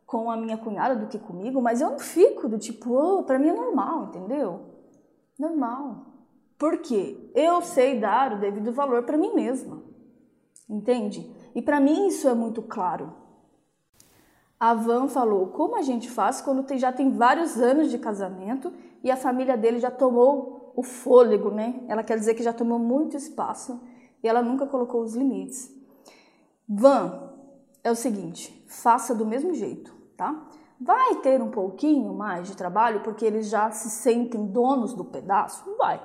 com 0.06 0.32
a 0.32 0.36
minha 0.36 0.58
cunhada 0.58 0.96
do 0.96 1.08
que 1.08 1.20
comigo, 1.20 1.62
mas 1.62 1.82
eu 1.82 1.92
não 1.92 2.00
fico 2.00 2.50
do 2.50 2.58
tipo, 2.58 2.92
oh, 2.92 3.24
pra 3.24 3.38
mim 3.38 3.50
é 3.50 3.54
normal, 3.54 4.06
entendeu? 4.06 4.62
Normal. 5.38 6.08
Por 6.58 6.80
quê? 6.80 7.32
Eu 7.36 7.62
sei 7.62 8.00
dar 8.00 8.34
o 8.34 8.40
devido 8.40 8.72
valor 8.72 9.04
para 9.04 9.18
mim 9.18 9.34
mesma. 9.36 9.84
Entende? 10.70 11.30
E 11.56 11.62
para 11.62 11.80
mim 11.80 12.08
isso 12.08 12.30
é 12.30 12.34
muito 12.36 12.62
claro. 12.62 13.14
A 14.60 14.74
Van 14.74 15.08
falou: 15.08 15.48
como 15.48 15.76
a 15.76 15.82
gente 15.82 16.10
faz 16.10 16.42
quando 16.42 16.64
tem, 16.64 16.78
já 16.78 16.92
tem 16.92 17.12
vários 17.12 17.58
anos 17.58 17.90
de 17.90 17.98
casamento 17.98 18.72
e 19.04 19.10
a 19.10 19.18
família 19.18 19.58
dele 19.58 19.80
já 19.80 19.90
tomou 19.90 20.74
o 20.76 20.84
fôlego, 20.84 21.50
né? 21.50 21.82
Ela 21.88 22.04
quer 22.04 22.18
dizer 22.18 22.36
que 22.36 22.44
já 22.44 22.54
tomou 22.54 22.78
muito 22.78 23.18
espaço 23.18 23.82
e 24.24 24.28
ela 24.28 24.42
nunca 24.42 24.68
colocou 24.68 25.02
os 25.02 25.16
limites. 25.16 25.74
Van, 26.68 27.32
é 27.84 27.90
o 27.90 27.96
seguinte: 27.96 28.64
faça 28.68 29.16
do 29.16 29.26
mesmo 29.26 29.54
jeito, 29.54 29.96
tá? 30.16 30.48
Vai 30.80 31.16
ter 31.16 31.42
um 31.42 31.50
pouquinho 31.50 32.14
mais 32.14 32.48
de 32.48 32.56
trabalho 32.56 33.02
porque 33.02 33.26
eles 33.26 33.50
já 33.50 33.72
se 33.72 33.90
sentem 33.90 34.46
donos 34.46 34.94
do 34.94 35.04
pedaço? 35.04 35.64
Vai. 35.78 36.02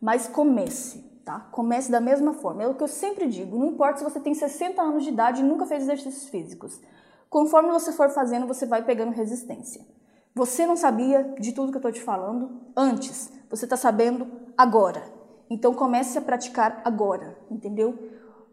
Mas 0.00 0.26
comece, 0.26 1.04
tá? 1.28 1.40
Comece 1.52 1.92
da 1.92 2.00
mesma 2.00 2.32
forma. 2.32 2.62
É 2.62 2.66
o 2.66 2.74
que 2.74 2.82
eu 2.82 2.88
sempre 2.88 3.28
digo: 3.28 3.58
não 3.58 3.66
importa 3.66 3.98
se 3.98 4.04
você 4.04 4.18
tem 4.18 4.32
60 4.32 4.80
anos 4.80 5.04
de 5.04 5.10
idade 5.10 5.42
e 5.42 5.44
nunca 5.44 5.66
fez 5.66 5.82
exercícios 5.82 6.30
físicos. 6.30 6.80
Conforme 7.28 7.70
você 7.70 7.92
for 7.92 8.08
fazendo, 8.08 8.46
você 8.46 8.64
vai 8.64 8.82
pegando 8.82 9.12
resistência. 9.12 9.86
Você 10.34 10.64
não 10.64 10.74
sabia 10.74 11.34
de 11.38 11.52
tudo 11.52 11.70
que 11.70 11.76
eu 11.76 11.80
estou 11.80 11.92
te 11.92 12.00
falando 12.00 12.62
antes, 12.74 13.30
você 13.50 13.66
está 13.66 13.76
sabendo 13.76 14.26
agora. 14.56 15.02
Então 15.50 15.74
comece 15.74 16.16
a 16.16 16.22
praticar 16.22 16.80
agora, 16.82 17.36
entendeu? 17.50 17.98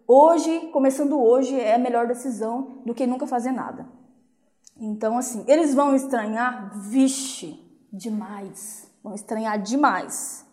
Hoje, 0.06 0.68
começando 0.74 1.18
hoje, 1.18 1.58
é 1.58 1.76
a 1.76 1.80
melhor 1.80 2.08
decisão 2.08 2.82
do 2.86 2.94
que 2.94 3.08
nunca 3.08 3.26
fazer 3.26 3.52
nada. 3.52 3.88
Então, 4.78 5.18
assim, 5.18 5.46
eles 5.48 5.74
vão 5.74 5.96
estranhar, 5.96 6.78
vixe, 6.78 7.58
demais. 7.92 8.92
Vão 9.02 9.14
estranhar 9.14 9.62
demais. 9.62 10.46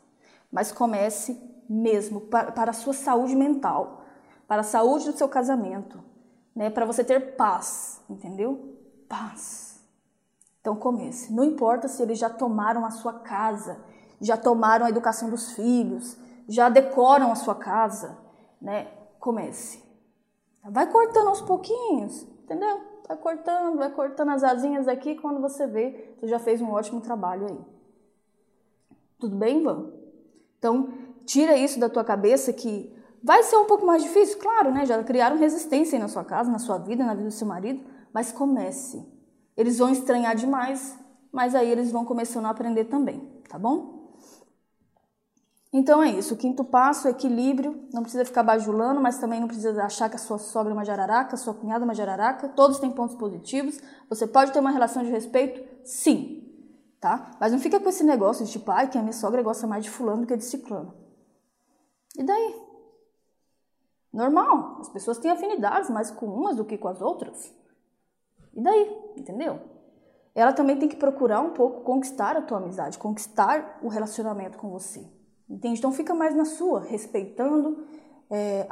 Mas 0.51 0.71
comece 0.71 1.52
mesmo 1.69 2.21
para, 2.21 2.53
para 2.53 2.71
a 2.71 2.75
sua 2.75 2.93
saúde 2.93 3.35
mental, 3.35 4.03
para 4.47 4.61
a 4.61 4.65
saúde 4.65 5.11
do 5.11 5.17
seu 5.17 5.29
casamento, 5.29 6.03
né? 6.55 6.71
Para 6.71 6.85
você 6.85 7.03
ter 7.03 7.37
paz, 7.37 8.01
entendeu? 8.09 8.77
Paz. 9.09 9.83
Então 10.61 10.77
comece. 10.77 11.33
Não 11.33 11.45
importa 11.45 11.89
se 11.89 12.03
eles 12.03 12.19
já 12.19 12.31
tomaram 12.31 12.85
a 12.85 12.91
sua 12.91 13.15
casa, 13.15 13.81
já 14.21 14.37
tomaram 14.37 14.87
a 14.87 14.91
educação 14.91 15.29
dos 15.29 15.53
filhos, 15.53 16.17
já 16.49 16.69
decoram 16.69 17.33
a 17.33 17.35
sua 17.35 17.55
casa, 17.55 18.19
né? 18.61 18.89
Comece. 19.19 19.83
Vai 20.65 20.91
cortando 20.91 21.29
aos 21.29 21.41
pouquinhos, 21.41 22.23
entendeu? 22.45 22.81
Vai 23.09 23.17
cortando, 23.17 23.77
vai 23.77 23.91
cortando 23.91 24.29
as 24.31 24.45
asinhas 24.45 24.87
aqui, 24.87 25.17
quando 25.17 25.41
você 25.41 25.67
vê, 25.67 26.15
você 26.19 26.29
já 26.29 26.39
fez 26.39 26.61
um 26.61 26.71
ótimo 26.71 27.01
trabalho 27.01 27.47
aí. 27.49 27.59
Tudo 29.19 29.37
bem, 29.37 29.61
Ivan? 29.61 29.91
Então, 30.59 30.93
tira 31.25 31.57
isso 31.57 31.79
da 31.79 31.89
tua 31.89 32.05
cabeça 32.05 32.53
que 32.53 32.93
Vai 33.25 33.45
ser 33.45 33.57
um 33.57 33.67
pouco 33.67 33.87
mais 33.87 34.03
difícil, 34.03 34.39
claro, 34.39 34.73
né? 34.73 34.85
Já 34.85 35.03
criaram 35.05 35.39
resistência 35.39 35.97
na 35.99 36.09
sua 36.09 36.25
casa, 36.25 36.51
na 36.51 36.59
sua 36.59 36.79
vida, 36.79 37.05
na 37.05 37.15
vida 37.15 37.29
do 37.29 37.35
seu 37.35 37.47
marido, 37.47 37.81
mas 38.13 38.33
comece. 38.33 39.07
Eles 39.57 39.79
vão 39.79 39.91
estranhar 39.91 40.35
demais, 40.35 40.99
mas 41.31 41.55
aí 41.55 41.71
eles 41.71 41.93
vão 41.93 42.05
começando 42.05 42.47
a 42.47 42.51
aprender 42.51 42.87
também, 42.87 43.21
tá 43.49 43.57
bom? 43.57 44.11
Então 45.73 46.03
é 46.03 46.11
isso. 46.11 46.35
O 46.35 46.37
quinto 46.37 46.65
passo 46.65 47.07
é 47.07 47.13
equilíbrio. 47.13 47.87
Não 47.93 48.03
precisa 48.03 48.25
ficar 48.25 48.43
bajulando, 48.43 49.01
mas 49.01 49.19
também 49.19 49.41
não 49.41 49.47
precisa 49.47 49.85
achar 49.85 50.11
que 50.11 50.17
a 50.17 50.19
sua 50.19 50.39
sogra 50.39 50.73
é 50.73 50.75
uma 50.75 50.85
jararaca, 50.85 51.35
a 51.35 51.39
sua 51.39 51.55
cunhada 51.55 51.85
é 51.85 51.87
uma 51.87 51.95
jararaca. 51.95 52.49
Todos 52.49 52.79
têm 52.79 52.91
pontos 52.91 53.15
positivos. 53.15 53.81
Você 54.11 54.27
pode 54.27 54.53
ter 54.53 54.59
uma 54.59 54.71
relação 54.71 55.03
de 55.03 55.11
respeito? 55.11 55.63
Sim. 55.85 56.43
Tá? 57.01 57.31
Mas 57.41 57.53
não 57.53 57.59
fica 57.59 57.81
com 57.81 57.89
esse 57.89 58.05
negócio 58.05 58.45
de 58.45 58.51
tipo, 58.51 58.71
ai, 58.71 58.89
que 58.91 58.99
a 58.99 59.01
minha 59.01 59.15
sogra 59.15 59.43
gosta 59.43 59.67
mais 59.67 59.85
de 59.85 59.91
fulano 59.91 60.23
do 60.23 60.27
que 60.27 60.37
de 60.37 60.45
ciclano. 60.45 61.02
E 62.17 62.23
daí? 62.23 62.63
Normal, 64.13 64.79
as 64.81 64.89
pessoas 64.91 65.19
têm 65.19 65.31
afinidades 65.31 65.89
mais 65.89 66.11
com 66.11 66.27
umas 66.27 66.57
do 66.57 66.65
que 66.65 66.77
com 66.77 66.89
as 66.89 67.01
outras. 67.01 67.55
E 68.53 68.61
daí, 68.61 68.97
entendeu? 69.17 69.59
Ela 70.35 70.53
também 70.53 70.79
tem 70.79 70.89
que 70.89 70.97
procurar 70.97 71.41
um 71.41 71.51
pouco 71.51 71.81
conquistar 71.81 72.37
a 72.37 72.43
tua 72.43 72.59
amizade, 72.59 72.99
conquistar 72.99 73.79
o 73.83 73.89
relacionamento 73.89 74.59
com 74.59 74.71
você. 74.71 75.07
Entende? 75.49 75.79
Então 75.79 75.93
fica 75.93 76.15
mais 76.15 76.35
na 76.35 76.45
sua, 76.45 76.81
respeitando, 76.81 77.87
é, 78.31 78.67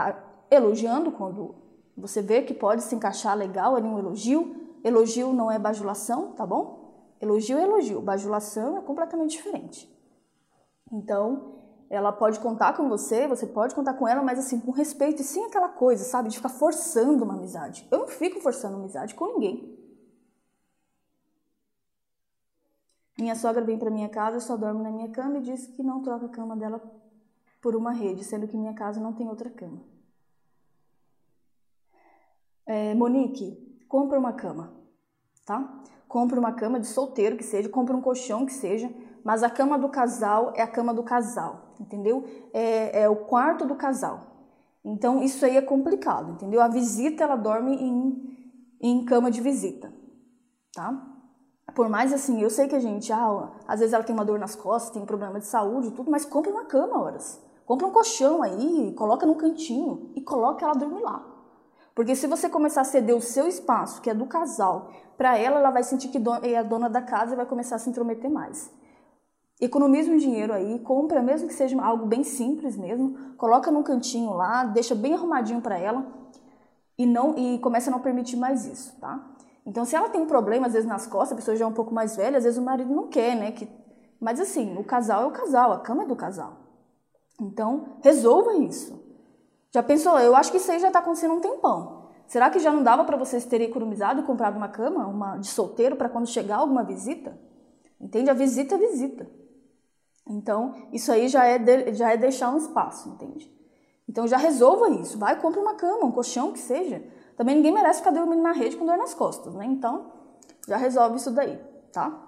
elogiando 0.51 1.13
quando 1.13 1.55
você 1.97 2.23
vê 2.23 2.43
que 2.43 2.55
pode 2.55 2.83
se 2.83 2.95
encaixar 2.95 3.37
legal 3.37 3.77
ali 3.77 3.87
um 3.87 3.99
elogio. 3.99 4.57
Elogio 4.83 5.33
não 5.33 5.51
é 5.51 5.59
bajulação, 5.59 6.33
tá 6.33 6.47
bom? 6.47 7.15
Elogio 7.21 7.59
é 7.59 7.63
elogio, 7.63 8.01
bajulação 8.01 8.79
é 8.79 8.81
completamente 8.81 9.33
diferente. 9.33 9.91
Então, 10.91 11.60
ela 11.91 12.13
pode 12.13 12.39
contar 12.39 12.77
com 12.77 12.89
você, 12.89 13.27
você 13.27 13.47
pode 13.47 13.75
contar 13.75 13.95
com 13.95 14.07
ela, 14.07 14.23
mas 14.23 14.39
assim, 14.39 14.61
com 14.61 14.71
respeito 14.71 15.23
e 15.23 15.25
sem 15.25 15.45
aquela 15.47 15.69
coisa, 15.69 16.05
sabe, 16.05 16.29
de 16.29 16.37
ficar 16.37 16.49
forçando 16.49 17.25
uma 17.25 17.35
amizade. 17.35 17.87
Eu 17.91 17.99
não 17.99 18.07
fico 18.07 18.41
forçando 18.41 18.77
amizade 18.77 19.15
com 19.15 19.27
ninguém. 19.27 19.77
Minha 23.19 23.35
sogra 23.35 23.63
vem 23.63 23.77
para 23.77 23.91
minha 23.91 24.09
casa, 24.09 24.39
só 24.39 24.57
dormo 24.57 24.83
na 24.83 24.91
minha 24.91 25.11
cama 25.11 25.39
e 25.39 25.43
diz 25.43 25.67
que 25.67 25.83
não 25.83 26.01
troca 26.01 26.27
a 26.27 26.29
cama 26.29 26.57
dela 26.57 26.81
por 27.61 27.75
uma 27.75 27.91
rede, 27.91 28.25
sendo 28.25 28.47
que 28.47 28.57
minha 28.57 28.73
casa 28.73 29.01
não 29.01 29.13
tem 29.13 29.29
outra 29.29 29.51
cama. 29.51 29.83
é, 32.67 32.95
Monique, 32.95 33.85
compra 33.89 34.17
uma 34.17 34.33
cama, 34.33 34.73
tá? 35.45 35.83
Compra 36.07 36.39
uma 36.39 36.53
cama 36.53 36.79
de 36.79 36.87
solteiro 36.87 37.37
que 37.37 37.43
seja, 37.43 37.69
compra 37.69 37.97
um 37.97 38.01
colchão 38.01 38.47
que 38.47 38.53
seja, 38.53 38.89
mas 39.25 39.43
a 39.43 39.51
cama 39.51 39.79
do 39.79 39.89
casal 39.89 40.53
é 40.55 40.63
a 40.63 40.67
cama 40.67 40.95
do 40.95 41.03
casal, 41.03 41.75
entendeu? 41.81 42.25
É, 42.53 43.03
é 43.03 43.09
o 43.09 43.17
quarto 43.17 43.67
do 43.67 43.75
casal. 43.75 44.21
Então 44.85 45.23
isso 45.23 45.45
aí 45.45 45.57
é 45.57 45.63
complicado, 45.63 46.33
entendeu? 46.33 46.61
A 46.61 46.69
visita 46.69 47.25
ela 47.25 47.37
dorme 47.37 47.75
em, 47.75 48.79
em 48.81 49.05
cama 49.05 49.31
de 49.31 49.41
visita, 49.41 49.93
tá? 50.75 51.07
Por 51.75 51.89
mais 51.89 52.13
assim, 52.13 52.41
eu 52.43 52.51
sei 52.51 52.67
que 52.67 52.75
a 52.75 52.81
gente, 52.81 53.13
ah, 53.13 53.53
às 53.67 53.81
vezes 53.81 53.93
ela 53.93 54.03
tem 54.03 54.15
uma 54.15 54.25
dor 54.25 54.39
nas 54.39 54.57
costas, 54.57 54.93
tem 54.93 55.03
um 55.03 55.07
problema 55.07 55.39
de 55.39 55.47
saúde 55.47 55.93
tudo, 55.93 56.11
mas 56.11 56.25
compra 56.25 56.51
uma 56.51 56.65
cama, 56.65 57.01
horas. 57.01 57.41
Compra 57.65 57.87
um 57.87 57.93
colchão 57.93 58.43
aí, 58.43 58.93
coloca 58.97 59.25
no 59.25 59.37
cantinho 59.37 60.13
e 60.17 60.21
coloca 60.21 60.65
ela 60.65 60.75
dormir 60.75 61.03
lá. 61.03 61.25
Porque 61.95 62.17
se 62.17 62.27
você 62.27 62.49
começar 62.49 62.81
a 62.81 62.85
ceder 62.85 63.15
o 63.15 63.21
seu 63.21 63.47
espaço, 63.47 64.01
que 64.01 64.11
é 64.11 64.15
do 64.15 64.27
casal, 64.27 64.91
para 65.17 65.37
ela, 65.37 65.59
ela 65.61 65.71
vai 65.71 65.83
sentir 65.83 66.09
que 66.09 66.19
é 66.43 66.57
a 66.57 66.63
dona 66.63 66.89
da 66.89 67.03
casa 67.03 67.35
e 67.35 67.37
vai 67.37 67.47
começar 67.47 67.77
a 67.77 67.79
se 67.79 67.91
intrometer 67.91 68.31
mais. 68.31 68.73
Economiza 69.61 70.11
um 70.11 70.17
dinheiro 70.17 70.53
aí, 70.55 70.79
compra, 70.79 71.23
mesmo 71.23 71.47
que 71.47 71.55
seja 71.55 71.81
algo 71.83 72.07
bem 72.07 72.25
simples 72.25 72.77
mesmo, 72.77 73.35
coloca 73.37 73.71
num 73.71 73.83
cantinho 73.83 74.33
lá, 74.33 74.65
deixa 74.65 74.95
bem 74.95 75.15
arrumadinho 75.15 75.61
para 75.61 75.79
ela 75.79 76.07
e 76.97 77.05
não 77.05 77.37
e 77.37 77.59
começa 77.59 77.91
a 77.91 77.93
não 77.93 78.01
permitir 78.01 78.37
mais 78.37 78.65
isso, 78.65 78.99
tá? 78.99 79.23
Então, 79.67 79.85
se 79.85 79.95
ela 79.95 80.09
tem 80.09 80.21
um 80.21 80.27
problema, 80.27 80.67
às 80.67 80.73
vezes 80.73 80.89
nas 80.89 81.07
costas, 81.07 81.33
a 81.33 81.37
pessoa 81.37 81.57
já 81.57 81.65
é 81.65 81.69
um 81.69 81.75
pouco 81.75 81.93
mais 81.93 82.17
velha, 82.17 82.39
às 82.39 82.45
vezes 82.45 82.59
o 82.59 82.63
marido 82.63 82.95
não 82.95 83.09
quer, 83.09 83.37
né? 83.37 83.53
Que... 83.53 83.69
Mas 84.19 84.41
assim, 84.41 84.77
o 84.79 84.85
casal 84.85 85.25
é 85.25 85.27
o 85.27 85.31
casal, 85.31 85.73
a 85.73 85.79
cama 85.79 86.05
é 86.05 86.07
do 86.07 86.17
casal. 86.17 86.57
Então, 87.39 87.99
resolva 88.03 88.55
isso. 88.55 88.99
Já 89.73 89.83
pensou? 89.83 90.19
Eu 90.19 90.35
acho 90.35 90.51
que 90.51 90.57
isso 90.57 90.71
aí 90.73 90.79
já 90.79 90.89
está 90.89 90.99
acontecendo 90.99 91.33
há 91.33 91.35
um 91.35 91.41
tempão. 91.41 92.09
Será 92.27 92.49
que 92.51 92.59
já 92.59 92.73
não 92.73 92.83
dava 92.83 93.05
para 93.05 93.17
vocês 93.17 93.45
terem 93.45 93.69
economizado 93.69 94.21
e 94.21 94.25
comprado 94.25 94.57
uma 94.57 94.69
cama, 94.69 95.07
uma 95.07 95.37
de 95.37 95.49
solteiro, 95.49 95.97
para 95.97 96.09
quando 96.09 96.27
chegar 96.27 96.57
alguma 96.57 96.83
visita? 96.83 97.39
Entende? 98.01 98.31
A 98.31 98.35
visita 98.35 98.75
é 98.75 98.79
visita. 98.79 99.29
Então, 100.31 100.75
isso 100.93 101.11
aí 101.11 101.29
já 101.29 101.45
é, 101.45 101.59
de, 101.59 101.93
já 101.93 102.13
é 102.13 102.17
deixar 102.17 102.51
um 102.51 102.57
espaço, 102.57 103.09
entende? 103.09 103.53
Então, 104.09 104.27
já 104.27 104.37
resolva 104.37 104.89
isso. 104.91 105.19
Vai 105.19 105.41
compra 105.41 105.61
uma 105.61 105.75
cama, 105.75 106.05
um 106.05 106.13
colchão, 106.13 106.53
que 106.53 106.59
seja. 106.59 107.03
Também 107.37 107.57
ninguém 107.57 107.73
merece 107.73 107.99
ficar 107.99 108.13
dormindo 108.13 108.43
na 108.43 108.53
rede 108.53 108.77
com 108.77 108.87
dor 108.87 108.97
nas 108.97 109.15
costas, 109.15 109.55
né? 109.55 109.65
Então, 109.67 110.13
já 110.69 110.77
resolve 110.77 111.17
isso 111.17 111.31
daí, 111.31 111.59
tá? 111.93 112.27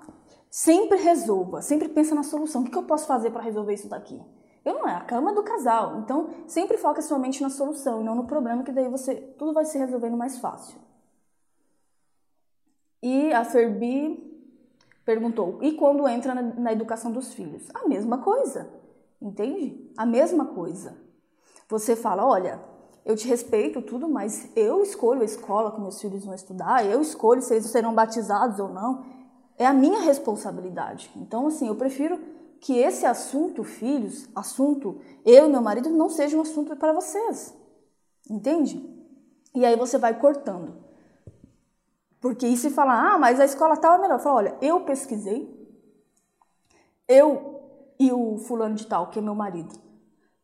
Sempre 0.50 0.98
resolva, 0.98 1.62
sempre 1.62 1.88
pensa 1.88 2.14
na 2.14 2.22
solução. 2.22 2.62
O 2.62 2.70
que 2.70 2.76
eu 2.76 2.82
posso 2.82 3.06
fazer 3.06 3.30
para 3.30 3.42
resolver 3.42 3.74
isso 3.74 3.88
daqui? 3.88 4.20
Eu 4.64 4.74
não 4.74 4.88
é 4.88 4.94
a 4.94 5.00
cama 5.00 5.32
do 5.32 5.42
casal. 5.42 5.98
Então, 5.98 6.30
sempre 6.46 6.76
foca 6.76 7.02
sua 7.02 7.18
mente 7.18 7.42
na 7.42 7.50
solução 7.50 8.00
e 8.00 8.04
não 8.04 8.14
no 8.14 8.24
problema, 8.24 8.62
que 8.62 8.72
daí 8.72 8.88
você 8.88 9.14
tudo 9.14 9.52
vai 9.52 9.64
se 9.64 9.78
resolvendo 9.78 10.16
mais 10.16 10.38
fácil. 10.38 10.78
E 13.02 13.32
a 13.32 13.44
Ferbi 13.44 14.31
Perguntou: 15.04 15.58
e 15.60 15.72
quando 15.72 16.06
entra 16.08 16.34
na, 16.34 16.42
na 16.42 16.72
educação 16.72 17.10
dos 17.10 17.34
filhos? 17.34 17.68
A 17.74 17.88
mesma 17.88 18.18
coisa, 18.18 18.68
entende? 19.20 19.90
A 19.96 20.06
mesma 20.06 20.46
coisa. 20.46 20.96
Você 21.68 21.96
fala: 21.96 22.26
olha, 22.26 22.60
eu 23.04 23.16
te 23.16 23.26
respeito 23.26 23.82
tudo, 23.82 24.08
mas 24.08 24.48
eu 24.54 24.82
escolho 24.82 25.22
a 25.22 25.24
escola 25.24 25.72
que 25.72 25.80
meus 25.80 26.00
filhos 26.00 26.24
vão 26.24 26.34
estudar, 26.34 26.86
eu 26.86 27.00
escolho 27.00 27.42
se 27.42 27.54
eles 27.54 27.66
serão 27.66 27.94
batizados 27.94 28.58
ou 28.58 28.68
não. 28.68 29.04
É 29.58 29.66
a 29.66 29.72
minha 29.72 30.00
responsabilidade. 30.00 31.10
Então, 31.16 31.46
assim, 31.46 31.68
eu 31.68 31.76
prefiro 31.76 32.18
que 32.60 32.78
esse 32.78 33.04
assunto, 33.04 33.64
filhos, 33.64 34.28
assunto 34.34 35.00
eu 35.24 35.46
e 35.46 35.50
meu 35.50 35.60
marido, 35.60 35.90
não 35.90 36.08
seja 36.08 36.36
um 36.36 36.40
assunto 36.40 36.74
para 36.76 36.92
vocês. 36.92 37.54
Entende? 38.30 38.88
E 39.54 39.64
aí 39.64 39.76
você 39.76 39.98
vai 39.98 40.18
cortando. 40.18 40.81
Porque 42.22 42.46
e 42.46 42.56
se 42.56 42.70
falar, 42.70 43.14
ah, 43.14 43.18
mas 43.18 43.40
a 43.40 43.44
escola 43.44 43.76
tal 43.76 43.96
é 43.96 43.98
melhor. 44.00 44.20
Fala, 44.20 44.36
olha, 44.36 44.56
eu 44.62 44.80
pesquisei, 44.82 45.52
eu 47.08 47.60
e 47.98 48.12
o 48.12 48.38
fulano 48.38 48.76
de 48.76 48.86
tal, 48.86 49.10
que 49.10 49.18
é 49.18 49.22
meu 49.22 49.34
marido, 49.34 49.74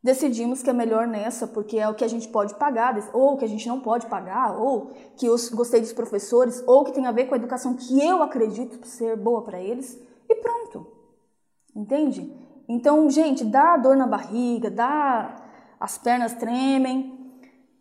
decidimos 0.03 0.61
que 0.61 0.69
é 0.69 0.73
melhor 0.73 1.07
nessa, 1.07 1.47
porque 1.47 1.79
é 1.79 1.89
o 1.89 1.95
que 1.95 2.05
a 2.05 2.09
gente 2.09 2.27
pode 2.29 2.57
pagar, 2.57 2.99
ou 3.13 3.37
que 3.37 3.45
a 3.45 3.49
gente 3.49 3.69
não 3.69 3.81
pode 3.81 4.07
pagar, 4.09 4.59
ou 4.61 4.91
que 5.17 5.27
eu 5.27 5.37
gostei 5.55 5.81
dos 5.81 5.93
professores, 5.93 6.65
ou 6.67 6.85
que 6.85 6.93
tem 6.93 7.07
a 7.07 7.13
ver 7.13 7.27
com 7.27 7.35
a 7.35 7.39
educação 7.39 7.75
que 7.75 8.05
eu 8.05 8.25
acredito 8.25 8.85
ser 8.85 9.17
boa 9.17 9.43
para 9.43 9.61
eles, 9.61 9.97
e 10.29 10.35
pronto. 10.35 10.85
Entende? 11.77 12.37
Então, 12.69 13.09
gente, 13.09 13.45
dá 13.45 13.77
dor 13.77 13.97
na 13.97 14.07
barriga, 14.07 14.69
dá 14.69 15.37
as 15.79 15.97
pernas 15.97 16.35
tremem, 16.35 17.18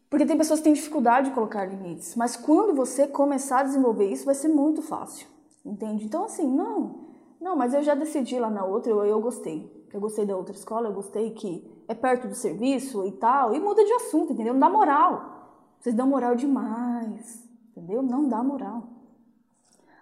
porque 0.09 0.25
tem 0.25 0.37
pessoas 0.37 0.59
que 0.59 0.65
têm 0.65 0.73
dificuldade 0.73 1.29
de 1.29 1.35
colocar 1.35 1.65
limites, 1.65 2.15
mas 2.15 2.35
quando 2.35 2.73
você 2.73 3.07
começar 3.07 3.59
a 3.59 3.63
desenvolver 3.63 4.09
isso, 4.09 4.25
vai 4.25 4.35
ser 4.35 4.47
muito 4.47 4.81
fácil, 4.81 5.27
entende? 5.65 6.05
Então, 6.05 6.25
assim, 6.25 6.47
não, 6.47 7.07
não, 7.39 7.55
mas 7.55 7.73
eu 7.73 7.83
já 7.83 7.93
decidi 7.93 8.39
lá 8.39 8.49
na 8.49 8.65
outra, 8.65 8.91
eu, 8.91 9.05
eu 9.05 9.21
gostei. 9.21 9.75
Eu 9.93 10.01
gostei 10.01 10.25
da 10.25 10.35
outra 10.35 10.53
escola, 10.53 10.89
eu 10.89 10.93
gostei 10.93 11.31
que 11.31 11.65
é 11.87 11.93
perto 11.95 12.27
do 12.27 12.35
serviço 12.35 13.05
e 13.05 13.11
tal, 13.13 13.55
e 13.55 13.59
muda 13.59 13.83
de 13.83 13.93
assunto, 13.93 14.33
entendeu? 14.33 14.53
Não 14.53 14.59
dá 14.59 14.69
moral. 14.69 15.37
Vocês 15.79 15.95
dão 15.95 16.07
moral 16.07 16.35
demais, 16.35 17.47
entendeu? 17.71 18.01
Não 18.01 18.27
dá 18.27 18.43
moral. 18.43 18.83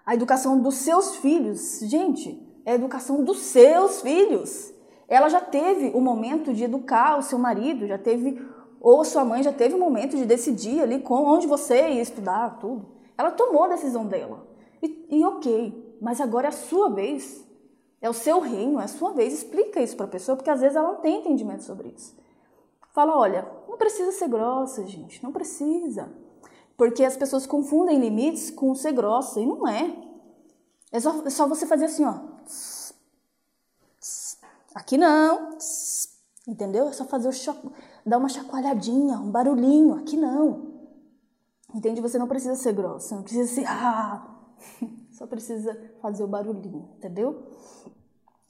A 0.06 0.14
educação 0.14 0.60
dos 0.60 0.76
seus 0.76 1.18
filhos, 1.18 1.80
gente, 1.82 2.42
é 2.66 2.72
a 2.72 2.76
educação 2.76 3.24
dos 3.24 3.40
seus 3.40 4.02
filhos. 4.02 4.74
Ela 5.08 5.30
já 5.30 5.42
teve 5.42 5.92
o 5.96 6.02
momento 6.02 6.54
de 6.54 6.64
educar 6.64 7.18
o 7.18 7.22
seu 7.22 7.38
marido, 7.38 7.86
já 7.86 7.98
teve 7.98 8.42
ou 8.86 9.04
sua 9.04 9.26
mãe 9.26 9.42
já 9.42 9.52
teve 9.52 9.74
um 9.74 9.80
momento 9.80 10.16
de 10.16 10.26
decidir 10.26 10.80
ali 10.80 11.00
com 11.00 11.16
onde 11.16 11.48
você 11.48 11.90
ia 11.90 12.04
estudar, 12.04 12.60
tudo. 12.60 12.86
Ela 13.18 13.32
tomou 13.32 13.64
a 13.64 13.70
decisão 13.70 14.06
dela. 14.06 14.46
E, 14.80 15.08
e 15.10 15.26
ok, 15.26 15.98
mas 16.00 16.22
agora 16.22 16.46
é 16.46 16.50
a 16.50 16.52
sua 16.52 16.88
vez. 16.92 17.44
É 18.00 18.08
o 18.08 18.14
seu 18.14 18.40
reino, 18.40 18.80
é 18.80 18.84
a 18.84 18.88
sua 18.88 19.12
vez. 19.12 19.34
Explica 19.34 19.82
isso 19.82 19.98
para 19.98 20.06
a 20.06 20.10
pessoa, 20.10 20.36
porque 20.36 20.52
às 20.52 20.62
vezes 20.62 20.76
ela 20.76 20.90
não 20.90 21.02
tem 21.02 21.20
entendimento 21.20 21.64
sobre 21.64 21.96
isso. 21.98 22.16
Fala, 22.94 23.18
olha, 23.18 23.52
não 23.68 23.76
precisa 23.76 24.12
ser 24.12 24.28
grossa, 24.28 24.86
gente, 24.86 25.24
não 25.24 25.32
precisa. 25.32 26.08
Porque 26.78 27.04
as 27.04 27.18
pessoas 27.18 27.48
confundem 27.48 27.98
limites 27.98 28.52
com 28.52 28.76
ser 28.76 28.92
grossa, 28.92 29.40
e 29.40 29.48
não 29.48 29.68
é. 29.68 29.96
É 30.92 31.00
só, 31.00 31.24
é 31.26 31.30
só 31.32 31.48
você 31.48 31.66
fazer 31.66 31.86
assim, 31.86 32.06
ó. 32.06 32.20
Aqui 34.76 34.96
não. 34.96 35.58
Entendeu? 36.48 36.88
É 36.88 36.94
só 36.94 37.04
fazer 37.04 37.28
o 37.28 37.34
choque 37.34 37.68
dar 38.06 38.18
uma 38.18 38.30
chacoalhadinha, 38.30 39.18
um 39.18 39.32
barulhinho. 39.32 39.96
Aqui 39.96 40.16
não. 40.16 40.76
Entende? 41.74 42.00
Você 42.02 42.18
não 42.18 42.28
precisa 42.28 42.56
ser 42.56 42.74
grossa, 42.74 43.16
não 43.16 43.24
precisa 43.24 43.54
ser 43.54 43.66
ah, 43.68 44.26
só 45.12 45.28
precisa 45.28 45.78
fazer 46.02 46.24
o 46.24 46.28
barulhinho, 46.28 46.90
entendeu? 46.98 47.52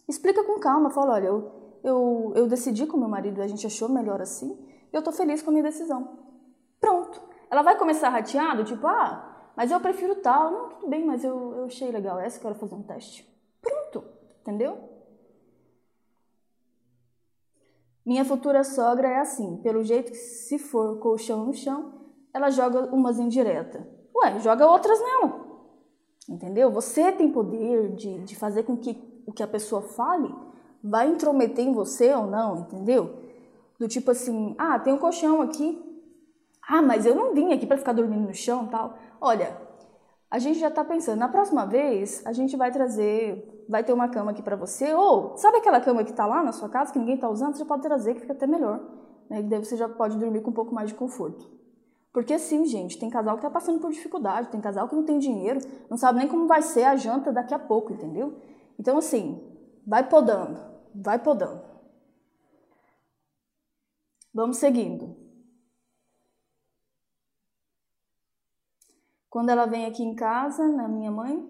Explica 0.08 0.44
com 0.44 0.60
calma, 0.60 0.92
fala, 0.92 1.14
olha, 1.14 1.28
eu, 1.28 1.52
eu, 1.84 2.34
eu 2.36 2.48
decidi 2.48 2.86
com 2.86 2.98
meu 2.98 3.10
marido, 3.10 3.42
a 3.42 3.48
gente 3.48 3.66
achou 3.66 3.90
melhor 3.90 4.22
assim, 4.22 4.56
eu 4.94 5.02
tô 5.02 5.12
feliz 5.12 5.42
com 5.42 5.50
a 5.50 5.54
minha 5.54 5.64
decisão. 5.64 6.20
Pronto. 6.80 7.20
Ela 7.50 7.64
vai 7.64 7.78
começar 7.78 8.10
rateado, 8.10 8.64
tipo, 8.64 8.86
ah, 8.86 9.52
mas 9.56 9.72
eu 9.72 9.80
prefiro 9.80 10.16
tal. 10.16 10.52
Não, 10.52 10.70
tudo 10.70 10.88
bem, 10.88 11.04
mas 11.04 11.24
eu, 11.24 11.56
eu 11.56 11.66
achei 11.66 11.90
legal 11.92 12.20
essa, 12.20 12.40
quero 12.40 12.56
fazer 12.56 12.76
um 12.76 12.84
teste. 12.84 13.28
Pronto, 13.62 14.04
entendeu? 14.42 14.78
Minha 18.06 18.24
futura 18.24 18.64
sogra 18.64 19.08
é 19.08 19.20
assim, 19.20 19.58
pelo 19.58 19.84
jeito 19.84 20.12
que 20.12 20.18
se 20.18 20.60
for 20.60 21.00
colchão 21.00 21.46
no 21.46 21.54
chão, 21.54 21.94
ela 22.34 22.52
joga 22.52 22.94
umas 22.94 23.18
indireta. 23.18 23.88
Ué, 24.16 24.40
joga 24.40 24.68
outras 24.68 25.00
não. 25.00 25.46
Entendeu? 26.30 26.70
Você 26.72 27.12
tem 27.12 27.32
poder 27.32 27.96
de, 27.96 28.20
de 28.20 28.36
fazer 28.36 28.64
com 28.64 28.78
que 28.78 28.98
o 29.26 29.32
que 29.32 29.42
a 29.42 29.48
pessoa 29.48 29.82
fale 29.82 30.34
vai 30.84 31.10
intrometer 31.10 31.66
em 31.66 31.74
você 31.74 32.14
ou 32.14 32.28
não, 32.28 32.60
entendeu? 32.60 33.16
Do 33.80 33.88
tipo 33.88 34.12
assim, 34.12 34.56
ah, 34.58 34.78
tem 34.78 34.94
um 34.94 34.98
colchão 35.00 35.42
aqui. 35.42 35.82
Ah, 36.68 36.82
mas 36.82 37.06
eu 37.06 37.16
não 37.16 37.34
vim 37.34 37.54
aqui 37.54 37.66
para 37.66 37.78
ficar 37.78 37.94
dormindo 37.94 38.28
no 38.28 38.34
chão 38.34 38.68
tal. 38.68 38.98
Olha, 39.20 39.58
a 40.30 40.40
gente 40.40 40.60
já 40.60 40.70
está 40.70 40.84
pensando, 40.84 41.20
na 41.20 41.30
próxima 41.30 41.66
vez 41.66 42.26
a 42.26 42.34
gente 42.34 42.58
vai 42.58 42.72
trazer, 42.72 43.66
vai 43.70 43.84
ter 43.84 43.94
uma 43.94 44.10
cama 44.10 44.32
aqui 44.32 44.42
para 44.42 44.56
você, 44.56 44.94
ou 44.94 45.38
sabe 45.38 45.58
aquela 45.58 45.80
cama 45.80 46.04
que 46.04 46.12
está 46.12 46.26
lá 46.26 46.44
na 46.44 46.52
sua 46.52 46.70
casa 46.70 46.92
que 46.92 47.00
ninguém 47.00 47.16
está 47.16 47.30
usando, 47.30 47.56
você 47.56 47.66
pode 47.66 47.84
trazer 47.84 48.16
que 48.16 48.22
fica 48.22 48.34
até 48.34 48.48
melhor, 48.48 48.82
né? 49.30 49.40
E 49.40 49.44
daí 49.44 49.64
você 49.64 49.78
já 49.78 49.88
pode 49.88 50.18
dormir 50.18 50.42
com 50.42 50.50
um 50.50 50.54
pouco 50.54 50.74
mais 50.74 50.90
de 50.90 50.96
conforto. 50.96 51.50
Porque 52.12 52.40
sim, 52.40 52.66
gente, 52.66 52.98
tem 52.98 53.10
casal 53.10 53.36
que 53.36 53.46
está 53.46 53.50
passando 53.50 53.80
por 53.80 53.92
dificuldade, 53.92 54.50
tem 54.50 54.62
casal 54.62 54.88
que 54.88 54.96
não 54.96 55.04
tem 55.04 55.20
dinheiro, 55.20 55.60
não 55.90 55.98
sabe 55.98 56.20
nem 56.20 56.28
como 56.28 56.48
vai 56.48 56.62
ser 56.62 56.84
a 56.84 56.96
janta 56.96 57.32
daqui 57.32 57.54
a 57.54 57.60
pouco, 57.60 57.94
entendeu? 57.94 58.36
Então 58.80 58.98
assim, 58.98 59.42
vai 59.86 60.08
podando, 60.08 60.60
vai 60.94 61.20
podando. 61.20 61.62
Vamos 64.34 64.58
seguindo. 64.58 65.25
Quando 69.36 69.50
ela 69.50 69.66
vem 69.66 69.86
aqui 69.86 70.02
em 70.02 70.16
casa, 70.16 70.66
na 70.66 70.88
minha 70.88 71.12
mãe, 71.12 71.46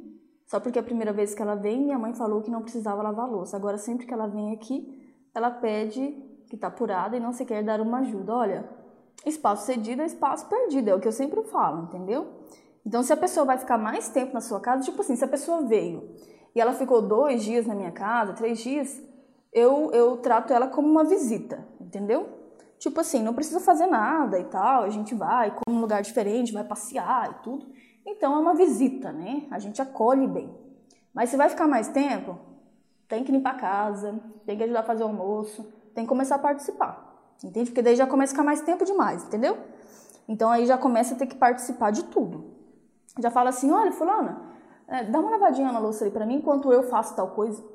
só 0.47 0.59
porque 0.59 0.79
a 0.79 0.81
primeira 0.81 1.13
vez 1.13 1.35
que 1.35 1.41
ela 1.43 1.53
vem, 1.53 1.83
minha 1.83 1.99
mãe 1.99 2.15
falou 2.15 2.41
que 2.41 2.49
não 2.49 2.63
precisava 2.63 3.03
lavar 3.03 3.29
louça. 3.29 3.55
Agora, 3.55 3.77
sempre 3.77 4.07
que 4.07 4.11
ela 4.11 4.25
vem 4.25 4.51
aqui, 4.51 5.15
ela 5.35 5.51
pede 5.51 6.11
que 6.49 6.55
está 6.55 6.65
apurada 6.65 7.15
e 7.15 7.19
não 7.19 7.31
se 7.31 7.45
quer 7.45 7.63
dar 7.63 7.79
uma 7.79 7.99
ajuda. 7.99 8.33
Olha, 8.33 8.67
Espaço 9.23 9.67
cedido 9.67 10.01
é 10.01 10.05
espaço 10.07 10.49
perdido, 10.49 10.89
é 10.89 10.95
o 10.95 10.99
que 10.99 11.07
eu 11.07 11.11
sempre 11.11 11.43
falo, 11.43 11.83
entendeu? 11.83 12.25
Então, 12.83 13.03
se 13.03 13.13
a 13.13 13.17
pessoa 13.17 13.45
vai 13.45 13.59
ficar 13.59 13.77
mais 13.77 14.09
tempo 14.09 14.33
na 14.33 14.41
sua 14.41 14.59
casa, 14.59 14.83
tipo 14.83 15.01
assim, 15.01 15.15
se 15.15 15.23
a 15.23 15.27
pessoa 15.27 15.61
veio 15.61 16.09
e 16.55 16.59
ela 16.59 16.73
ficou 16.73 17.03
dois 17.03 17.43
dias 17.43 17.67
na 17.67 17.75
minha 17.75 17.91
casa, 17.91 18.33
três 18.33 18.57
dias, 18.57 18.99
eu, 19.53 19.91
eu 19.91 20.17
trato 20.17 20.51
ela 20.51 20.69
como 20.69 20.87
uma 20.87 21.03
visita, 21.03 21.63
entendeu? 21.79 22.29
Tipo 22.85 23.01
assim, 23.01 23.23
não 23.23 23.33
precisa 23.33 23.59
fazer 23.59 23.87
nada 23.87 24.37
e 24.37 24.43
tal, 24.43 24.83
a 24.83 24.89
gente 24.91 25.15
vai, 25.15 25.49
come 25.49 25.75
um 25.75 25.81
lugar 25.81 26.03
diferente, 26.03 26.53
vai 26.53 26.63
passear 26.63 27.31
e 27.31 27.33
tudo. 27.41 27.65
Então 28.05 28.35
é 28.35 28.37
uma 28.37 28.53
visita, 28.53 29.11
né? 29.11 29.47
A 29.49 29.57
gente 29.57 29.81
acolhe 29.81 30.27
bem. 30.27 30.55
Mas 31.11 31.31
se 31.31 31.35
vai 31.35 31.49
ficar 31.49 31.67
mais 31.67 31.87
tempo, 31.87 32.37
tem 33.07 33.23
que 33.23 33.31
limpar 33.31 33.55
a 33.55 33.57
casa, 33.57 34.19
tem 34.45 34.55
que 34.55 34.65
ajudar 34.65 34.81
a 34.81 34.83
fazer 34.83 35.01
o 35.01 35.07
almoço, 35.07 35.63
tem 35.95 36.03
que 36.03 36.07
começar 36.07 36.35
a 36.35 36.37
participar. 36.37 37.33
Entende? 37.43 37.71
Porque 37.71 37.81
daí 37.81 37.95
já 37.95 38.05
começa 38.05 38.33
a 38.33 38.35
ficar 38.35 38.43
mais 38.43 38.61
tempo 38.61 38.85
demais, 38.85 39.23
entendeu? 39.23 39.57
Então 40.27 40.51
aí 40.51 40.67
já 40.67 40.77
começa 40.77 41.15
a 41.15 41.17
ter 41.17 41.25
que 41.25 41.35
participar 41.35 41.89
de 41.89 42.03
tudo. 42.03 42.53
Já 43.17 43.31
fala 43.31 43.49
assim: 43.49 43.71
olha, 43.71 43.91
Fulana, 43.93 44.43
é, 44.87 45.05
dá 45.05 45.19
uma 45.19 45.31
lavadinha 45.31 45.71
na 45.71 45.79
louça 45.79 46.05
aí 46.05 46.11
pra 46.11 46.23
mim 46.23 46.35
enquanto 46.35 46.71
eu 46.71 46.83
faço 46.83 47.15
tal 47.15 47.31
coisa. 47.31 47.65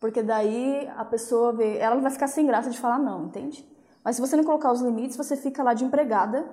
Porque 0.00 0.20
daí 0.20 0.90
a 0.96 1.04
pessoa 1.04 1.52
vê, 1.52 1.78
ela 1.78 1.94
vai 1.94 2.10
ficar 2.10 2.26
sem 2.26 2.44
graça 2.44 2.70
de 2.70 2.80
falar 2.80 2.98
não, 2.98 3.26
entende? 3.26 3.70
Mas 4.04 4.16
se 4.16 4.22
você 4.22 4.36
não 4.36 4.44
colocar 4.44 4.72
os 4.72 4.80
limites, 4.80 5.16
você 5.16 5.36
fica 5.36 5.62
lá 5.62 5.74
de 5.74 5.84
empregada, 5.84 6.48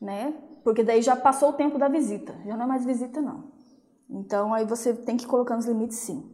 né? 0.00 0.34
Porque 0.62 0.82
daí 0.82 1.00
já 1.00 1.16
passou 1.16 1.50
o 1.50 1.52
tempo 1.52 1.78
da 1.78 1.88
visita, 1.88 2.34
já 2.44 2.56
não 2.56 2.64
é 2.64 2.68
mais 2.68 2.84
visita 2.84 3.20
não. 3.20 3.44
Então 4.08 4.52
aí 4.52 4.64
você 4.64 4.92
tem 4.94 5.16
que 5.16 5.26
colocar 5.26 5.56
os 5.56 5.66
limites 5.66 5.98
sim. 5.98 6.30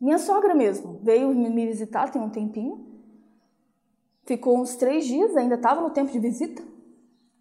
Minha 0.00 0.18
sogra 0.18 0.54
mesmo 0.54 1.00
veio 1.02 1.34
me 1.34 1.66
visitar 1.66 2.10
tem 2.10 2.20
um 2.20 2.28
tempinho. 2.28 2.84
Ficou 4.24 4.58
uns 4.58 4.76
três 4.76 5.06
dias, 5.06 5.36
ainda 5.36 5.54
estava 5.54 5.80
no 5.80 5.90
tempo 5.90 6.12
de 6.12 6.18
visita. 6.18 6.62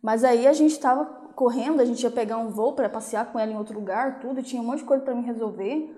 Mas 0.02 0.24
aí 0.24 0.48
a 0.48 0.54
gente 0.54 0.72
estava 0.72 1.04
correndo, 1.36 1.82
a 1.82 1.86
gente 1.86 2.02
ia 2.02 2.12
pegar 2.12 2.38
um 2.38 2.50
voo 2.50 2.74
para 2.74 2.88
passear 2.88 3.32
com 3.32 3.38
ela 3.38 3.52
em 3.52 3.58
outro 3.58 3.78
lugar, 3.78 4.20
tudo, 4.20 4.42
tinha 4.42 4.62
um 4.62 4.66
monte 4.66 4.80
de 4.80 4.86
coisa 4.86 5.04
para 5.04 5.14
me 5.14 5.24
resolver. 5.24 5.94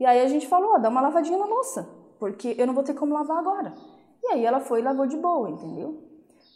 E 0.00 0.06
aí 0.06 0.20
a 0.20 0.28
gente 0.28 0.46
falou, 0.46 0.74
ó, 0.74 0.78
dá 0.78 0.88
uma 0.88 1.00
lavadinha 1.00 1.36
na 1.36 1.44
louça, 1.44 1.88
porque 2.18 2.54
eu 2.56 2.66
não 2.66 2.72
vou 2.72 2.82
ter 2.82 2.94
como 2.94 3.12
lavar 3.12 3.38
agora. 3.38 3.74
E 4.28 4.32
aí 4.32 4.44
ela 4.44 4.60
foi 4.60 4.80
e 4.80 4.82
lavou 4.82 5.06
de 5.06 5.16
boa, 5.16 5.48
entendeu? 5.48 6.02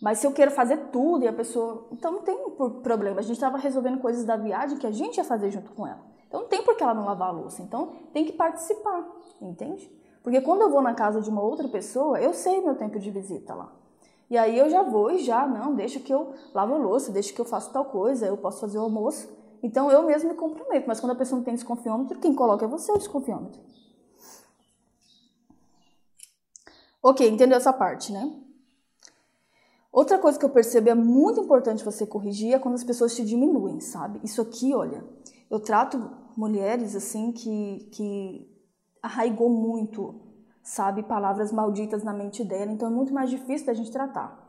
Mas 0.01 0.19
se 0.19 0.27
eu 0.27 0.33
quero 0.33 0.51
fazer 0.51 0.77
tudo 0.91 1.25
e 1.25 1.29
a 1.29 1.33
pessoa. 1.33 1.87
Então 1.93 2.13
não 2.13 2.23
tem 2.23 2.37
problema. 2.83 3.21
A 3.21 3.23
gente 3.23 3.35
estava 3.35 3.57
resolvendo 3.57 4.01
coisas 4.01 4.25
da 4.25 4.37
viagem 4.37 4.77
que 4.77 4.87
a 4.87 4.91
gente 4.91 5.17
ia 5.17 5.25
fazer 5.25 5.51
junto 5.51 5.73
com 5.73 5.87
ela. 5.87 6.01
Então 6.27 6.43
não 6.43 6.49
tem 6.49 6.63
por 6.63 6.77
que 6.77 6.83
ela 6.83 6.93
não 6.93 7.07
lavar 7.07 7.29
a 7.29 7.33
louça. 7.33 7.63
Então 7.63 7.93
tem 8.13 8.25
que 8.25 8.33
participar, 8.33 9.07
entende? 9.41 9.91
Porque 10.23 10.41
quando 10.41 10.63
eu 10.63 10.71
vou 10.71 10.83
na 10.83 10.95
casa 10.95 11.21
de 11.21 11.31
uma 11.31 11.43
outra 11.43 11.69
pessoa, 11.69 12.21
eu 12.21 12.35
sei 12.35 12.61
meu 12.61 12.75
tempo 12.75 12.99
de 12.99 13.11
visita 13.11 13.55
lá. 13.55 13.73
E 14.29 14.37
aí 14.37 14.59
eu 14.59 14.69
já 14.69 14.83
vou 14.83 15.11
e 15.11 15.19
já, 15.19 15.47
não, 15.47 15.75
deixa 15.75 16.01
que 16.01 16.13
eu 16.13 16.33
lavo 16.55 16.75
a 16.75 16.79
louça, 16.79 17.13
deixa 17.13 17.33
que 17.33 17.41
eu 17.41 17.45
faço 17.45 17.73
tal 17.73 17.85
coisa, 17.85 18.27
eu 18.27 18.37
posso 18.37 18.61
fazer 18.61 18.79
o 18.79 18.83
almoço. 18.83 19.29
Então 19.63 19.91
eu 19.91 20.03
mesmo 20.03 20.31
me 20.31 20.35
comprometo. 20.35 20.89
Mas 20.89 21.01
quando 21.01 21.13
a 21.13 21.17
pessoa 21.17 21.39
não 21.39 21.45
tem 21.45 21.55
desconfiômetro, 21.55 22.19
quem 22.19 22.35
coloca 22.35 22.65
é 22.65 22.69
você 22.69 22.91
o 22.91 22.99
desconfiômetro. 22.99 23.61
Ok, 27.03 27.29
entendeu 27.29 27.57
essa 27.57 27.73
parte, 27.73 28.13
né? 28.13 28.33
Outra 29.93 30.19
coisa 30.19 30.39
que 30.39 30.45
eu 30.45 30.51
percebo 30.51 30.89
é 30.89 30.95
muito 30.95 31.41
importante 31.41 31.85
você 31.85 32.07
corrigir 32.07 32.55
é 32.55 32.59
quando 32.59 32.77
as 32.77 32.85
pessoas 32.85 33.15
te 33.15 33.25
diminuem, 33.25 33.81
sabe? 33.81 34.21
Isso 34.23 34.41
aqui, 34.41 34.73
olha, 34.73 35.05
eu 35.51 35.59
trato 35.59 36.11
mulheres 36.37 36.95
assim 36.95 37.33
que, 37.33 37.89
que 37.91 38.49
arraigou 39.03 39.51
muito, 39.51 40.15
sabe, 40.63 41.03
palavras 41.03 41.53
malditas 41.53 42.05
na 42.05 42.13
mente 42.13 42.45
dela, 42.45 42.71
então 42.71 42.89
é 42.89 42.91
muito 42.91 43.13
mais 43.13 43.29
difícil 43.29 43.67
da 43.67 43.75
gente 43.75 43.91
tratar. 43.91 44.41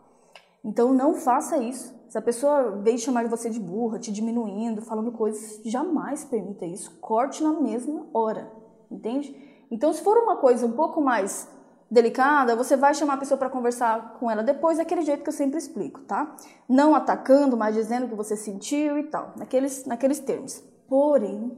Então 0.63 0.93
não 0.93 1.15
faça 1.15 1.57
isso. 1.57 1.93
Se 2.07 2.17
a 2.17 2.21
pessoa 2.21 2.77
veio 2.83 2.99
chamar 2.99 3.27
você 3.27 3.49
de 3.49 3.59
burra, 3.59 3.97
te 3.97 4.11
diminuindo, 4.11 4.81
falando 4.81 5.11
coisas, 5.11 5.59
jamais 5.65 6.23
permita 6.23 6.65
isso. 6.65 6.91
Corte 7.01 7.43
na 7.43 7.59
mesma 7.59 8.05
hora, 8.13 8.49
entende? 8.89 9.35
Então 9.69 9.91
se 9.91 10.01
for 10.03 10.17
uma 10.19 10.37
coisa 10.37 10.65
um 10.65 10.71
pouco 10.71 11.01
mais 11.01 11.49
delicada, 11.93 12.55
você 12.55 12.75
vai 12.75 12.93
chamar 12.95 13.13
a 13.13 13.17
pessoa 13.17 13.37
para 13.37 13.51
conversar 13.51 14.15
com 14.19 14.29
ela 14.29 14.41
depois, 14.41 14.79
daquele 14.79 15.03
jeito 15.03 15.21
que 15.21 15.29
eu 15.29 15.33
sempre 15.33 15.59
explico, 15.59 16.01
tá? 16.01 16.35
Não 16.67 16.95
atacando, 16.95 17.55
mas 17.55 17.75
dizendo 17.75 18.07
o 18.07 18.09
que 18.09 18.15
você 18.15 18.35
sentiu 18.35 18.97
e 18.97 19.03
tal, 19.03 19.33
naqueles, 19.37 19.85
naqueles 19.85 20.19
termos. 20.19 20.59
Porém, 20.87 21.55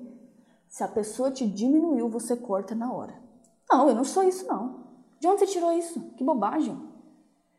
se 0.68 0.84
a 0.84 0.90
pessoa 0.90 1.32
te 1.32 1.48
diminuiu, 1.48 2.10
você 2.10 2.36
corta 2.36 2.76
na 2.76 2.92
hora. 2.92 3.16
Não, 3.72 3.88
eu 3.88 3.96
não 3.96 4.04
sou 4.04 4.24
isso, 4.24 4.46
não. 4.46 4.84
De 5.22 5.28
onde 5.28 5.40
você 5.40 5.48
tirou 5.48 5.72
isso? 5.72 6.02
Que 6.18 6.24
bobagem. 6.24 6.78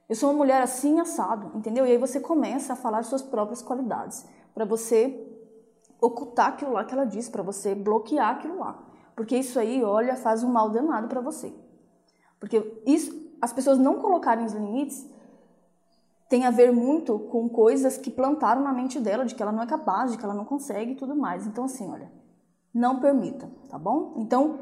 Eu 0.07 0.15
sou 0.15 0.29
uma 0.29 0.37
mulher 0.37 0.61
assim, 0.61 1.01
assado, 1.01 1.57
entendeu? 1.57 1.87
E 1.87 1.93
aí 1.93 1.99
você 1.99 2.21
começa 2.21 2.75
a 2.75 2.77
falar 2.77 3.03
suas 3.05 3.23
próprias 3.23 3.63
qualidades, 3.63 4.27
para 4.55 4.67
você 4.67 5.27
ocultar 5.99 6.49
aquilo 6.49 6.73
lá 6.73 6.85
que 6.85 6.93
ela 6.93 7.07
disse, 7.07 7.31
para 7.31 7.43
você 7.43 7.75
bloquear 7.75 8.37
aquilo 8.37 8.59
lá. 8.59 8.85
Porque 9.17 9.35
isso 9.35 9.59
aí, 9.59 9.83
olha, 9.83 10.15
faz 10.15 10.45
um 10.45 10.53
mal 10.53 10.69
danado 10.69 11.09
para 11.09 11.23
você. 11.23 11.55
Porque 12.39 12.83
isso, 12.87 13.13
as 13.41 13.53
pessoas 13.53 13.79
não 13.79 14.01
colocarem 14.01 14.45
os 14.45 14.53
limites 14.53 15.07
tem 16.29 16.45
a 16.45 16.51
ver 16.51 16.73
muito 16.73 17.19
com 17.19 17.49
coisas 17.49 17.97
que 17.97 18.11
plantaram 18.11 18.63
na 18.63 18.73
mente 18.73 18.99
dela, 18.99 19.25
de 19.25 19.35
que 19.35 19.43
ela 19.43 19.53
não 19.53 19.63
é 19.63 19.67
capaz, 19.67 20.11
de 20.11 20.19
que 20.19 20.25
ela 20.25 20.35
não 20.35 20.45
consegue 20.45 20.93
e 20.93 20.97
tudo 20.97 21.15
mais. 21.15 21.47
Então, 21.47 21.65
assim, 21.65 21.89
olha, 21.89 22.11
não 22.75 22.99
permita, 22.99 23.49
tá 23.69 23.79
bom? 23.79 24.15
Então, 24.17 24.59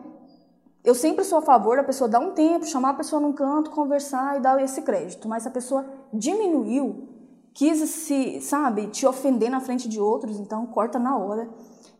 eu 0.84 0.94
sempre 0.94 1.24
sou 1.24 1.38
a 1.38 1.42
favor 1.42 1.78
da 1.78 1.82
pessoa 1.82 2.08
dar 2.08 2.20
um 2.20 2.32
tempo, 2.32 2.66
chamar 2.66 2.90
a 2.90 2.94
pessoa 2.94 3.20
num 3.20 3.32
canto, 3.32 3.70
conversar 3.70 4.36
e 4.36 4.40
dar 4.40 4.62
esse 4.62 4.82
crédito. 4.82 5.26
Mas 5.26 5.46
a 5.46 5.50
pessoa 5.50 5.86
diminuiu, 6.12 7.08
quis 7.54 7.78
se, 7.88 8.42
sabe, 8.42 8.88
te 8.88 9.06
ofender 9.06 9.50
na 9.50 9.60
frente 9.60 9.88
de 9.88 9.98
outros, 9.98 10.38
então 10.38 10.66
corta 10.66 10.98
na 10.98 11.16
hora. 11.16 11.48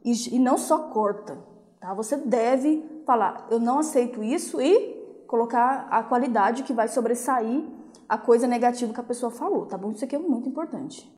E, 0.05 0.37
e 0.37 0.39
não 0.39 0.59
só 0.59 0.91
corta, 0.91 1.39
tá? 1.81 1.95
Você 1.95 2.18
deve 2.18 2.85
falar, 3.07 3.47
eu 3.51 3.59
não 3.59 3.79
aceito 3.79 4.22
isso 4.22 4.61
e 4.61 4.93
colocar 5.27 5.87
a 5.91 6.03
qualidade 6.03 6.62
que 6.62 6.72
vai 6.72 6.89
sobressair 6.89 7.64
a 8.09 8.18
coisa 8.18 8.47
negativa 8.47 8.93
que 8.93 9.01
a 9.01 9.05
pessoa 9.05 9.31
falou, 9.31 9.66
tá 9.66 9.79
bom? 9.79 9.91
Isso 9.91 10.05
aqui 10.05 10.16
é 10.16 10.18
muito 10.18 10.49
importante. 10.49 11.12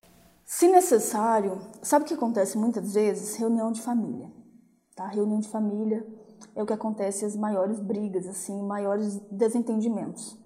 Se 0.44 0.68
necessário, 0.68 1.60
sabe 1.82 2.04
o 2.04 2.08
que 2.08 2.14
acontece 2.14 2.56
muitas 2.56 2.94
vezes? 2.94 3.36
Reunião 3.36 3.72
de 3.72 3.82
família, 3.82 4.30
tá? 4.94 5.06
Reunião 5.08 5.40
de 5.40 5.48
família 5.48 6.06
é 6.54 6.62
o 6.62 6.66
que 6.66 6.72
acontece 6.72 7.24
as 7.24 7.34
maiores 7.34 7.80
brigas, 7.80 8.26
assim, 8.26 8.62
maiores 8.62 9.18
desentendimentos. 9.30 10.38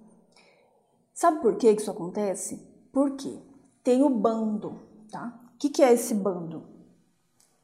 Sabe 1.12 1.40
por 1.40 1.56
que 1.56 1.70
isso 1.70 1.90
acontece? 1.90 2.56
Porque 2.92 3.38
tem 3.84 4.02
o 4.02 4.08
bando, 4.08 4.80
tá? 5.10 5.38
O 5.54 5.58
que, 5.58 5.68
que 5.68 5.82
é 5.82 5.92
esse 5.92 6.14
bando? 6.14 6.64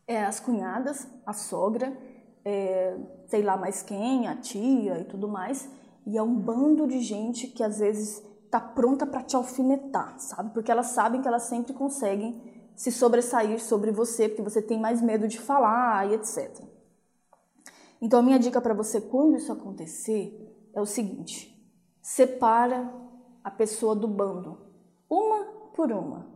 É 0.07 0.23
as 0.23 0.39
cunhadas, 0.39 1.09
a 1.25 1.33
sogra, 1.33 1.97
é, 2.45 2.97
sei 3.27 3.43
lá 3.43 3.57
mais 3.57 3.83
quem, 3.83 4.29
a 4.29 4.37
tia 4.37 5.01
e 5.01 5.05
tudo 5.05 5.27
mais, 5.27 5.69
e 6.07 6.17
é 6.17 6.23
um 6.23 6.35
bando 6.37 6.87
de 6.87 7.01
gente 7.01 7.49
que 7.49 7.63
às 7.63 7.81
vezes 7.81 8.23
tá 8.49 8.61
pronta 8.61 9.05
para 9.05 9.25
te 9.25 9.35
alfinetar, 9.35 10.19
sabe? 10.21 10.51
Porque 10.55 10.71
elas 10.71 10.87
sabem 10.87 11.21
que 11.21 11.27
elas 11.27 11.43
sempre 11.43 11.75
conseguem 11.75 12.41
se 12.77 12.93
sobressair 12.93 13.61
sobre 13.61 13.91
você, 13.91 14.29
porque 14.29 14.43
você 14.43 14.63
tem 14.63 14.79
mais 14.79 15.03
medo 15.03 15.27
de 15.27 15.41
falar 15.41 16.09
e 16.09 16.15
etc. 16.15 16.63
Então 18.01 18.21
a 18.21 18.23
minha 18.23 18.39
dica 18.39 18.61
para 18.61 18.75
você 18.75 19.01
quando 19.01 19.37
isso 19.37 19.51
acontecer 19.51 20.71
é 20.73 20.81
o 20.81 20.87
seguinte: 20.87 21.53
separa 22.01 22.89
a 23.43 23.51
pessoa 23.51 23.97
do 23.97 24.07
bando, 24.07 24.59
uma 25.11 25.45
por 25.75 25.91
uma. 25.91 26.35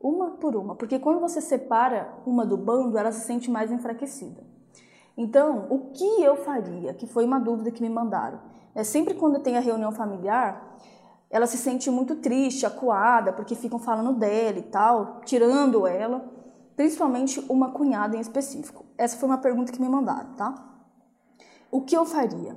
Uma 0.00 0.32
por 0.32 0.54
uma, 0.54 0.76
porque 0.76 0.98
quando 0.98 1.18
você 1.18 1.40
separa 1.40 2.14
uma 2.26 2.44
do 2.44 2.58
bando, 2.58 2.98
ela 2.98 3.10
se 3.10 3.26
sente 3.26 3.50
mais 3.50 3.72
enfraquecida. 3.72 4.53
Então, 5.16 5.66
o 5.70 5.90
que 5.92 6.22
eu 6.22 6.36
faria? 6.36 6.92
Que 6.92 7.06
foi 7.06 7.24
uma 7.24 7.38
dúvida 7.38 7.70
que 7.70 7.82
me 7.82 7.88
mandaram. 7.88 8.40
É 8.74 8.82
sempre 8.82 9.14
quando 9.14 9.38
tem 9.38 9.56
a 9.56 9.60
reunião 9.60 9.92
familiar, 9.92 10.76
ela 11.30 11.46
se 11.46 11.56
sente 11.56 11.90
muito 11.90 12.16
triste, 12.16 12.66
acuada, 12.66 13.32
porque 13.32 13.54
ficam 13.54 13.78
falando 13.78 14.12
dela 14.12 14.58
e 14.58 14.62
tal, 14.62 15.20
tirando 15.24 15.86
ela, 15.86 16.24
principalmente 16.76 17.44
uma 17.48 17.70
cunhada 17.70 18.16
em 18.16 18.20
específico. 18.20 18.84
Essa 18.98 19.16
foi 19.16 19.28
uma 19.28 19.38
pergunta 19.38 19.72
que 19.72 19.80
me 19.80 19.88
mandaram, 19.88 20.34
tá? 20.34 20.54
O 21.70 21.80
que 21.80 21.96
eu 21.96 22.04
faria? 22.04 22.56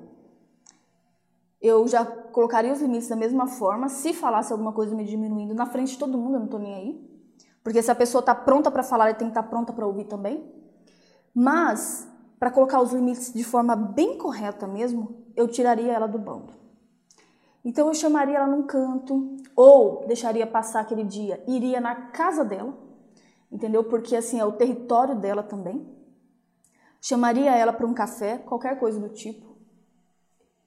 Eu 1.60 1.88
já 1.88 2.06
colocaria 2.06 2.72
os 2.72 2.82
limites 2.82 3.08
da 3.08 3.16
mesma 3.16 3.48
forma, 3.48 3.90
se 3.90 4.14
falasse 4.14 4.52
alguma 4.52 4.72
coisa 4.72 4.96
me 4.96 5.06
diminuindo 5.06 5.56
na 5.56 5.66
frente 5.66 5.94
de 5.94 5.98
todo 5.98 6.18
mundo, 6.18 6.36
eu 6.36 6.40
não 6.40 6.48
tô 6.48 6.60
nem 6.60 6.74
aí. 6.76 7.08
Porque 7.64 7.82
se 7.82 7.92
a 7.92 7.96
pessoa 7.96 8.22
tá 8.22 8.34
pronta 8.34 8.70
para 8.72 8.84
falar, 8.84 9.10
ela 9.10 9.18
tem 9.18 9.28
que 9.28 9.32
estar 9.32 9.44
tá 9.44 9.50
pronta 9.50 9.74
para 9.74 9.86
ouvir 9.86 10.06
também. 10.06 10.50
Mas 11.34 12.08
para 12.40 12.52
colocar 12.52 12.82
os 12.82 12.92
limites 12.92 13.34
de 13.34 13.44
forma 13.44 13.76
bem 13.76 14.18
correta 14.18 14.68
mesmo, 14.68 15.26
eu 15.36 15.48
tiraria 15.48 15.92
ela 15.92 16.08
do 16.08 16.20
bando. 16.20 16.54
Então 17.66 17.88
eu 17.88 17.94
chamaria 17.94 18.38
ela 18.38 18.48
num 18.48 18.64
canto, 18.64 19.36
ou 19.56 20.06
deixaria 20.08 20.48
passar 20.48 20.82
aquele 20.82 21.04
dia, 21.04 21.44
iria 21.48 21.82
na 21.82 21.96
casa 21.96 22.46
dela, 22.46 22.74
entendeu? 23.52 23.84
Porque 23.84 24.16
assim 24.16 24.40
é 24.40 24.46
o 24.46 24.54
território 24.54 25.16
dela 25.16 25.44
também. 25.44 25.86
Chamaria 27.02 27.52
ela 27.56 27.74
para 27.74 27.86
um 27.86 27.94
café, 27.94 28.38
qualquer 28.38 28.80
coisa 28.80 29.00
do 29.00 29.10
tipo, 29.10 29.58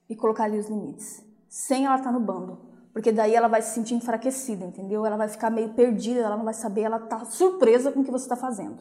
e 0.09 0.17
colocaria 0.17 0.59
os 0.59 0.69
limites, 0.69 1.25
sem 1.49 1.87
ela 1.87 1.97
estar 1.97 2.13
tá 2.13 2.19
no 2.19 2.25
bando. 2.25 2.69
Porque 2.93 3.13
daí 3.13 3.35
ela 3.35 3.47
vai 3.47 3.63
se 3.63 3.73
sentir 3.73 3.95
enfraquecida, 3.95 4.65
entendeu? 4.65 5.07
Ela 5.07 5.17
vai 5.17 5.29
ficar 5.29 5.49
meio 5.49 5.73
perdida, 5.75 6.21
ela 6.21 6.37
não 6.37 6.45
vai 6.45 6.55
saber, 6.55 6.83
ela 6.83 6.99
tá 6.99 7.25
surpresa 7.25 7.93
com 7.93 8.01
o 8.01 8.05
que 8.05 8.11
você 8.11 8.25
está 8.25 8.37
fazendo. 8.37 8.79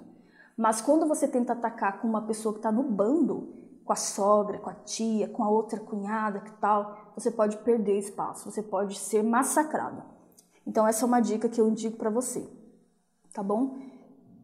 Mas 0.60 0.82
quando 0.82 1.08
você 1.08 1.26
tenta 1.26 1.54
atacar 1.54 2.02
com 2.02 2.08
uma 2.10 2.24
pessoa 2.24 2.52
que 2.52 2.60
está 2.60 2.70
no 2.70 2.84
bando, 2.84 3.48
com 3.86 3.94
a 3.94 3.96
sogra, 3.96 4.60
com 4.60 4.70
a 4.70 4.74
tia, 4.74 5.30
com 5.30 5.42
a 5.42 5.50
outra 5.50 5.80
cunhada, 5.80 6.42
que 6.42 6.52
tal, 6.60 6.98
você 7.16 7.32
pode 7.32 7.56
perder 7.60 7.98
espaço, 7.98 8.52
você 8.52 8.62
pode 8.62 9.00
ser 9.00 9.24
massacrada. 9.24 10.06
Então 10.68 10.86
essa 10.86 11.06
é 11.06 11.08
uma 11.08 11.22
dica 11.22 11.48
que 11.48 11.62
eu 11.62 11.70
indico 11.70 11.96
para 11.96 12.10
você, 12.10 12.46
tá 13.34 13.42
bom? 13.42 13.80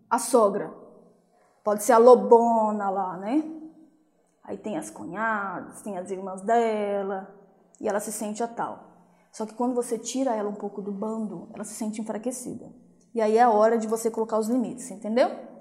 A 0.09 0.17
sogra 0.17 0.73
pode 1.61 1.83
ser 1.83 1.91
a 1.91 1.97
lobona 1.97 2.89
lá, 2.89 3.17
né? 3.17 3.43
Aí 4.41 4.57
tem 4.57 4.77
as 4.77 4.89
cunhadas, 4.89 5.81
tem 5.81 5.97
as 5.97 6.09
irmãs 6.11 6.41
dela, 6.43 7.27
e 7.77 7.89
ela 7.89 7.99
se 7.99 8.13
sente 8.13 8.41
a 8.41 8.47
tal. 8.47 8.85
Só 9.33 9.45
que 9.45 9.53
quando 9.53 9.75
você 9.75 9.97
tira 9.99 10.33
ela 10.33 10.49
um 10.49 10.55
pouco 10.55 10.81
do 10.81 10.93
bando, 10.93 11.49
ela 11.53 11.65
se 11.65 11.73
sente 11.73 11.99
enfraquecida. 11.99 12.71
E 13.13 13.19
aí 13.19 13.35
é 13.35 13.43
a 13.43 13.49
hora 13.49 13.77
de 13.77 13.85
você 13.85 14.09
colocar 14.09 14.39
os 14.39 14.47
limites, 14.47 14.89
entendeu? 14.89 15.54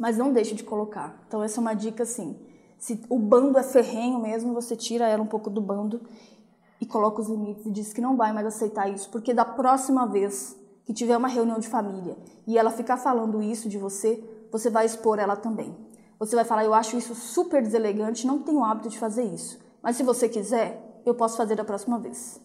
Mas 0.00 0.16
não 0.16 0.32
deixe 0.32 0.54
de 0.54 0.64
colocar. 0.64 1.22
Então 1.28 1.42
essa 1.42 1.60
é 1.60 1.62
uma 1.62 1.74
dica 1.74 2.04
assim. 2.04 2.34
Se 2.78 2.98
o 3.10 3.18
bando 3.18 3.58
é 3.58 3.62
ferrenho 3.62 4.18
mesmo, 4.18 4.54
você 4.54 4.74
tira 4.74 5.06
ela 5.06 5.22
um 5.22 5.26
pouco 5.26 5.50
do 5.50 5.60
bando 5.60 6.00
e 6.80 6.86
coloca 6.86 7.20
os 7.20 7.28
limites 7.28 7.66
e 7.66 7.70
diz 7.70 7.92
que 7.92 8.00
não 8.00 8.16
vai 8.16 8.32
mais 8.32 8.46
aceitar 8.46 8.88
isso, 8.88 9.10
porque 9.10 9.34
da 9.34 9.44
próxima 9.44 10.06
vez 10.06 10.56
que 10.86 10.94
tiver 10.94 11.18
uma 11.18 11.28
reunião 11.28 11.58
de 11.58 11.68
família 11.68 12.16
e 12.46 12.56
ela 12.56 12.70
ficar 12.70 12.96
falando 12.96 13.42
isso 13.42 13.68
de 13.68 13.76
você, 13.76 14.24
você 14.50 14.70
vai 14.70 14.86
expor 14.86 15.18
ela 15.18 15.36
também. 15.36 15.76
Você 16.18 16.34
vai 16.34 16.46
falar: 16.46 16.64
"Eu 16.64 16.72
acho 16.72 16.96
isso 16.96 17.14
super 17.14 17.62
deselegante, 17.62 18.26
não 18.26 18.38
tenho 18.38 18.64
hábito 18.64 18.88
de 18.88 18.98
fazer 18.98 19.24
isso, 19.24 19.60
mas 19.82 19.96
se 19.96 20.02
você 20.02 20.30
quiser, 20.30 21.02
eu 21.04 21.14
posso 21.14 21.36
fazer 21.36 21.56
da 21.56 21.64
próxima 21.64 21.98
vez". 21.98 22.40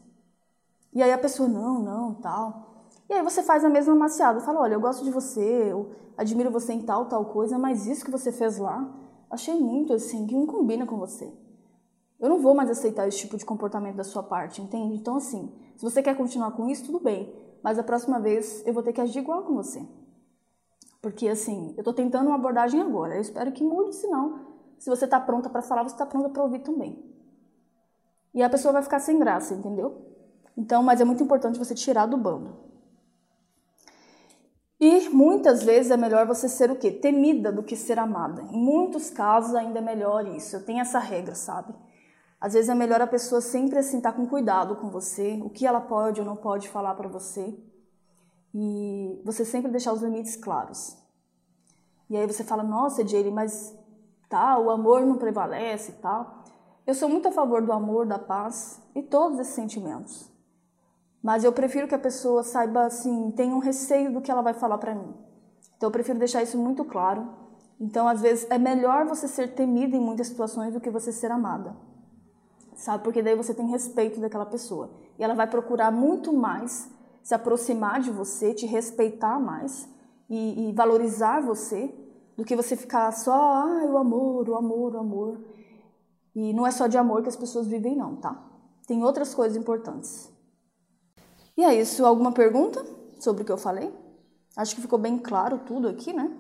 E 0.94 1.02
aí 1.02 1.14
a 1.14 1.18
pessoa: 1.18 1.48
"Não, 1.48 1.80
não, 1.80 2.16
tal". 2.16 2.75
E 3.10 3.14
aí 3.14 3.22
você 3.24 3.44
faz 3.44 3.64
a 3.64 3.70
mesma 3.70 3.96
maciada, 3.96 4.40
fala: 4.40 4.62
"Olha, 4.62 4.74
eu 4.74 4.82
gosto 4.82 5.04
de 5.04 5.12
você, 5.12 5.72
eu 5.72 5.92
admiro 6.18 6.52
você 6.52 6.74
em 6.74 6.82
tal 6.82 7.06
tal 7.06 7.26
coisa, 7.26 7.58
mas 7.58 7.86
isso 7.86 8.04
que 8.04 8.12
você 8.12 8.32
fez 8.32 8.58
lá, 8.58 8.90
achei 9.30 9.54
muito 9.54 9.94
assim, 9.94 10.26
que 10.26 10.36
não 10.36 10.46
combina 10.48 10.86
com 10.86 10.98
você. 10.98 11.32
Eu 12.20 12.30
não 12.30 12.40
vou 12.40 12.56
mais 12.56 12.70
aceitar 12.70 13.08
esse 13.08 13.18
tipo 13.18 13.38
de 13.38 13.46
comportamento 13.46 13.96
da 13.96 14.04
sua 14.04 14.24
parte, 14.24 14.62
entende? 14.62 14.96
Então, 14.96 15.18
assim, 15.18 15.52
se 15.76 15.84
você 15.84 16.02
quer 16.02 16.16
continuar 16.16 16.52
com 16.52 16.68
isso, 16.68 16.86
tudo 16.86 17.00
bem. 17.00 17.34
Mas 17.62 17.78
a 17.78 17.84
próxima 17.84 18.20
vez 18.20 18.66
eu 18.66 18.74
vou 18.74 18.82
ter 18.82 18.94
que 18.94 19.02
agir 19.02 19.20
igual 19.20 19.44
com 19.44 19.54
você. 19.54 19.86
Porque, 21.02 21.28
assim, 21.28 21.74
eu 21.78 21.84
tô 21.84 21.94
tentando 21.94 22.28
uma 22.28 22.36
abordagem 22.36 22.82
agora. 22.82 23.16
Eu 23.16 23.22
espero 23.22 23.52
que 23.52 23.64
mude, 23.64 23.96
senão, 23.96 24.40
se 24.80 24.90
você 24.90 25.06
tá 25.08 25.20
pronta 25.20 25.50
para 25.50 25.62
falar, 25.62 25.84
você 25.84 25.96
tá 25.96 26.06
pronta 26.06 26.30
para 26.30 26.44
ouvir 26.44 26.60
também. 26.60 27.04
E 28.34 28.42
a 28.42 28.50
pessoa 28.50 28.72
vai 28.72 28.82
ficar 28.82 29.00
sem 29.00 29.20
graça, 29.20 29.54
entendeu? 29.54 30.02
Então, 30.58 30.82
mas 30.82 31.02
é 31.02 31.06
muito 31.06 31.24
importante 31.24 31.60
você 31.60 31.76
tirar 31.76 32.06
do 32.06 32.18
bando. 32.18 32.65
E 34.88 35.10
muitas 35.10 35.64
vezes 35.64 35.90
é 35.90 35.98
melhor 35.98 36.28
você 36.28 36.48
ser 36.48 36.70
o 36.70 36.76
quê? 36.76 36.92
Temida 36.92 37.52
do 37.52 37.64
que 37.64 37.76
ser 37.76 37.98
amada. 37.98 38.44
Em 38.44 38.64
muitos 38.64 39.10
casos 39.10 39.56
ainda 39.56 39.80
é 39.80 39.82
melhor 39.82 40.28
isso. 40.28 40.56
Eu 40.56 40.64
tenho 40.64 40.80
essa 40.80 41.00
regra, 41.00 41.34
sabe? 41.34 41.74
Às 42.40 42.54
vezes 42.54 42.70
é 42.70 42.76
melhor 42.76 43.02
a 43.02 43.08
pessoa 43.08 43.42
sempre 43.42 43.80
assim 43.80 43.98
estar 43.98 44.12
tá 44.12 44.16
com 44.16 44.28
cuidado 44.28 44.76
com 44.76 44.92
você, 44.92 45.40
o 45.44 45.50
que 45.50 45.66
ela 45.66 45.82
pode 45.82 46.22
ou 46.22 46.28
não 46.28 46.36
pode 46.36 46.70
falar 46.70 46.94
para 46.94 47.08
você. 47.08 47.58
E 48.54 49.20
você 49.26 49.44
sempre 49.44 49.72
deixar 49.72 49.92
os 49.92 50.04
limites 50.04 50.36
claros. 50.36 50.96
E 52.08 52.16
aí 52.16 52.28
você 52.28 52.44
fala: 52.44 52.62
"Nossa, 52.62 53.04
Jaylee, 53.04 53.32
mas 53.32 53.76
tá, 54.30 54.56
o 54.60 54.70
amor 54.70 55.04
não 55.04 55.18
prevalece 55.18 55.94
e 55.94 55.96
tal". 55.96 56.44
Eu 56.86 56.94
sou 56.94 57.10
muito 57.10 57.28
a 57.28 57.32
favor 57.32 57.64
do 57.64 57.72
amor, 57.72 58.06
da 58.06 58.20
paz 58.20 58.80
e 58.94 59.02
todos 59.02 59.40
esses 59.40 59.56
sentimentos. 59.56 60.32
Mas 61.26 61.44
eu 61.44 61.52
prefiro 61.52 61.88
que 61.88 61.96
a 61.96 61.98
pessoa 61.98 62.44
saiba 62.44 62.86
assim, 62.86 63.32
tenha 63.32 63.56
um 63.56 63.58
receio 63.58 64.14
do 64.14 64.22
que 64.22 64.30
ela 64.30 64.44
vai 64.44 64.54
falar 64.54 64.78
para 64.78 64.94
mim. 64.94 65.12
Então 65.76 65.88
eu 65.88 65.92
prefiro 65.92 66.20
deixar 66.20 66.44
isso 66.44 66.56
muito 66.56 66.86
claro. 66.86 67.28
Então, 67.80 68.08
às 68.08 68.22
vezes, 68.22 68.46
é 68.48 68.60
melhor 68.60 69.08
você 69.08 69.28
ser 69.28 69.56
temida 69.56 69.98
em 69.98 70.00
muitas 70.00 70.28
situações 70.28 70.72
do 70.72 70.80
que 70.80 70.92
você 70.92 71.12
ser 71.12 71.32
amada. 71.32 71.76
Sabe? 72.76 73.04
Porque 73.04 73.24
daí 73.24 73.36
você 73.36 73.56
tem 73.56 73.66
respeito 73.72 74.20
daquela 74.20 74.46
pessoa. 74.46 74.92
E 75.18 75.24
ela 75.24 75.34
vai 75.34 75.48
procurar 75.48 75.92
muito 75.92 76.32
mais 76.32 76.92
se 77.24 77.34
aproximar 77.34 78.02
de 78.02 78.12
você, 78.12 78.54
te 78.54 78.68
respeitar 78.68 79.40
mais 79.40 79.90
e, 80.30 80.70
e 80.70 80.74
valorizar 80.74 81.42
você 81.42 81.92
do 82.38 82.46
que 82.46 82.56
você 82.56 82.76
ficar 82.76 83.12
só, 83.12 83.34
ah, 83.34 83.84
o 83.90 83.98
amor, 83.98 84.48
o 84.48 84.56
amor, 84.56 84.94
o 84.94 85.00
amor. 85.00 85.40
E 86.36 86.54
não 86.54 86.68
é 86.68 86.72
só 86.72 86.86
de 86.86 87.00
amor 87.00 87.24
que 87.24 87.30
as 87.30 87.36
pessoas 87.36 87.66
vivem, 87.66 87.96
não, 87.96 88.16
tá? 88.16 88.40
Tem 88.86 89.04
outras 89.04 89.34
coisas 89.34 89.58
importantes. 89.58 90.35
E 91.58 91.64
é 91.64 91.74
isso. 91.74 92.06
Alguma 92.06 92.32
pergunta 92.32 92.86
sobre 93.20 93.44
o 93.44 93.46
que 93.46 93.52
eu 93.52 93.58
falei? 93.58 93.94
Acho 94.56 94.76
que 94.76 94.82
ficou 94.82 95.00
bem 95.00 95.18
claro 95.18 95.60
tudo 95.60 95.88
aqui, 95.88 96.14
né? 96.14 96.36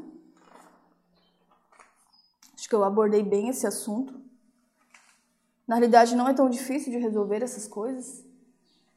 Acho 2.53 2.70
que 2.70 2.76
eu 2.76 2.84
abordei 2.84 3.22
bem 3.22 3.49
esse 3.49 3.68
assunto. 3.68 4.20
Na 5.68 5.76
realidade, 5.76 6.16
não 6.16 6.28
é 6.28 6.34
tão 6.34 6.49
difícil 6.49 6.91
de 6.91 6.97
resolver 6.97 7.41
essas 7.41 7.68
coisas, 7.68 8.24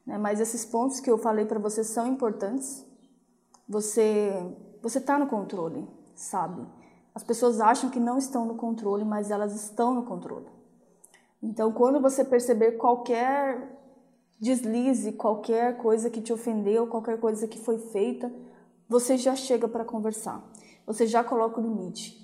né? 0.05 0.17
mas 0.17 0.39
esses 0.39 0.65
pontos 0.65 0.99
que 0.99 1.09
eu 1.09 1.17
falei 1.17 1.45
para 1.45 1.59
você 1.59 1.83
são 1.83 2.07
importantes. 2.07 2.85
Você 3.67 4.31
você 4.81 4.99
está 4.99 5.19
no 5.19 5.27
controle, 5.27 5.85
sabe? 6.15 6.65
As 7.13 7.23
pessoas 7.23 7.59
acham 7.59 7.89
que 7.89 7.99
não 7.99 8.17
estão 8.17 8.45
no 8.45 8.55
controle, 8.55 9.03
mas 9.03 9.29
elas 9.29 9.53
estão 9.53 9.93
no 9.93 10.03
controle. 10.03 10.47
Então, 11.41 11.71
quando 11.71 12.01
você 12.01 12.23
perceber 12.23 12.73
qualquer 12.73 13.77
deslize, 14.39 15.11
qualquer 15.11 15.77
coisa 15.77 16.09
que 16.09 16.21
te 16.21 16.31
ofendeu, 16.31 16.87
qualquer 16.87 17.19
coisa 17.19 17.47
que 17.47 17.59
foi 17.59 17.77
feita, 17.77 18.31
você 18.87 19.17
já 19.17 19.35
chega 19.35 19.67
para 19.67 19.83
conversar. 19.83 20.43
Você 20.85 21.05
já 21.05 21.23
coloca 21.23 21.59
o 21.59 21.63
limite. 21.63 22.17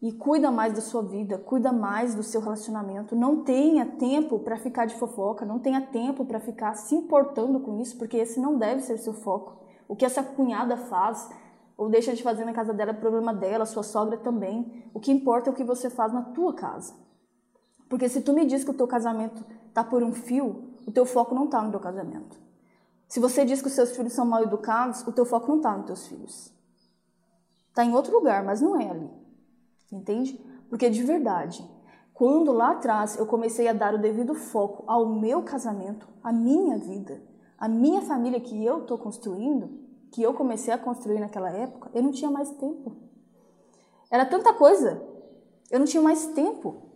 E 0.00 0.12
cuida 0.12 0.50
mais 0.50 0.72
da 0.72 0.80
sua 0.80 1.02
vida, 1.02 1.38
cuida 1.38 1.72
mais 1.72 2.14
do 2.14 2.22
seu 2.22 2.40
relacionamento. 2.40 3.14
Não 3.14 3.44
tenha 3.44 3.86
tempo 3.86 4.38
para 4.40 4.56
ficar 4.56 4.84
de 4.84 4.96
fofoca, 4.96 5.46
não 5.46 5.60
tenha 5.60 5.80
tempo 5.80 6.24
para 6.24 6.40
ficar 6.40 6.74
se 6.74 6.94
importando 6.94 7.60
com 7.60 7.80
isso, 7.80 7.96
porque 7.96 8.16
esse 8.16 8.40
não 8.40 8.58
deve 8.58 8.82
ser 8.82 8.98
seu 8.98 9.12
foco. 9.12 9.62
O 9.88 9.94
que 9.94 10.04
essa 10.04 10.22
cunhada 10.22 10.76
faz 10.76 11.30
ou 11.76 11.88
deixa 11.88 12.14
de 12.14 12.22
fazer 12.22 12.44
na 12.44 12.52
casa 12.52 12.72
dela 12.74 12.90
é 12.90 12.94
problema 12.94 13.32
dela, 13.32 13.64
sua 13.64 13.82
sogra 13.82 14.16
também. 14.16 14.84
O 14.92 15.00
que 15.00 15.12
importa 15.12 15.50
é 15.50 15.52
o 15.52 15.56
que 15.56 15.64
você 15.64 15.88
faz 15.88 16.12
na 16.12 16.22
tua 16.22 16.52
casa. 16.52 16.94
Porque 17.88 18.08
se 18.08 18.22
tu 18.22 18.32
me 18.32 18.44
diz 18.44 18.64
que 18.64 18.70
o 18.70 18.74
teu 18.74 18.88
casamento 18.88 19.44
tá 19.72 19.84
por 19.84 20.02
um 20.02 20.12
fio, 20.12 20.71
o 20.86 20.92
teu 20.92 21.04
foco 21.04 21.34
não 21.34 21.44
está 21.44 21.62
no 21.62 21.70
teu 21.70 21.80
casamento. 21.80 22.40
Se 23.08 23.20
você 23.20 23.44
diz 23.44 23.60
que 23.60 23.68
os 23.68 23.74
seus 23.74 23.94
filhos 23.94 24.12
são 24.12 24.24
mal 24.24 24.42
educados, 24.42 25.06
o 25.06 25.12
teu 25.12 25.24
foco 25.24 25.48
não 25.48 25.56
está 25.56 25.76
nos 25.76 25.86
teus 25.86 26.06
filhos. 26.06 26.52
Está 27.68 27.84
em 27.84 27.94
outro 27.94 28.14
lugar, 28.14 28.42
mas 28.42 28.60
não 28.60 28.80
é 28.80 28.88
ali. 28.88 29.10
Entende? 29.90 30.38
Porque 30.68 30.88
de 30.88 31.02
verdade, 31.02 31.62
quando 32.14 32.52
lá 32.52 32.72
atrás 32.72 33.18
eu 33.18 33.26
comecei 33.26 33.68
a 33.68 33.72
dar 33.72 33.94
o 33.94 33.98
devido 33.98 34.34
foco 34.34 34.84
ao 34.86 35.06
meu 35.06 35.42
casamento, 35.42 36.08
à 36.22 36.32
minha 36.32 36.78
vida, 36.78 37.22
à 37.58 37.68
minha 37.68 38.00
família 38.02 38.40
que 38.40 38.64
eu 38.64 38.82
estou 38.82 38.96
construindo, 38.96 39.78
que 40.10 40.22
eu 40.22 40.32
comecei 40.34 40.72
a 40.72 40.78
construir 40.78 41.20
naquela 41.20 41.50
época, 41.50 41.90
eu 41.94 42.02
não 42.02 42.12
tinha 42.12 42.30
mais 42.30 42.50
tempo. 42.50 42.96
Era 44.10 44.26
tanta 44.26 44.52
coisa, 44.52 45.02
eu 45.70 45.78
não 45.78 45.86
tinha 45.86 46.02
mais 46.02 46.26
tempo 46.28 46.91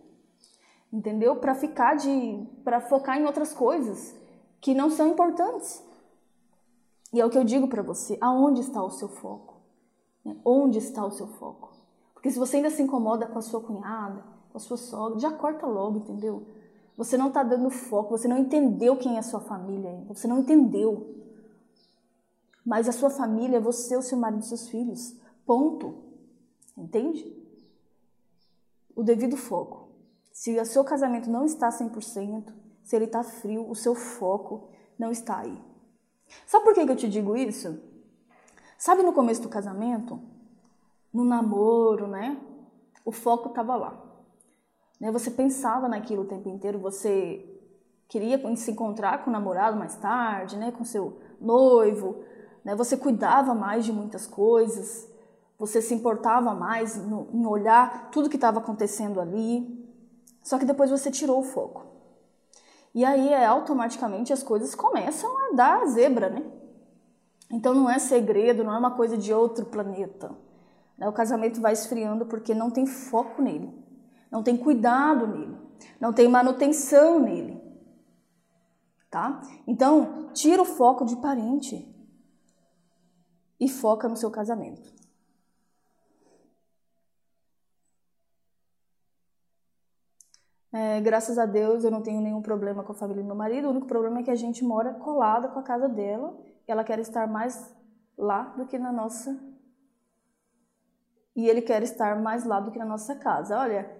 entendeu? 0.91 1.35
Para 1.37 1.55
ficar 1.55 1.95
de, 1.95 2.45
para 2.63 2.79
focar 2.79 3.19
em 3.19 3.25
outras 3.25 3.53
coisas 3.53 4.15
que 4.61 4.73
não 4.73 4.89
são 4.89 5.07
importantes. 5.07 5.83
E 7.13 7.21
é 7.21 7.25
o 7.25 7.29
que 7.29 7.37
eu 7.37 7.43
digo 7.43 7.67
para 7.67 7.81
você: 7.81 8.17
aonde 8.19 8.61
está 8.61 8.83
o 8.83 8.89
seu 8.89 9.07
foco? 9.07 9.55
Né? 10.23 10.35
Onde 10.43 10.77
está 10.77 11.05
o 11.05 11.11
seu 11.11 11.27
foco? 11.27 11.73
Porque 12.13 12.31
se 12.31 12.39
você 12.39 12.57
ainda 12.57 12.69
se 12.69 12.81
incomoda 12.81 13.27
com 13.27 13.39
a 13.39 13.41
sua 13.41 13.61
cunhada, 13.61 14.23
com 14.51 14.57
a 14.57 14.59
sua 14.59 14.77
sogra, 14.77 15.19
já 15.19 15.31
corta 15.31 15.65
logo, 15.65 15.99
entendeu? 15.99 16.45
Você 16.97 17.15
não 17.15 17.27
está 17.27 17.43
dando 17.43 17.69
foco, 17.69 18.17
você 18.17 18.27
não 18.27 18.39
entendeu 18.39 18.97
quem 18.97 19.17
é 19.17 19.19
a 19.19 19.23
sua 19.23 19.39
família 19.39 19.91
ainda, 19.91 20.13
você 20.13 20.27
não 20.27 20.39
entendeu. 20.39 21.15
Mas 22.65 22.89
a 22.89 22.91
sua 22.91 23.09
família 23.09 23.57
é 23.57 23.61
você, 23.61 23.95
o 23.95 24.01
seu 24.01 24.17
marido 24.17 24.43
seus 24.43 24.67
filhos. 24.67 25.15
Ponto. 25.45 26.03
Entende? 26.75 27.33
O 28.93 29.03
devido 29.03 29.37
foco. 29.37 29.86
Se 30.37 30.55
o 30.59 30.65
seu 30.67 30.83
casamento 30.83 31.31
não 31.31 31.45
está 31.45 31.69
100%, 31.69 32.53
se 32.83 32.95
ele 32.95 33.05
está 33.05 33.23
frio, 33.23 33.67
o 33.67 33.73
seu 33.73 33.95
foco 33.95 34.69
não 34.97 35.09
está 35.09 35.39
aí. 35.39 35.59
Sabe 36.45 36.63
por 36.63 36.75
que 36.75 36.81
eu 36.81 36.95
te 36.95 37.09
digo 37.09 37.35
isso? 37.35 37.81
Sabe 38.77 39.01
no 39.01 39.13
começo 39.13 39.41
do 39.41 39.49
casamento, 39.49 40.21
no 41.11 41.25
namoro, 41.25 42.05
né? 42.05 42.39
O 43.03 43.11
foco 43.11 43.49
estava 43.49 43.75
lá. 43.75 43.99
Né? 45.01 45.11
Você 45.11 45.31
pensava 45.31 45.89
naquilo 45.89 46.21
o 46.21 46.27
tempo 46.27 46.47
inteiro, 46.49 46.77
você 46.77 47.43
queria 48.07 48.39
se 48.57 48.69
encontrar 48.69 49.23
com 49.23 49.31
o 49.31 49.33
namorado 49.33 49.75
mais 49.75 49.95
tarde, 49.95 50.55
né? 50.55 50.71
Com 50.71 50.83
seu 50.83 51.19
noivo, 51.41 52.23
né? 52.63 52.75
Você 52.75 52.95
cuidava 52.95 53.55
mais 53.55 53.85
de 53.85 53.91
muitas 53.91 54.27
coisas, 54.27 55.11
você 55.57 55.81
se 55.81 55.95
importava 55.95 56.53
mais 56.53 56.95
em 56.95 57.47
olhar 57.47 58.11
tudo 58.11 58.29
que 58.29 58.37
estava 58.37 58.59
acontecendo 58.59 59.19
ali. 59.19 59.86
Só 60.47 60.57
que 60.57 60.63
depois 60.63 60.89
você 60.89 61.11
tirou 61.11 61.39
o 61.41 61.43
foco. 61.43 61.85
E 62.95 63.03
aí 63.03 63.33
é 63.33 63.45
automaticamente 63.45 64.31
as 64.31 64.41
coisas 64.41 64.73
começam 64.73 65.29
a 65.39 65.53
dar 65.53 65.85
zebra, 65.87 66.29
né? 66.29 66.41
Então 67.51 67.73
não 67.73 67.89
é 67.89 67.99
segredo, 67.99 68.63
não 68.63 68.73
é 68.73 68.77
uma 68.77 68.91
coisa 68.91 69.17
de 69.17 69.33
outro 69.33 69.65
planeta. 69.65 70.33
Né? 70.97 71.05
O 71.05 71.11
casamento 71.11 71.59
vai 71.59 71.73
esfriando 71.73 72.25
porque 72.25 72.55
não 72.55 72.71
tem 72.71 72.85
foco 72.85 73.41
nele, 73.41 73.77
não 74.31 74.41
tem 74.41 74.55
cuidado 74.55 75.27
nele, 75.27 75.57
não 75.99 76.13
tem 76.13 76.29
manutenção 76.29 77.19
nele. 77.19 77.61
Tá? 79.11 79.41
Então, 79.67 80.29
tira 80.33 80.61
o 80.61 80.65
foco 80.65 81.03
de 81.03 81.17
parente 81.17 81.93
e 83.59 83.67
foca 83.67 84.07
no 84.07 84.15
seu 84.15 84.31
casamento. 84.31 84.96
É, 90.71 90.99
graças 90.99 91.37
a 91.37 91.45
Deus 91.45 91.83
eu 91.83 91.91
não 91.91 92.01
tenho 92.01 92.21
nenhum 92.21 92.41
problema 92.41 92.83
com 92.83 92.91
a 92.91 92.95
família 92.95 93.23
do 93.23 93.27
meu 93.27 93.35
marido. 93.35 93.67
O 93.67 93.71
único 93.71 93.87
problema 93.87 94.19
é 94.19 94.23
que 94.23 94.31
a 94.31 94.35
gente 94.35 94.63
mora 94.63 94.93
colada 94.93 95.47
com 95.47 95.59
a 95.59 95.63
casa 95.63 95.87
dela. 95.87 96.37
E 96.67 96.71
ela 96.71 96.83
quer 96.83 96.99
estar 96.99 97.27
mais 97.27 97.73
lá 98.17 98.43
do 98.57 98.65
que 98.65 98.77
na 98.77 98.91
nossa. 98.91 99.37
E 101.35 101.47
ele 101.47 101.61
quer 101.61 101.83
estar 101.83 102.19
mais 102.21 102.45
lá 102.45 102.59
do 102.59 102.71
que 102.71 102.79
na 102.79 102.85
nossa 102.85 103.15
casa. 103.15 103.57
Olha. 103.57 103.95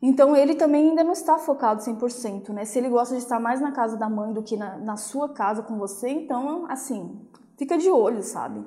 Então 0.00 0.36
ele 0.36 0.54
também 0.54 0.90
ainda 0.90 1.04
não 1.04 1.12
está 1.12 1.38
focado 1.38 1.80
100%, 1.80 2.50
né? 2.50 2.64
Se 2.64 2.78
ele 2.78 2.88
gosta 2.88 3.14
de 3.14 3.22
estar 3.22 3.38
mais 3.38 3.60
na 3.60 3.72
casa 3.72 3.96
da 3.96 4.08
mãe 4.08 4.32
do 4.32 4.42
que 4.42 4.56
na, 4.56 4.76
na 4.76 4.96
sua 4.96 5.32
casa 5.32 5.62
com 5.62 5.78
você, 5.78 6.08
então, 6.08 6.66
assim, 6.68 7.24
fica 7.56 7.78
de 7.78 7.88
olho, 7.88 8.22
sabe? 8.22 8.64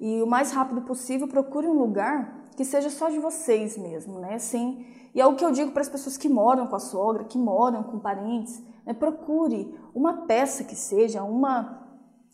E 0.00 0.20
o 0.20 0.26
mais 0.26 0.50
rápido 0.50 0.82
possível, 0.82 1.28
procure 1.28 1.68
um 1.68 1.78
lugar 1.78 2.41
que 2.56 2.64
seja 2.64 2.90
só 2.90 3.08
de 3.08 3.18
vocês 3.18 3.76
mesmo, 3.76 4.18
né? 4.18 4.38
Sem 4.38 4.86
e 5.14 5.20
é 5.20 5.26
o 5.26 5.34
que 5.34 5.44
eu 5.44 5.50
digo 5.50 5.72
para 5.72 5.82
as 5.82 5.88
pessoas 5.88 6.16
que 6.16 6.28
moram 6.28 6.66
com 6.66 6.76
a 6.76 6.80
sogra, 6.80 7.24
que 7.24 7.36
moram 7.36 7.82
com 7.82 7.98
parentes, 7.98 8.62
né? 8.84 8.94
procure 8.94 9.78
uma 9.94 10.22
peça 10.26 10.64
que 10.64 10.74
seja, 10.74 11.22
uma 11.22 11.86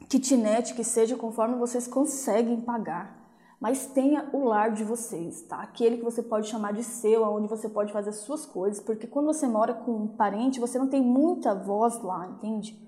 kitnet 0.09 0.75
que 0.75 0.85
seja 0.85 1.16
conforme 1.16 1.57
vocês 1.57 1.89
conseguem 1.89 2.61
pagar. 2.61 3.19
Mas 3.61 3.87
tenha 3.87 4.29
o 4.33 4.45
lar 4.45 4.71
de 4.71 4.85
vocês, 4.85 5.43
tá? 5.43 5.61
Aquele 5.61 5.97
que 5.97 6.05
você 6.05 6.23
pode 6.23 6.47
chamar 6.47 6.73
de 6.73 6.85
seu, 6.85 7.25
onde 7.25 7.49
você 7.49 7.69
pode 7.69 7.93
fazer 7.93 8.11
as 8.11 8.19
suas 8.19 8.47
coisas, 8.47 8.81
porque 8.81 9.09
quando 9.09 9.27
você 9.27 9.49
mora 9.49 9.75
com 9.75 9.91
um 9.91 10.07
parente, 10.07 10.61
você 10.61 10.79
não 10.79 10.87
tem 10.87 11.03
muita 11.03 11.57
voz 11.57 12.01
lá, 12.01 12.29
entende? 12.29 12.81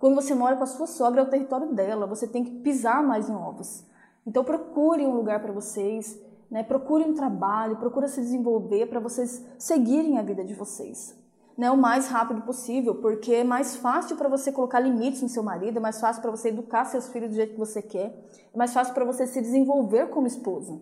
Quando 0.00 0.16
você 0.16 0.34
mora 0.34 0.56
com 0.56 0.64
a 0.64 0.66
sua 0.66 0.88
sogra, 0.88 1.20
é 1.20 1.24
o 1.24 1.30
território 1.30 1.72
dela, 1.72 2.08
você 2.08 2.26
tem 2.26 2.42
que 2.42 2.50
pisar 2.50 3.04
mais 3.04 3.30
em 3.30 3.36
ovos. 3.36 3.84
Então 4.26 4.42
procure 4.42 5.06
um 5.06 5.14
lugar 5.14 5.40
para 5.40 5.52
vocês, 5.52 6.20
né? 6.50 6.62
Procure 6.62 7.04
um 7.04 7.14
trabalho, 7.14 7.76
procure 7.76 8.08
se 8.08 8.20
desenvolver 8.20 8.86
para 8.86 9.00
vocês 9.00 9.44
seguirem 9.58 10.18
a 10.18 10.22
vida 10.22 10.44
de 10.44 10.54
vocês. 10.54 11.14
Né, 11.56 11.70
o 11.70 11.76
mais 11.76 12.08
rápido 12.08 12.42
possível, 12.42 12.96
porque 12.96 13.32
é 13.32 13.42
mais 13.42 13.76
fácil 13.76 14.14
para 14.14 14.28
você 14.28 14.52
colocar 14.52 14.78
limites 14.78 15.22
no 15.22 15.28
seu 15.28 15.42
marido, 15.42 15.78
é 15.78 15.80
mais 15.80 15.98
fácil 15.98 16.20
para 16.20 16.30
você 16.30 16.50
educar 16.50 16.84
seus 16.84 17.08
filhos 17.08 17.30
do 17.30 17.34
jeito 17.34 17.54
que 17.54 17.58
você 17.58 17.80
quer, 17.80 18.28
é 18.52 18.58
mais 18.58 18.74
fácil 18.74 18.92
para 18.92 19.06
você 19.06 19.26
se 19.26 19.40
desenvolver 19.40 20.10
como 20.10 20.26
esposa. 20.26 20.78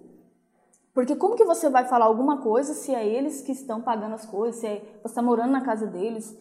Porque 0.92 1.14
como 1.14 1.36
que 1.36 1.44
você 1.44 1.70
vai 1.70 1.84
falar 1.84 2.06
alguma 2.06 2.38
coisa 2.38 2.74
se 2.74 2.92
é 2.92 3.06
eles 3.06 3.40
que 3.40 3.52
estão 3.52 3.82
pagando 3.82 4.16
as 4.16 4.26
coisas, 4.26 4.60
se 4.60 4.66
é, 4.66 4.80
você 5.00 5.12
está 5.12 5.22
morando 5.22 5.52
na 5.52 5.60
casa 5.60 5.86
deles? 5.86 6.36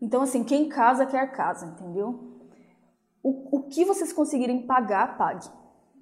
Então, 0.00 0.22
assim, 0.22 0.44
quem 0.44 0.68
casa 0.68 1.04
quer 1.04 1.32
casa, 1.32 1.66
entendeu? 1.66 2.20
O, 3.20 3.58
o 3.58 3.62
que 3.64 3.84
vocês 3.84 4.12
conseguirem 4.12 4.64
pagar, 4.64 5.18
pague. 5.18 5.48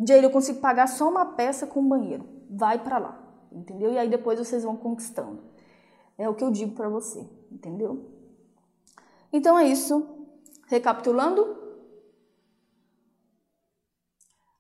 Jair, 0.07 0.23
eu 0.23 0.31
consigo 0.31 0.61
pagar 0.61 0.87
só 0.87 1.09
uma 1.09 1.25
peça 1.25 1.67
com 1.67 1.89
banheiro 1.89 2.40
vai 2.51 2.83
para 2.83 2.99
lá, 2.99 3.23
entendeu? 3.53 3.93
E 3.93 3.99
aí 3.99 4.09
depois 4.09 4.39
vocês 4.39 4.65
vão 4.65 4.77
conquistando. 4.77 5.41
É 6.19 6.29
o 6.29 6.35
que 6.35 6.43
eu 6.43 6.51
digo 6.51 6.75
para 6.75 6.89
você, 6.89 7.25
entendeu? 7.51 8.11
Então 9.33 9.57
é 9.57 9.67
isso. 9.67 10.27
Recapitulando, 10.67 11.61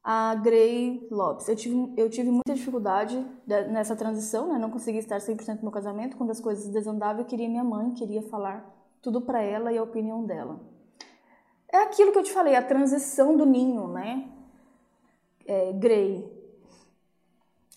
a 0.03 0.35
Grey 0.35 1.07
Lopes. 1.11 1.49
Eu 1.49 1.57
tive, 1.57 1.93
eu 1.97 2.09
tive 2.09 2.31
muita 2.31 2.55
dificuldade 2.55 3.25
nessa 3.47 3.95
transição, 3.95 4.49
né? 4.49 4.59
Não 4.59 4.71
consegui 4.71 4.99
estar 4.99 5.19
100% 5.19 5.57
no 5.57 5.63
meu 5.63 5.71
casamento. 5.71 6.17
Quando 6.17 6.31
as 6.31 6.41
coisas 6.41 6.69
desandavam, 6.69 7.23
eu 7.23 7.27
queria 7.27 7.49
minha 7.49 7.65
mãe, 7.65 7.93
queria 7.93 8.23
falar 8.23 8.65
tudo 9.03 9.21
para 9.21 9.43
ela 9.43 9.73
e 9.73 9.79
a 9.79 9.83
opinião 9.83 10.25
dela. 10.25 10.61
É 11.73 11.79
aquilo 11.79 12.13
que 12.13 12.19
eu 12.19 12.23
te 12.23 12.33
falei, 12.33 12.57
a 12.57 12.63
transição 12.63 13.37
do 13.37 13.47
ninho, 13.47 13.89
né? 13.89 14.29
É, 15.47 15.73
Grey, 15.73 16.40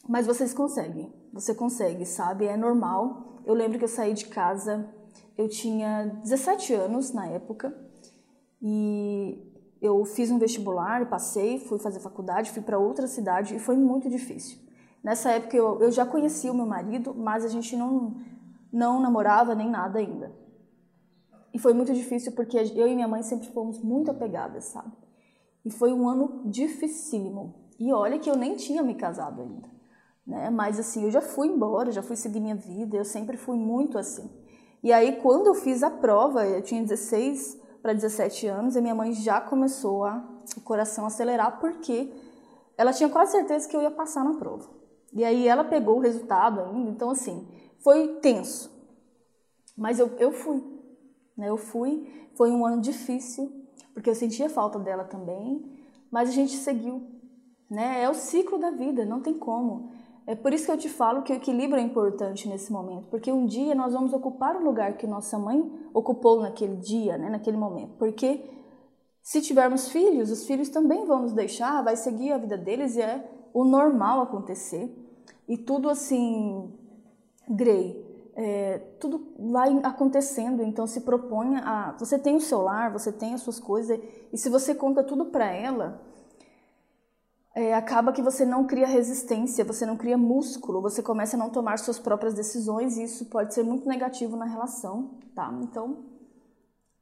mas 0.07 0.27
vocês 0.27 0.53
conseguem, 0.53 1.11
você 1.31 1.55
consegue, 1.55 2.05
sabe? 2.05 2.45
É 2.45 2.57
normal. 2.57 3.41
Eu 3.45 3.53
lembro 3.53 3.77
que 3.77 3.85
eu 3.85 3.89
saí 3.89 4.13
de 4.13 4.25
casa, 4.25 4.89
eu 5.37 5.47
tinha 5.47 6.05
17 6.23 6.73
anos 6.73 7.13
na 7.13 7.27
época 7.27 7.75
e 8.61 9.41
eu 9.81 10.03
fiz 10.05 10.29
um 10.29 10.37
vestibular, 10.37 11.09
passei, 11.09 11.59
fui 11.59 11.79
fazer 11.79 11.99
faculdade, 11.99 12.51
fui 12.51 12.61
para 12.61 12.77
outra 12.77 13.07
cidade 13.07 13.55
e 13.55 13.59
foi 13.59 13.77
muito 13.77 14.09
difícil. 14.09 14.59
Nessa 15.01 15.31
época 15.31 15.55
eu, 15.55 15.81
eu 15.81 15.91
já 15.91 16.05
conhecia 16.05 16.51
o 16.51 16.55
meu 16.55 16.65
marido, 16.65 17.13
mas 17.13 17.43
a 17.43 17.49
gente 17.49 17.75
não, 17.75 18.21
não 18.71 19.01
namorava 19.01 19.55
nem 19.55 19.69
nada 19.69 19.99
ainda. 19.99 20.33
E 21.53 21.59
foi 21.59 21.73
muito 21.73 21.93
difícil 21.93 22.31
porque 22.33 22.57
eu 22.57 22.87
e 22.87 22.95
minha 22.95 23.07
mãe 23.07 23.21
sempre 23.21 23.47
fomos 23.49 23.79
muito 23.79 24.11
apegadas, 24.11 24.65
sabe? 24.65 24.91
E 25.63 25.71
foi 25.71 25.93
um 25.93 26.09
ano 26.09 26.41
dificílimo. 26.45 27.69
E 27.79 27.91
olha 27.93 28.19
que 28.19 28.29
eu 28.29 28.35
nem 28.35 28.55
tinha 28.55 28.81
me 28.81 28.95
casado 28.95 29.41
ainda 29.41 29.72
né? 30.25 30.49
Mas 30.49 30.79
assim, 30.79 31.03
eu 31.03 31.11
já 31.11 31.21
fui 31.21 31.47
embora, 31.47 31.91
já 31.91 32.01
fui 32.01 32.15
seguir 32.15 32.39
minha 32.39 32.55
vida, 32.55 32.97
eu 32.97 33.05
sempre 33.05 33.37
fui 33.37 33.57
muito 33.57 33.97
assim. 33.97 34.29
E 34.81 34.91
aí 34.91 35.21
quando 35.21 35.47
eu 35.47 35.55
fiz 35.55 35.83
a 35.83 35.89
prova, 35.89 36.45
eu 36.45 36.61
tinha 36.61 36.81
16 36.81 37.61
para 37.81 37.93
17 37.93 38.47
anos, 38.47 38.75
e 38.75 38.81
minha 38.81 38.95
mãe 38.95 39.13
já 39.13 39.41
começou 39.41 40.05
a 40.05 40.33
o 40.57 40.61
coração 40.61 41.05
acelerar 41.05 41.59
porque 41.59 42.11
ela 42.77 42.91
tinha 42.91 43.09
quase 43.09 43.31
certeza 43.31 43.67
que 43.67 43.75
eu 43.75 43.81
ia 43.81 43.91
passar 43.91 44.23
na 44.23 44.33
prova. 44.33 44.69
E 45.13 45.23
aí 45.23 45.47
ela 45.47 45.63
pegou 45.63 45.97
o 45.97 46.01
resultado 46.01 46.59
ainda, 46.59 46.89
então 46.89 47.11
assim, 47.11 47.47
foi 47.79 48.15
tenso. 48.15 48.71
Mas 49.77 49.99
eu, 49.99 50.07
eu 50.17 50.31
fui, 50.31 50.63
né? 51.37 51.49
Eu 51.49 51.57
fui, 51.57 52.29
foi 52.35 52.51
um 52.51 52.65
ano 52.65 52.81
difícil, 52.81 53.51
porque 53.93 54.09
eu 54.09 54.15
sentia 54.15 54.49
falta 54.49 54.79
dela 54.79 55.03
também, 55.03 55.63
mas 56.11 56.29
a 56.29 56.31
gente 56.31 56.53
seguiu, 56.53 57.07
né? 57.69 58.01
É 58.03 58.09
o 58.09 58.13
ciclo 58.13 58.57
da 58.57 58.71
vida, 58.71 59.05
não 59.05 59.21
tem 59.21 59.37
como. 59.37 59.92
É 60.25 60.35
por 60.35 60.53
isso 60.53 60.65
que 60.65 60.71
eu 60.71 60.77
te 60.77 60.89
falo 60.89 61.21
que 61.21 61.33
o 61.33 61.35
equilíbrio 61.35 61.81
é 61.81 61.83
importante 61.83 62.47
nesse 62.47 62.71
momento, 62.71 63.07
porque 63.09 63.31
um 63.31 63.45
dia 63.45 63.75
nós 63.75 63.93
vamos 63.93 64.13
ocupar 64.13 64.55
o 64.55 64.63
lugar 64.63 64.95
que 64.95 65.05
nossa 65.05 65.37
mãe 65.37 65.69
ocupou 65.93 66.41
naquele 66.41 66.77
dia, 66.77 67.17
né, 67.17 67.29
naquele 67.29 67.57
momento. 67.57 67.97
Porque 67.97 68.41
se 69.21 69.41
tivermos 69.41 69.89
filhos, 69.89 70.31
os 70.31 70.45
filhos 70.45 70.69
também 70.69 71.05
vão 71.05 71.21
nos 71.21 71.33
deixar, 71.33 71.83
vai 71.83 71.97
seguir 71.97 72.31
a 72.31 72.37
vida 72.37 72.57
deles 72.57 72.95
e 72.95 73.01
é 73.01 73.29
o 73.53 73.65
normal 73.65 74.21
acontecer. 74.21 74.93
E 75.47 75.57
tudo 75.57 75.89
assim, 75.89 76.73
Grey, 77.49 78.31
é, 78.35 78.79
tudo 78.99 79.33
vai 79.37 79.77
acontecendo, 79.83 80.63
então 80.63 80.87
se 80.87 81.01
proponha 81.01 81.59
a. 81.59 81.91
Você 81.99 82.17
tem 82.17 82.35
o 82.35 82.41
seu 82.41 82.61
lar, 82.61 82.91
você 82.91 83.11
tem 83.11 83.33
as 83.33 83.41
suas 83.41 83.59
coisas, 83.59 83.99
e 84.31 84.37
se 84.37 84.49
você 84.49 84.73
conta 84.73 85.03
tudo 85.03 85.25
para 85.25 85.51
ela, 85.51 86.01
é, 87.55 87.73
acaba 87.73 88.11
que 88.11 88.21
você 88.21 88.45
não 88.45 88.65
cria 88.65 88.87
resistência, 88.87 89.63
você 89.63 89.85
não 89.85 89.95
cria 89.95 90.17
músculo, 90.17 90.81
você 90.81 91.03
começa 91.03 91.35
a 91.35 91.39
não 91.39 91.51
tomar 91.51 91.77
suas 91.77 91.99
próprias 91.99 92.33
decisões 92.33 92.97
e 92.97 93.03
isso 93.03 93.25
pode 93.25 93.53
ser 93.53 93.63
muito 93.63 93.87
negativo 93.87 94.35
na 94.35 94.45
relação, 94.45 95.19
tá? 95.35 95.53
Então, 95.61 96.03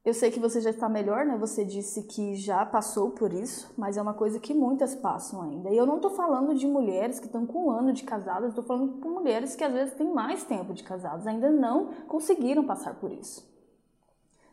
eu 0.03 0.13
sei 0.13 0.29
que 0.29 0.39
você 0.39 0.59
já 0.59 0.71
está 0.71 0.89
melhor, 0.89 1.25
né? 1.25 1.37
Você 1.37 1.63
disse 1.63 2.03
que 2.03 2.35
já 2.35 2.65
passou 2.65 3.11
por 3.11 3.31
isso, 3.31 3.71
mas 3.77 3.95
é 3.95 4.01
uma 4.01 4.15
coisa 4.15 4.39
que 4.39 4.53
muitas 4.53 4.95
passam 4.95 5.41
ainda. 5.41 5.69
E 5.69 5.77
eu 5.77 5.85
não 5.85 5.97
estou 5.97 6.11
falando 6.11 6.53
de 6.55 6.67
mulheres 6.67 7.19
que 7.19 7.27
estão 7.27 7.45
com 7.45 7.67
um 7.67 7.71
ano 7.71 7.93
de 7.93 8.03
casadas, 8.03 8.49
estou 8.49 8.63
falando 8.63 8.99
de 8.99 9.07
mulheres 9.07 9.55
que 9.55 9.63
às 9.63 9.71
vezes 9.71 9.93
têm 9.93 10.11
mais 10.11 10.43
tempo 10.43 10.73
de 10.73 10.83
casadas, 10.83 11.27
ainda 11.27 11.49
não 11.49 11.91
conseguiram 12.07 12.65
passar 12.65 12.95
por 12.95 13.11
isso. 13.11 13.49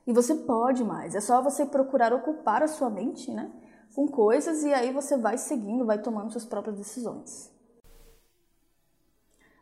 E 0.06 0.12
você 0.12 0.34
pode 0.34 0.84
mais, 0.84 1.14
é 1.14 1.20
só 1.20 1.42
você 1.42 1.66
procurar 1.66 2.12
ocupar 2.12 2.62
a 2.62 2.68
sua 2.68 2.88
mente, 2.88 3.30
né? 3.32 3.50
Com 3.94 4.06
coisas 4.06 4.62
e 4.62 4.72
aí 4.72 4.92
você 4.92 5.16
vai 5.16 5.38
seguindo, 5.38 5.84
vai 5.84 6.00
tomando 6.00 6.30
suas 6.30 6.44
próprias 6.44 6.76
decisões. 6.76 7.52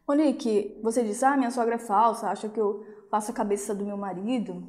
Monique, 0.07 0.79
você 0.83 1.03
disse, 1.03 1.25
ah, 1.25 1.37
minha 1.37 1.51
sogra 1.51 1.75
é 1.75 1.79
falsa, 1.79 2.29
acha 2.29 2.49
que 2.49 2.61
eu 2.61 2.85
faço 3.11 3.31
a 3.31 3.35
cabeça 3.35 3.75
do 3.75 3.85
meu 3.85 3.97
marido. 3.97 4.69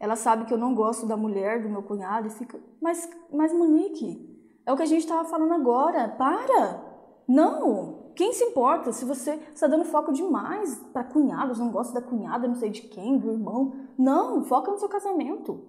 Ela 0.00 0.16
sabe 0.16 0.46
que 0.46 0.54
eu 0.54 0.58
não 0.58 0.74
gosto 0.74 1.06
da 1.06 1.16
mulher 1.16 1.62
do 1.62 1.68
meu 1.68 1.82
cunhado 1.82 2.26
e 2.26 2.30
fica, 2.30 2.58
mas, 2.80 3.08
mas 3.30 3.52
Monique, 3.52 4.32
é 4.64 4.72
o 4.72 4.76
que 4.76 4.82
a 4.82 4.86
gente 4.86 5.02
estava 5.02 5.28
falando 5.28 5.52
agora, 5.52 6.08
para! 6.08 6.92
Não! 7.28 8.02
Quem 8.14 8.32
se 8.32 8.44
importa 8.44 8.92
se 8.92 9.04
você 9.04 9.34
está 9.54 9.66
dando 9.66 9.84
foco 9.84 10.12
demais 10.12 10.76
para 10.92 11.04
cunhados, 11.04 11.58
não 11.58 11.70
gosta 11.70 11.94
da 11.94 12.06
cunhada, 12.06 12.46
não 12.46 12.54
sei 12.54 12.70
de 12.70 12.82
quem, 12.82 13.18
do 13.18 13.30
irmão? 13.30 13.74
Não, 13.98 14.44
foca 14.44 14.70
no 14.70 14.78
seu 14.78 14.88
casamento. 14.88 15.64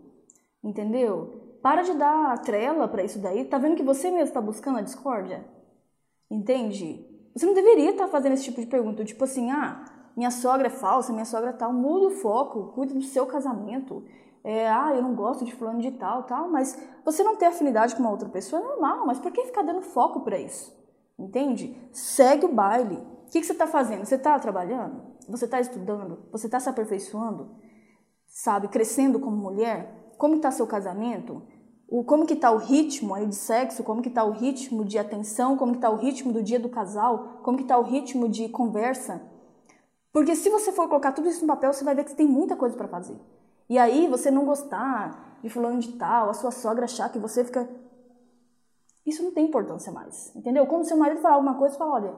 Entendeu? 0.64 1.53
Para 1.64 1.82
de 1.82 1.94
dar 1.94 2.38
trela 2.40 2.90
para 2.90 3.06
isso 3.06 3.20
daí. 3.20 3.46
Tá 3.46 3.58
vendo 3.58 3.78
que 3.78 3.84
você 3.84 4.12
mesmo 4.12 4.26
está 4.26 4.42
buscando 4.42 4.80
a 4.80 4.82
discórdia? 4.82 5.46
Entende? 6.30 7.08
Você 7.34 7.46
não 7.46 7.54
deveria 7.54 7.92
estar 7.92 8.04
tá 8.04 8.12
fazendo 8.12 8.34
esse 8.34 8.44
tipo 8.44 8.60
de 8.60 8.68
pergunta, 8.68 9.06
tipo 9.06 9.24
assim, 9.24 9.50
ah, 9.50 9.86
minha 10.16 10.30
sogra 10.30 10.68
é 10.68 10.70
falsa, 10.70 11.14
minha 11.14 11.24
sogra 11.24 11.52
é 11.52 11.54
tal. 11.54 11.72
Muda 11.72 12.08
o 12.08 12.12
foco, 12.12 12.74
cuide 12.74 12.94
do 12.94 13.02
seu 13.02 13.26
casamento. 13.26 14.04
é, 14.44 14.70
ah, 14.70 14.94
eu 14.94 15.02
não 15.02 15.16
gosto 15.16 15.46
de 15.46 15.56
fulano 15.56 15.80
de 15.80 15.92
tal, 15.92 16.24
tal, 16.24 16.50
mas 16.50 16.78
você 17.06 17.24
não 17.24 17.38
ter 17.38 17.46
afinidade 17.46 17.96
com 17.96 18.02
uma 18.02 18.12
outra 18.12 18.28
pessoa 18.28 18.62
é 18.62 18.66
normal, 18.66 19.06
mas 19.08 19.18
por 19.18 19.32
que 19.32 19.46
ficar 19.46 19.62
dando 19.62 19.82
foco 19.82 20.20
para 20.20 20.38
isso? 20.38 20.78
Entende? 21.18 21.78
Segue 21.94 22.46
o 22.46 22.54
baile. 22.54 22.96
O 23.26 23.32
que, 23.32 23.40
que 23.40 23.46
você 23.46 23.54
está 23.54 23.68
fazendo? 23.68 24.06
Você 24.06 24.16
está 24.16 24.38
trabalhando? 24.38 25.02
Você 25.30 25.46
está 25.46 25.62
estudando? 25.62 26.28
Você 26.30 26.48
está 26.48 26.60
se 26.60 26.68
aperfeiçoando? 26.68 27.56
Sabe, 28.28 28.68
crescendo 28.68 29.18
como 29.18 29.38
mulher? 29.38 30.12
Como 30.18 30.36
está 30.36 30.52
seu 30.52 30.68
casamento? 30.68 31.42
O, 31.94 32.04
como 32.04 32.26
que 32.26 32.34
está 32.34 32.50
o 32.50 32.58
ritmo 32.58 33.14
aí 33.14 33.28
de 33.28 33.36
sexo? 33.36 33.84
Como 33.84 34.02
que 34.02 34.10
está 34.10 34.24
o 34.24 34.32
ritmo 34.32 34.84
de 34.84 34.98
atenção? 34.98 35.56
Como 35.56 35.74
que 35.74 35.78
está 35.78 35.92
o 35.92 35.96
ritmo 35.96 36.34
do 36.34 36.42
dia 36.42 36.60
do 36.60 36.68
casal? 36.68 37.38
Como 37.44 37.56
que 37.56 37.64
está 37.64 37.78
o 37.78 37.84
ritmo 37.84 38.28
de 38.28 38.50
conversa? 38.50 39.22
Porque 40.12 40.36
se 40.36 40.50
você 40.50 40.72
for 40.72 40.88
colocar 40.88 41.12
tudo 41.12 41.30
isso 41.30 41.42
no 41.42 41.48
papel, 41.48 41.72
você 41.72 41.84
vai 41.84 41.94
ver 41.94 42.04
que 42.04 42.10
você 42.10 42.16
tem 42.16 42.28
muita 42.28 42.56
coisa 42.56 42.76
para 42.76 42.88
fazer. 42.88 43.16
E 43.70 43.78
aí 43.78 44.08
você 44.08 44.32
não 44.32 44.44
gostar 44.44 45.38
de 45.44 45.50
fulano 45.52 45.80
de 45.80 45.92
tal, 45.92 46.32
a 46.32 46.34
sua 46.34 46.50
sogra 46.50 46.86
achar 46.86 47.12
que 47.12 47.20
você 47.20 47.46
fica. 47.46 47.70
Isso 49.06 49.22
não 49.22 49.32
tem 49.32 49.46
importância 49.46 49.92
mais, 49.92 50.36
entendeu? 50.36 50.66
Quando 50.66 50.86
seu 50.86 50.98
marido 50.98 51.22
falar 51.22 51.36
alguma 51.36 51.60
coisa, 51.60 51.76
você 51.76 51.78
fala, 51.78 51.94
olha, 51.94 52.16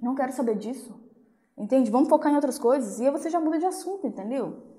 não 0.00 0.16
quero 0.16 0.32
saber 0.32 0.56
disso, 0.56 0.92
entende? 1.56 1.88
Vamos 1.88 2.08
focar 2.08 2.32
em 2.32 2.34
outras 2.34 2.58
coisas. 2.58 2.98
E 2.98 3.04
aí 3.04 3.12
você 3.12 3.30
já 3.30 3.38
muda 3.38 3.60
de 3.60 3.66
assunto, 3.66 4.08
entendeu? 4.08 4.75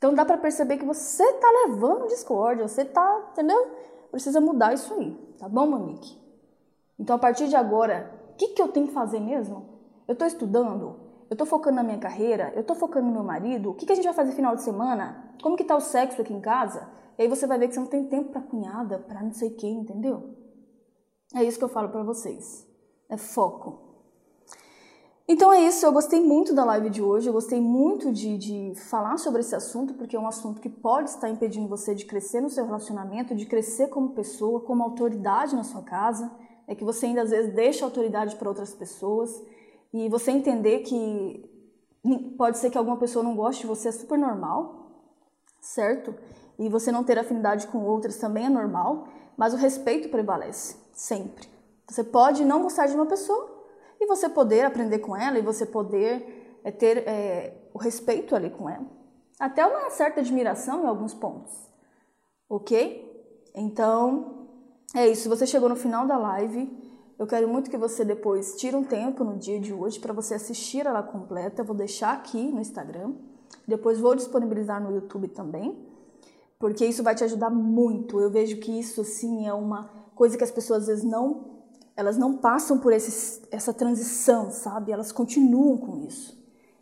Então 0.00 0.14
dá 0.14 0.24
para 0.24 0.38
perceber 0.38 0.78
que 0.78 0.84
você 0.86 1.30
tá 1.34 1.46
levando 1.66 2.06
discórdia, 2.06 2.66
você 2.66 2.86
tá, 2.86 3.28
entendeu? 3.32 3.70
Precisa 4.10 4.40
mudar 4.40 4.72
isso 4.72 4.94
aí, 4.94 5.14
tá 5.38 5.46
bom, 5.46 5.66
Monique? 5.66 6.18
Então 6.98 7.16
a 7.16 7.18
partir 7.18 7.48
de 7.48 7.54
agora, 7.54 8.10
o 8.32 8.36
que, 8.36 8.48
que 8.48 8.62
eu 8.62 8.68
tenho 8.68 8.86
que 8.86 8.94
fazer 8.94 9.20
mesmo? 9.20 9.78
Eu 10.08 10.16
tô 10.16 10.24
estudando? 10.24 10.96
Eu 11.28 11.36
tô 11.36 11.44
focando 11.44 11.76
na 11.76 11.82
minha 11.82 11.98
carreira? 11.98 12.50
Eu 12.56 12.64
tô 12.64 12.74
focando 12.74 13.08
no 13.08 13.12
meu 13.12 13.22
marido? 13.22 13.72
O 13.72 13.74
que, 13.74 13.84
que 13.84 13.92
a 13.92 13.94
gente 13.94 14.06
vai 14.06 14.14
fazer 14.14 14.32
final 14.32 14.56
de 14.56 14.62
semana? 14.62 15.34
Como 15.42 15.54
que 15.54 15.64
tá 15.64 15.76
o 15.76 15.80
sexo 15.82 16.22
aqui 16.22 16.32
em 16.32 16.40
casa? 16.40 16.88
E 17.18 17.22
aí 17.22 17.28
você 17.28 17.46
vai 17.46 17.58
ver 17.58 17.68
que 17.68 17.74
você 17.74 17.80
não 17.80 17.86
tem 17.86 18.08
tempo 18.08 18.30
pra 18.30 18.40
cunhada, 18.40 19.00
pra 19.00 19.22
não 19.22 19.34
sei 19.34 19.50
quem, 19.50 19.80
entendeu? 19.80 20.34
É 21.34 21.44
isso 21.44 21.58
que 21.58 21.64
eu 21.64 21.68
falo 21.68 21.90
para 21.90 22.02
vocês. 22.02 22.66
É 23.06 23.18
foco. 23.18 23.89
Então 25.32 25.52
é 25.52 25.60
isso, 25.60 25.86
eu 25.86 25.92
gostei 25.92 26.20
muito 26.20 26.52
da 26.52 26.64
live 26.64 26.90
de 26.90 27.00
hoje, 27.00 27.28
eu 27.28 27.32
gostei 27.32 27.60
muito 27.60 28.10
de, 28.10 28.36
de 28.36 28.74
falar 28.74 29.16
sobre 29.16 29.42
esse 29.42 29.54
assunto, 29.54 29.94
porque 29.94 30.16
é 30.16 30.18
um 30.18 30.26
assunto 30.26 30.60
que 30.60 30.68
pode 30.68 31.08
estar 31.08 31.28
impedindo 31.28 31.68
você 31.68 31.94
de 31.94 32.04
crescer 32.04 32.40
no 32.40 32.50
seu 32.50 32.66
relacionamento, 32.66 33.36
de 33.36 33.46
crescer 33.46 33.86
como 33.90 34.10
pessoa, 34.10 34.58
como 34.58 34.82
autoridade 34.82 35.54
na 35.54 35.62
sua 35.62 35.82
casa, 35.82 36.28
é 36.66 36.74
que 36.74 36.82
você 36.82 37.06
ainda 37.06 37.22
às 37.22 37.30
vezes 37.30 37.54
deixa 37.54 37.84
autoridade 37.84 38.34
para 38.34 38.48
outras 38.48 38.74
pessoas. 38.74 39.40
E 39.92 40.08
você 40.08 40.32
entender 40.32 40.80
que 40.80 41.48
pode 42.36 42.58
ser 42.58 42.68
que 42.68 42.76
alguma 42.76 42.96
pessoa 42.96 43.22
não 43.22 43.36
goste 43.36 43.60
de 43.60 43.68
você 43.68 43.90
é 43.90 43.92
super 43.92 44.18
normal, 44.18 44.90
certo? 45.60 46.12
E 46.58 46.68
você 46.68 46.90
não 46.90 47.04
ter 47.04 47.16
afinidade 47.20 47.68
com 47.68 47.84
outras 47.84 48.16
também 48.16 48.46
é 48.46 48.50
normal, 48.50 49.06
mas 49.36 49.54
o 49.54 49.56
respeito 49.56 50.08
prevalece, 50.08 50.74
sempre. 50.92 51.48
Você 51.88 52.02
pode 52.02 52.44
não 52.44 52.62
gostar 52.62 52.88
de 52.88 52.96
uma 52.96 53.06
pessoa 53.06 53.49
e 54.00 54.06
você 54.06 54.28
poder 54.28 54.64
aprender 54.64 55.00
com 55.00 55.14
ela 55.14 55.38
e 55.38 55.42
você 55.42 55.66
poder 55.66 56.58
é, 56.64 56.70
ter 56.70 57.06
é, 57.06 57.68
o 57.74 57.78
respeito 57.78 58.34
ali 58.34 58.50
com 58.50 58.68
ela. 58.68 58.86
Até 59.38 59.64
uma 59.64 59.90
certa 59.90 60.20
admiração 60.20 60.84
em 60.84 60.86
alguns 60.86 61.14
pontos, 61.14 61.52
ok? 62.48 63.08
Então, 63.54 64.48
é 64.94 65.08
isso. 65.08 65.22
Se 65.22 65.28
você 65.28 65.46
chegou 65.46 65.68
no 65.68 65.76
final 65.76 66.06
da 66.06 66.16
live, 66.16 66.68
eu 67.18 67.26
quero 67.26 67.48
muito 67.48 67.70
que 67.70 67.76
você 67.76 68.04
depois 68.04 68.56
tire 68.56 68.74
um 68.74 68.84
tempo 68.84 69.22
no 69.22 69.36
dia 69.36 69.60
de 69.60 69.72
hoje 69.72 70.00
para 70.00 70.12
você 70.12 70.34
assistir 70.34 70.86
ela 70.86 71.02
completa. 71.02 71.62
Eu 71.62 71.66
vou 71.66 71.76
deixar 71.76 72.12
aqui 72.12 72.50
no 72.50 72.60
Instagram. 72.60 73.12
Depois 73.66 74.00
vou 74.00 74.14
disponibilizar 74.14 74.82
no 74.82 74.92
YouTube 74.94 75.28
também, 75.28 75.86
porque 76.58 76.84
isso 76.84 77.02
vai 77.02 77.14
te 77.14 77.24
ajudar 77.24 77.50
muito. 77.50 78.20
Eu 78.20 78.30
vejo 78.30 78.58
que 78.58 78.78
isso 78.78 79.00
assim 79.00 79.46
é 79.46 79.52
uma 79.52 79.90
coisa 80.14 80.36
que 80.36 80.44
as 80.44 80.50
pessoas 80.50 80.82
às 80.82 80.86
vezes 80.88 81.04
não 81.04 81.59
elas 82.00 82.16
não 82.16 82.38
passam 82.38 82.78
por 82.78 82.92
esse, 82.92 83.46
essa 83.50 83.74
transição, 83.74 84.50
sabe? 84.50 84.90
Elas 84.90 85.12
continuam 85.12 85.76
com 85.76 85.98
isso. 85.98 86.36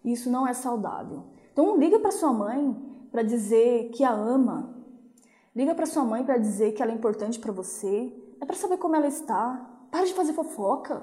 Isso 0.04 0.30
não 0.30 0.46
é 0.46 0.54
saudável. 0.54 1.24
Então 1.52 1.76
liga 1.76 1.98
para 1.98 2.12
sua 2.12 2.32
mãe 2.32 2.76
para 3.10 3.22
dizer 3.22 3.90
que 3.90 4.04
a 4.04 4.12
ama. 4.12 4.76
Liga 5.56 5.74
para 5.74 5.86
sua 5.86 6.04
mãe 6.04 6.24
para 6.24 6.38
dizer 6.38 6.72
que 6.72 6.80
ela 6.80 6.92
é 6.92 6.94
importante 6.94 7.40
para 7.40 7.50
você. 7.50 8.14
É 8.40 8.46
para 8.46 8.54
saber 8.54 8.76
como 8.76 8.94
ela 8.94 9.08
está. 9.08 9.86
Para 9.90 10.04
de 10.04 10.14
fazer 10.14 10.32
fofoca. 10.34 11.02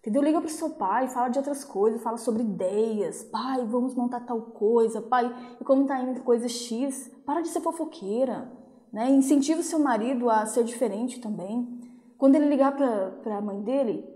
Entendeu? 0.00 0.22
Liga 0.22 0.40
pro 0.40 0.50
seu 0.50 0.70
pai, 0.70 1.08
fala 1.08 1.28
de 1.28 1.38
outras 1.38 1.64
coisas, 1.64 2.02
fala 2.02 2.18
sobre 2.18 2.42
ideias. 2.42 3.22
Pai, 3.22 3.64
vamos 3.64 3.94
montar 3.94 4.20
tal 4.20 4.40
coisa. 4.42 5.00
Pai, 5.00 5.34
e 5.58 5.64
como 5.64 5.86
tá 5.86 5.98
indo 5.98 6.20
coisa 6.20 6.46
X? 6.46 7.10
Para 7.24 7.40
de 7.40 7.48
ser 7.48 7.62
fofoqueira. 7.62 8.52
Né? 8.92 9.08
Incentiva 9.10 9.60
o 9.60 9.64
seu 9.64 9.78
marido 9.78 10.28
a 10.28 10.44
ser 10.44 10.64
diferente 10.64 11.20
também. 11.20 11.79
Quando 12.20 12.36
ele 12.36 12.50
ligar 12.50 12.76
para 12.76 13.38
a 13.38 13.40
mãe 13.40 13.62
dele, 13.62 14.06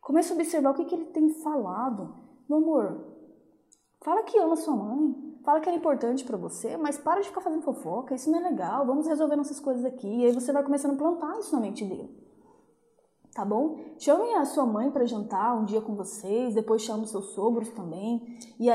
comece 0.00 0.30
a 0.30 0.36
observar 0.36 0.70
o 0.70 0.74
que, 0.74 0.84
que 0.84 0.94
ele 0.94 1.06
tem 1.06 1.30
falado. 1.42 2.14
Meu 2.46 2.58
amor, 2.58 3.02
fala 4.04 4.22
que 4.22 4.38
ama 4.38 4.54
sua 4.54 4.76
mãe, 4.76 5.40
fala 5.42 5.58
que 5.60 5.70
é 5.70 5.74
importante 5.74 6.22
para 6.22 6.36
você, 6.36 6.76
mas 6.76 6.98
para 6.98 7.20
de 7.22 7.28
ficar 7.28 7.40
fazendo 7.40 7.62
fofoca, 7.62 8.14
isso 8.14 8.30
não 8.30 8.38
é 8.38 8.50
legal, 8.50 8.84
vamos 8.84 9.06
resolver 9.06 9.36
nossas 9.36 9.58
coisas 9.58 9.86
aqui. 9.86 10.06
E 10.06 10.26
aí 10.26 10.32
você 10.32 10.52
vai 10.52 10.62
começando 10.62 10.92
a 10.92 10.98
plantar 10.98 11.38
isso 11.38 11.54
na 11.54 11.62
mente 11.62 11.82
dele 11.82 12.28
tá 13.38 13.44
bom? 13.44 13.78
Chame 14.00 14.34
a 14.34 14.44
sua 14.44 14.66
mãe 14.66 14.90
para 14.90 15.06
jantar 15.06 15.56
um 15.56 15.64
dia 15.64 15.80
com 15.80 15.94
vocês, 15.94 16.56
depois 16.56 16.82
chame 16.82 17.04
os 17.04 17.10
seus 17.10 17.34
sogros 17.34 17.68
também. 17.70 18.36
E 18.58 18.68
aí 18.68 18.74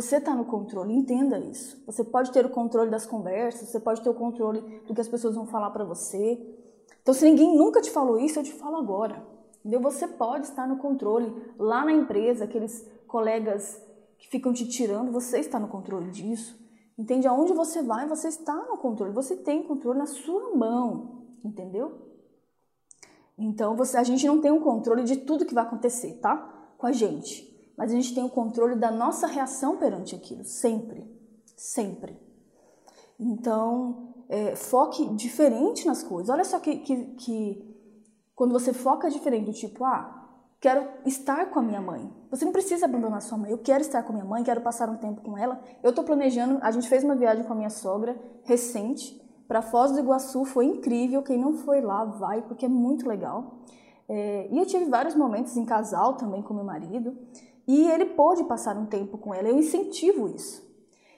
você 0.00 0.16
está 0.16 0.34
no 0.34 0.46
controle, 0.46 0.94
entenda 0.94 1.38
isso. 1.38 1.82
Você 1.86 2.02
pode 2.02 2.32
ter 2.32 2.46
o 2.46 2.50
controle 2.50 2.90
das 2.90 3.04
conversas, 3.04 3.68
você 3.68 3.78
pode 3.78 4.00
ter 4.00 4.08
o 4.08 4.14
controle 4.14 4.60
do 4.86 4.94
que 4.94 5.00
as 5.00 5.08
pessoas 5.08 5.34
vão 5.34 5.46
falar 5.46 5.70
para 5.70 5.84
você. 5.84 6.40
Então, 7.02 7.12
se 7.12 7.24
ninguém 7.24 7.56
nunca 7.56 7.82
te 7.82 7.90
falou 7.90 8.18
isso, 8.18 8.38
eu 8.38 8.42
te 8.42 8.52
falo 8.52 8.76
agora. 8.76 9.22
Entendeu? 9.60 9.80
Você 9.80 10.08
pode 10.08 10.46
estar 10.46 10.66
no 10.66 10.78
controle. 10.78 11.34
Lá 11.58 11.84
na 11.84 11.92
empresa, 11.92 12.44
aqueles 12.44 12.88
colegas 13.06 13.80
que 14.18 14.28
ficam 14.28 14.52
te 14.52 14.66
tirando, 14.66 15.12
você 15.12 15.38
está 15.38 15.58
no 15.58 15.68
controle 15.68 16.10
disso. 16.10 16.58
Entende? 16.98 17.28
Aonde 17.28 17.52
você 17.52 17.82
vai, 17.82 18.06
você 18.06 18.28
está 18.28 18.54
no 18.54 18.78
controle. 18.78 19.12
Você 19.12 19.36
tem 19.36 19.62
controle 19.62 19.98
na 19.98 20.06
sua 20.06 20.56
mão. 20.56 21.24
Entendeu? 21.44 21.92
Então, 23.36 23.76
você, 23.76 23.98
a 23.98 24.02
gente 24.02 24.26
não 24.26 24.40
tem 24.40 24.50
um 24.50 24.60
controle 24.60 25.04
de 25.04 25.16
tudo 25.16 25.44
que 25.44 25.54
vai 25.54 25.64
acontecer, 25.64 26.18
tá? 26.20 26.72
Com 26.78 26.86
a 26.86 26.92
gente. 26.92 27.49
Mas 27.80 27.90
a 27.90 27.94
gente 27.94 28.14
tem 28.14 28.22
o 28.22 28.28
controle 28.28 28.76
da 28.76 28.90
nossa 28.90 29.26
reação 29.26 29.78
perante 29.78 30.14
aquilo, 30.14 30.44
sempre. 30.44 31.02
Sempre. 31.56 32.14
Então, 33.18 34.12
é, 34.28 34.54
foque 34.54 35.06
diferente 35.14 35.86
nas 35.86 36.02
coisas. 36.02 36.28
Olha 36.28 36.44
só 36.44 36.58
que, 36.58 36.76
que, 36.76 37.04
que 37.14 37.76
quando 38.34 38.52
você 38.52 38.74
foca 38.74 39.08
diferente, 39.08 39.46
do 39.46 39.54
tipo, 39.54 39.82
ah, 39.82 40.28
quero 40.60 40.86
estar 41.06 41.46
com 41.46 41.58
a 41.58 41.62
minha 41.62 41.80
mãe. 41.80 42.12
Você 42.30 42.44
não 42.44 42.52
precisa 42.52 42.84
abandonar 42.84 43.22
sua 43.22 43.38
mãe. 43.38 43.50
Eu 43.50 43.56
quero 43.56 43.80
estar 43.80 44.02
com 44.02 44.10
a 44.10 44.16
minha 44.16 44.26
mãe, 44.26 44.44
quero 44.44 44.60
passar 44.60 44.90
um 44.90 44.98
tempo 44.98 45.22
com 45.22 45.38
ela. 45.38 45.58
Eu 45.82 45.88
estou 45.88 46.04
planejando, 46.04 46.58
a 46.60 46.70
gente 46.70 46.86
fez 46.86 47.02
uma 47.02 47.16
viagem 47.16 47.44
com 47.44 47.52
a 47.54 47.56
minha 47.56 47.70
sogra 47.70 48.14
recente 48.44 49.18
para 49.48 49.62
Foz 49.62 49.90
do 49.90 50.00
Iguaçu 50.00 50.44
foi 50.44 50.66
incrível. 50.66 51.22
Quem 51.22 51.38
não 51.38 51.54
foi 51.54 51.80
lá, 51.80 52.04
vai, 52.04 52.42
porque 52.42 52.66
é 52.66 52.68
muito 52.68 53.08
legal. 53.08 53.62
É, 54.06 54.48
e 54.50 54.58
eu 54.58 54.66
tive 54.66 54.84
vários 54.84 55.14
momentos 55.14 55.56
em 55.56 55.64
casal 55.64 56.12
também 56.18 56.42
com 56.42 56.52
meu 56.52 56.64
marido. 56.64 57.16
E 57.66 57.88
ele 57.90 58.06
pôde 58.06 58.44
passar 58.44 58.76
um 58.76 58.86
tempo 58.86 59.18
com 59.18 59.34
ela. 59.34 59.48
Eu 59.48 59.58
incentivo 59.58 60.28
isso. 60.28 60.68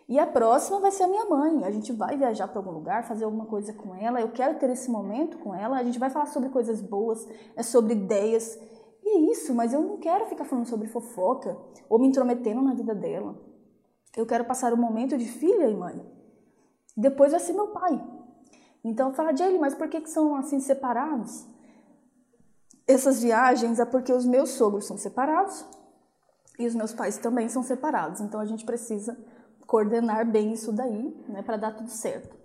E 0.08 0.18
a 0.18 0.26
próxima 0.26 0.80
vai 0.80 0.90
ser 0.90 1.04
a 1.04 1.08
minha 1.08 1.24
mãe. 1.24 1.64
A 1.64 1.70
gente 1.70 1.92
vai 1.92 2.16
viajar 2.16 2.48
para 2.48 2.58
algum 2.58 2.72
lugar, 2.72 3.04
fazer 3.04 3.24
alguma 3.24 3.46
coisa 3.46 3.72
com 3.72 3.94
ela. 3.94 4.20
Eu 4.20 4.30
quero 4.30 4.58
ter 4.58 4.68
esse 4.70 4.90
momento 4.90 5.38
com 5.38 5.54
ela. 5.54 5.78
A 5.78 5.82
gente 5.84 5.98
vai 5.98 6.10
falar 6.10 6.26
sobre 6.26 6.50
coisas 6.50 6.80
boas, 6.80 7.26
é 7.56 7.62
sobre 7.62 7.94
ideias. 7.94 8.58
E 9.02 9.08
é 9.08 9.32
isso, 9.32 9.54
mas 9.54 9.72
eu 9.72 9.80
não 9.80 9.96
quero 9.96 10.26
ficar 10.26 10.44
falando 10.44 10.66
sobre 10.66 10.88
fofoca 10.88 11.56
ou 11.88 11.98
me 11.98 12.06
intrometendo 12.08 12.60
na 12.60 12.74
vida 12.74 12.94
dela. 12.94 13.34
Eu 14.16 14.26
quero 14.26 14.44
passar 14.44 14.72
o 14.72 14.76
um 14.76 14.80
momento 14.80 15.16
de 15.16 15.24
filha 15.24 15.68
e 15.68 15.74
mãe. 15.74 16.04
Depois 16.96 17.30
vai 17.32 17.40
ser 17.40 17.54
meu 17.54 17.68
pai. 17.68 17.98
Então 18.84 19.14
fala, 19.14 19.34
Jaylee, 19.34 19.58
mas 19.58 19.74
por 19.74 19.88
que, 19.88 20.00
que 20.00 20.10
são 20.10 20.36
assim 20.36 20.60
separados? 20.60 21.46
Essas 22.86 23.22
viagens 23.22 23.78
é 23.78 23.84
porque 23.84 24.12
os 24.12 24.26
meus 24.26 24.50
sogros 24.50 24.86
são 24.86 24.98
separados 24.98 25.64
e 26.58 26.66
os 26.66 26.74
meus 26.74 26.92
pais 26.92 27.18
também 27.18 27.48
são 27.48 27.62
separados. 27.62 28.20
Então 28.20 28.40
a 28.40 28.44
gente 28.44 28.64
precisa 28.64 29.16
coordenar 29.66 30.30
bem 30.30 30.52
isso 30.52 30.72
daí, 30.72 31.16
né, 31.28 31.42
para 31.42 31.56
dar 31.56 31.76
tudo 31.76 31.90
certo. 31.90 32.36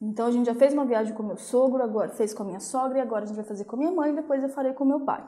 Então 0.00 0.26
a 0.26 0.30
gente 0.30 0.46
já 0.46 0.54
fez 0.54 0.72
uma 0.72 0.84
viagem 0.84 1.14
com 1.14 1.22
meu 1.22 1.36
sogro, 1.36 1.82
agora 1.82 2.10
fez 2.10 2.32
com 2.32 2.42
a 2.42 2.46
minha 2.46 2.60
sogra 2.60 2.98
e 2.98 3.00
agora 3.00 3.24
a 3.24 3.26
gente 3.26 3.36
vai 3.36 3.44
fazer 3.44 3.64
com 3.64 3.76
a 3.76 3.78
minha 3.78 3.90
mãe, 3.90 4.12
e 4.12 4.16
depois 4.16 4.42
eu 4.42 4.48
farei 4.48 4.72
com 4.72 4.84
meu 4.84 5.00
pai. 5.00 5.22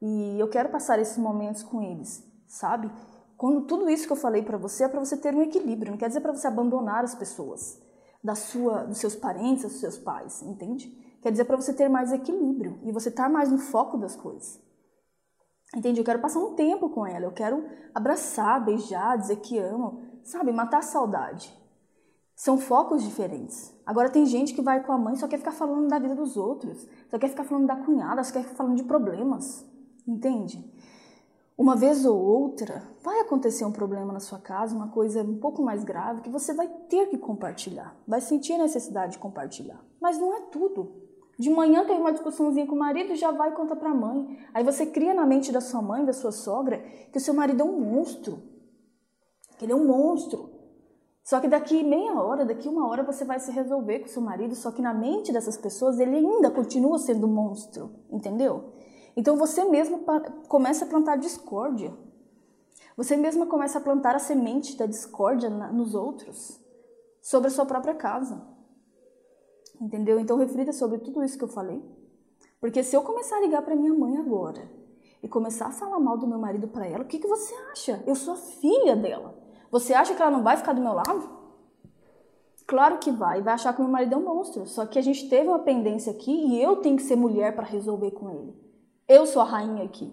E 0.00 0.40
eu 0.40 0.48
quero 0.48 0.70
passar 0.70 0.98
esses 0.98 1.18
momentos 1.18 1.62
com 1.62 1.82
eles, 1.82 2.24
sabe? 2.46 2.90
Quando 3.36 3.62
tudo 3.62 3.90
isso 3.90 4.06
que 4.06 4.12
eu 4.12 4.16
falei 4.16 4.42
para 4.42 4.56
você 4.56 4.84
é 4.84 4.88
para 4.88 5.00
você 5.00 5.16
ter 5.16 5.34
um 5.34 5.42
equilíbrio, 5.42 5.90
não 5.90 5.98
quer 5.98 6.08
dizer 6.08 6.20
para 6.20 6.32
você 6.32 6.46
abandonar 6.46 7.04
as 7.04 7.14
pessoas 7.14 7.80
da 8.22 8.34
sua, 8.34 8.84
dos 8.84 8.98
seus 8.98 9.14
parentes, 9.14 9.64
dos 9.64 9.80
seus 9.80 9.98
pais, 9.98 10.42
entende? 10.42 10.88
Quer 11.22 11.30
dizer 11.30 11.44
para 11.44 11.56
você 11.56 11.72
ter 11.72 11.88
mais 11.88 12.12
equilíbrio 12.12 12.78
e 12.82 12.92
você 12.92 13.10
estar 13.10 13.24
tá 13.24 13.28
mais 13.28 13.50
no 13.50 13.58
foco 13.58 13.98
das 13.98 14.16
coisas. 14.16 14.60
Entende? 15.74 16.00
Eu 16.00 16.04
quero 16.04 16.20
passar 16.20 16.40
um 16.40 16.54
tempo 16.54 16.88
com 16.90 17.06
ela, 17.06 17.24
eu 17.24 17.32
quero 17.32 17.64
abraçar, 17.94 18.64
beijar, 18.64 19.16
dizer 19.16 19.36
que 19.36 19.58
amo, 19.58 20.00
sabe, 20.24 20.52
matar 20.52 20.78
a 20.78 20.82
saudade. 20.82 21.56
São 22.34 22.58
focos 22.58 23.02
diferentes. 23.02 23.72
Agora 23.84 24.10
tem 24.10 24.24
gente 24.26 24.54
que 24.54 24.62
vai 24.62 24.82
com 24.82 24.92
a 24.92 24.98
mãe 24.98 25.14
só 25.14 25.28
quer 25.28 25.38
ficar 25.38 25.52
falando 25.52 25.88
da 25.88 25.98
vida 25.98 26.14
dos 26.14 26.36
outros, 26.36 26.88
só 27.10 27.18
quer 27.18 27.28
ficar 27.28 27.44
falando 27.44 27.66
da 27.66 27.76
cunhada, 27.76 28.24
só 28.24 28.32
quer 28.32 28.42
ficar 28.42 28.56
falando 28.56 28.76
de 28.76 28.84
problemas. 28.84 29.64
Entende? 30.08 30.64
Uma 31.56 31.76
vez 31.76 32.06
ou 32.06 32.18
outra, 32.18 32.82
vai 33.02 33.20
acontecer 33.20 33.66
um 33.66 33.70
problema 33.70 34.14
na 34.14 34.20
sua 34.20 34.38
casa, 34.38 34.74
uma 34.74 34.88
coisa 34.88 35.22
um 35.22 35.38
pouco 35.38 35.62
mais 35.62 35.84
grave, 35.84 36.22
que 36.22 36.30
você 36.30 36.54
vai 36.54 36.66
ter 36.88 37.08
que 37.08 37.18
compartilhar, 37.18 37.94
vai 38.08 38.22
sentir 38.22 38.54
a 38.54 38.58
necessidade 38.62 39.12
de 39.12 39.18
compartilhar. 39.18 39.78
Mas 40.00 40.18
não 40.18 40.34
é 40.34 40.40
tudo. 40.50 41.09
De 41.40 41.48
manhã 41.48 41.86
tem 41.86 41.96
uma 41.96 42.12
discussãozinha 42.12 42.66
com 42.66 42.74
o 42.74 42.78
marido, 42.78 43.16
já 43.16 43.30
vai 43.30 43.48
e 43.48 43.54
conta 43.54 43.74
para 43.74 43.88
a 43.88 43.94
mãe. 43.94 44.38
Aí 44.52 44.62
você 44.62 44.84
cria 44.84 45.14
na 45.14 45.24
mente 45.24 45.50
da 45.50 45.62
sua 45.62 45.80
mãe, 45.80 46.04
da 46.04 46.12
sua 46.12 46.32
sogra, 46.32 46.84
que 47.10 47.16
o 47.16 47.20
seu 47.20 47.32
marido 47.32 47.62
é 47.62 47.64
um 47.64 47.80
monstro. 47.80 48.42
Que 49.56 49.64
ele 49.64 49.72
é 49.72 49.74
um 49.74 49.86
monstro. 49.86 50.50
Só 51.24 51.40
que 51.40 51.48
daqui 51.48 51.82
meia 51.82 52.12
hora, 52.12 52.44
daqui 52.44 52.68
uma 52.68 52.86
hora 52.86 53.02
você 53.02 53.24
vai 53.24 53.40
se 53.40 53.50
resolver 53.52 54.00
com 54.00 54.08
seu 54.08 54.20
marido, 54.20 54.54
só 54.54 54.70
que 54.70 54.82
na 54.82 54.92
mente 54.92 55.32
dessas 55.32 55.56
pessoas 55.56 55.98
ele 55.98 56.14
ainda 56.14 56.50
continua 56.50 56.98
sendo 56.98 57.26
um 57.26 57.32
monstro, 57.32 57.90
entendeu? 58.10 58.74
Então 59.16 59.34
você 59.34 59.64
mesmo 59.64 60.04
começa 60.46 60.84
a 60.84 60.88
plantar 60.88 61.16
discórdia. 61.16 61.90
Você 62.98 63.16
mesma 63.16 63.46
começa 63.46 63.78
a 63.78 63.80
plantar 63.80 64.14
a 64.14 64.18
semente 64.18 64.76
da 64.76 64.84
discórdia 64.84 65.48
nos 65.48 65.94
outros, 65.94 66.60
sobre 67.22 67.48
a 67.48 67.50
sua 67.50 67.64
própria 67.64 67.94
casa. 67.94 68.59
Entendeu? 69.80 70.20
Então 70.20 70.36
reflita 70.36 70.72
sobre 70.72 70.98
tudo 70.98 71.24
isso 71.24 71.38
que 71.38 71.44
eu 71.44 71.48
falei. 71.48 71.82
Porque 72.60 72.82
se 72.82 72.94
eu 72.94 73.02
começar 73.02 73.36
a 73.36 73.40
ligar 73.40 73.62
para 73.62 73.74
minha 73.74 73.94
mãe 73.94 74.18
agora 74.18 74.70
e 75.22 75.28
começar 75.28 75.66
a 75.66 75.72
falar 75.72 75.98
mal 75.98 76.18
do 76.18 76.26
meu 76.26 76.38
marido 76.38 76.68
para 76.68 76.86
ela, 76.86 77.02
o 77.02 77.06
que, 77.06 77.18
que 77.18 77.26
você 77.26 77.54
acha? 77.72 78.02
Eu 78.06 78.14
sou 78.14 78.34
a 78.34 78.36
filha 78.36 78.94
dela. 78.94 79.34
Você 79.70 79.94
acha 79.94 80.14
que 80.14 80.20
ela 80.20 80.30
não 80.30 80.42
vai 80.42 80.56
ficar 80.56 80.74
do 80.74 80.82
meu 80.82 80.92
lado? 80.92 81.40
Claro 82.66 82.98
que 82.98 83.10
vai, 83.10 83.42
vai 83.42 83.54
achar 83.54 83.74
que 83.74 83.80
meu 83.80 83.90
marido 83.90 84.14
é 84.14 84.18
um 84.18 84.24
monstro. 84.24 84.66
Só 84.66 84.84
que 84.84 84.98
a 84.98 85.02
gente 85.02 85.28
teve 85.28 85.48
uma 85.48 85.60
pendência 85.60 86.12
aqui 86.12 86.30
e 86.30 86.62
eu 86.62 86.76
tenho 86.76 86.96
que 86.96 87.02
ser 87.02 87.16
mulher 87.16 87.56
para 87.56 87.64
resolver 87.64 88.10
com 88.10 88.30
ele. 88.30 88.54
Eu 89.08 89.26
sou 89.26 89.40
a 89.40 89.44
rainha 89.44 89.82
aqui. 89.84 90.12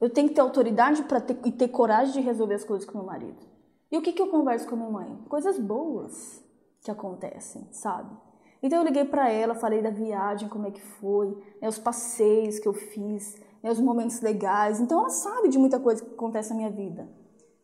Eu 0.00 0.10
tenho 0.10 0.28
que 0.28 0.34
ter 0.34 0.40
autoridade 0.40 1.02
para 1.04 1.24
e 1.44 1.52
ter 1.52 1.68
coragem 1.68 2.14
de 2.14 2.20
resolver 2.20 2.54
as 2.54 2.64
coisas 2.64 2.88
com 2.88 2.98
meu 2.98 3.06
marido. 3.06 3.46
E 3.90 3.96
o 3.96 4.02
que, 4.02 4.12
que 4.12 4.20
eu 4.20 4.28
converso 4.28 4.68
com 4.68 4.76
minha 4.76 4.90
mãe? 4.90 5.16
Coisas 5.28 5.58
boas 5.58 6.42
que 6.82 6.90
acontecem, 6.90 7.68
sabe? 7.70 8.16
Então 8.62 8.78
eu 8.78 8.84
liguei 8.84 9.04
para 9.04 9.30
ela, 9.30 9.54
falei 9.54 9.82
da 9.82 9.90
viagem, 9.90 10.48
como 10.48 10.66
é 10.66 10.70
que 10.70 10.80
foi, 10.80 11.28
né, 11.60 11.68
os 11.68 11.78
passeios 11.78 12.58
que 12.58 12.66
eu 12.66 12.72
fiz, 12.72 13.36
né, 13.62 13.70
os 13.70 13.80
momentos 13.80 14.20
legais. 14.20 14.80
Então 14.80 15.00
ela 15.00 15.10
sabe 15.10 15.48
de 15.48 15.58
muita 15.58 15.78
coisa 15.78 16.02
que 16.02 16.14
acontece 16.14 16.50
na 16.50 16.56
minha 16.56 16.70
vida. 16.70 17.08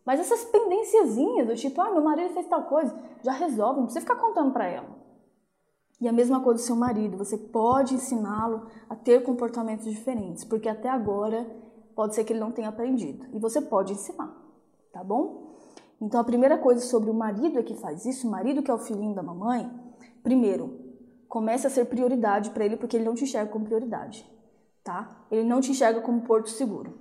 Mas 0.04 0.20
essas 0.20 0.44
pendênciazinhas, 0.44 1.46
do 1.46 1.54
tipo, 1.54 1.80
ah, 1.80 1.90
meu 1.90 2.02
marido 2.02 2.34
fez 2.34 2.46
tal 2.46 2.64
coisa, 2.64 2.94
já 3.22 3.32
resolve, 3.32 3.78
não 3.78 3.86
precisa 3.86 4.04
ficar 4.04 4.16
contando 4.16 4.52
para 4.52 4.66
ela. 4.66 5.02
E 6.00 6.08
a 6.08 6.12
mesma 6.12 6.40
coisa 6.40 6.60
do 6.60 6.66
seu 6.66 6.74
marido, 6.74 7.16
você 7.16 7.38
pode 7.38 7.94
ensiná-lo 7.94 8.66
a 8.90 8.96
ter 8.96 9.22
comportamentos 9.22 9.84
diferentes, 9.84 10.44
porque 10.44 10.68
até 10.68 10.88
agora 10.88 11.46
pode 11.94 12.16
ser 12.16 12.24
que 12.24 12.32
ele 12.32 12.40
não 12.40 12.50
tenha 12.50 12.68
aprendido. 12.68 13.24
E 13.32 13.38
você 13.38 13.60
pode 13.60 13.92
ensinar, 13.92 14.36
tá 14.92 15.04
bom? 15.04 15.54
Então 16.00 16.20
a 16.20 16.24
primeira 16.24 16.58
coisa 16.58 16.80
sobre 16.80 17.08
o 17.08 17.14
marido 17.14 17.60
é 17.60 17.62
que 17.62 17.76
faz 17.76 18.04
isso, 18.04 18.26
o 18.26 18.30
marido 18.30 18.64
que 18.64 18.70
é 18.70 18.74
o 18.74 18.78
filhinho 18.78 19.14
da 19.14 19.22
mamãe, 19.22 19.70
primeiro, 20.24 20.81
comece 21.32 21.66
a 21.66 21.70
ser 21.70 21.86
prioridade 21.86 22.50
para 22.50 22.62
ele 22.62 22.76
porque 22.76 22.94
ele 22.94 23.06
não 23.06 23.14
te 23.14 23.24
enxerga 23.24 23.50
como 23.50 23.64
prioridade, 23.64 24.30
tá? 24.84 25.24
Ele 25.30 25.48
não 25.48 25.62
te 25.62 25.70
enxerga 25.70 26.02
como 26.02 26.20
porto 26.20 26.50
seguro. 26.50 26.92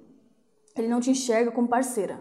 Ele 0.73 0.87
não 0.87 1.01
te 1.01 1.11
enxerga 1.11 1.51
como 1.51 1.67
parceira. 1.67 2.17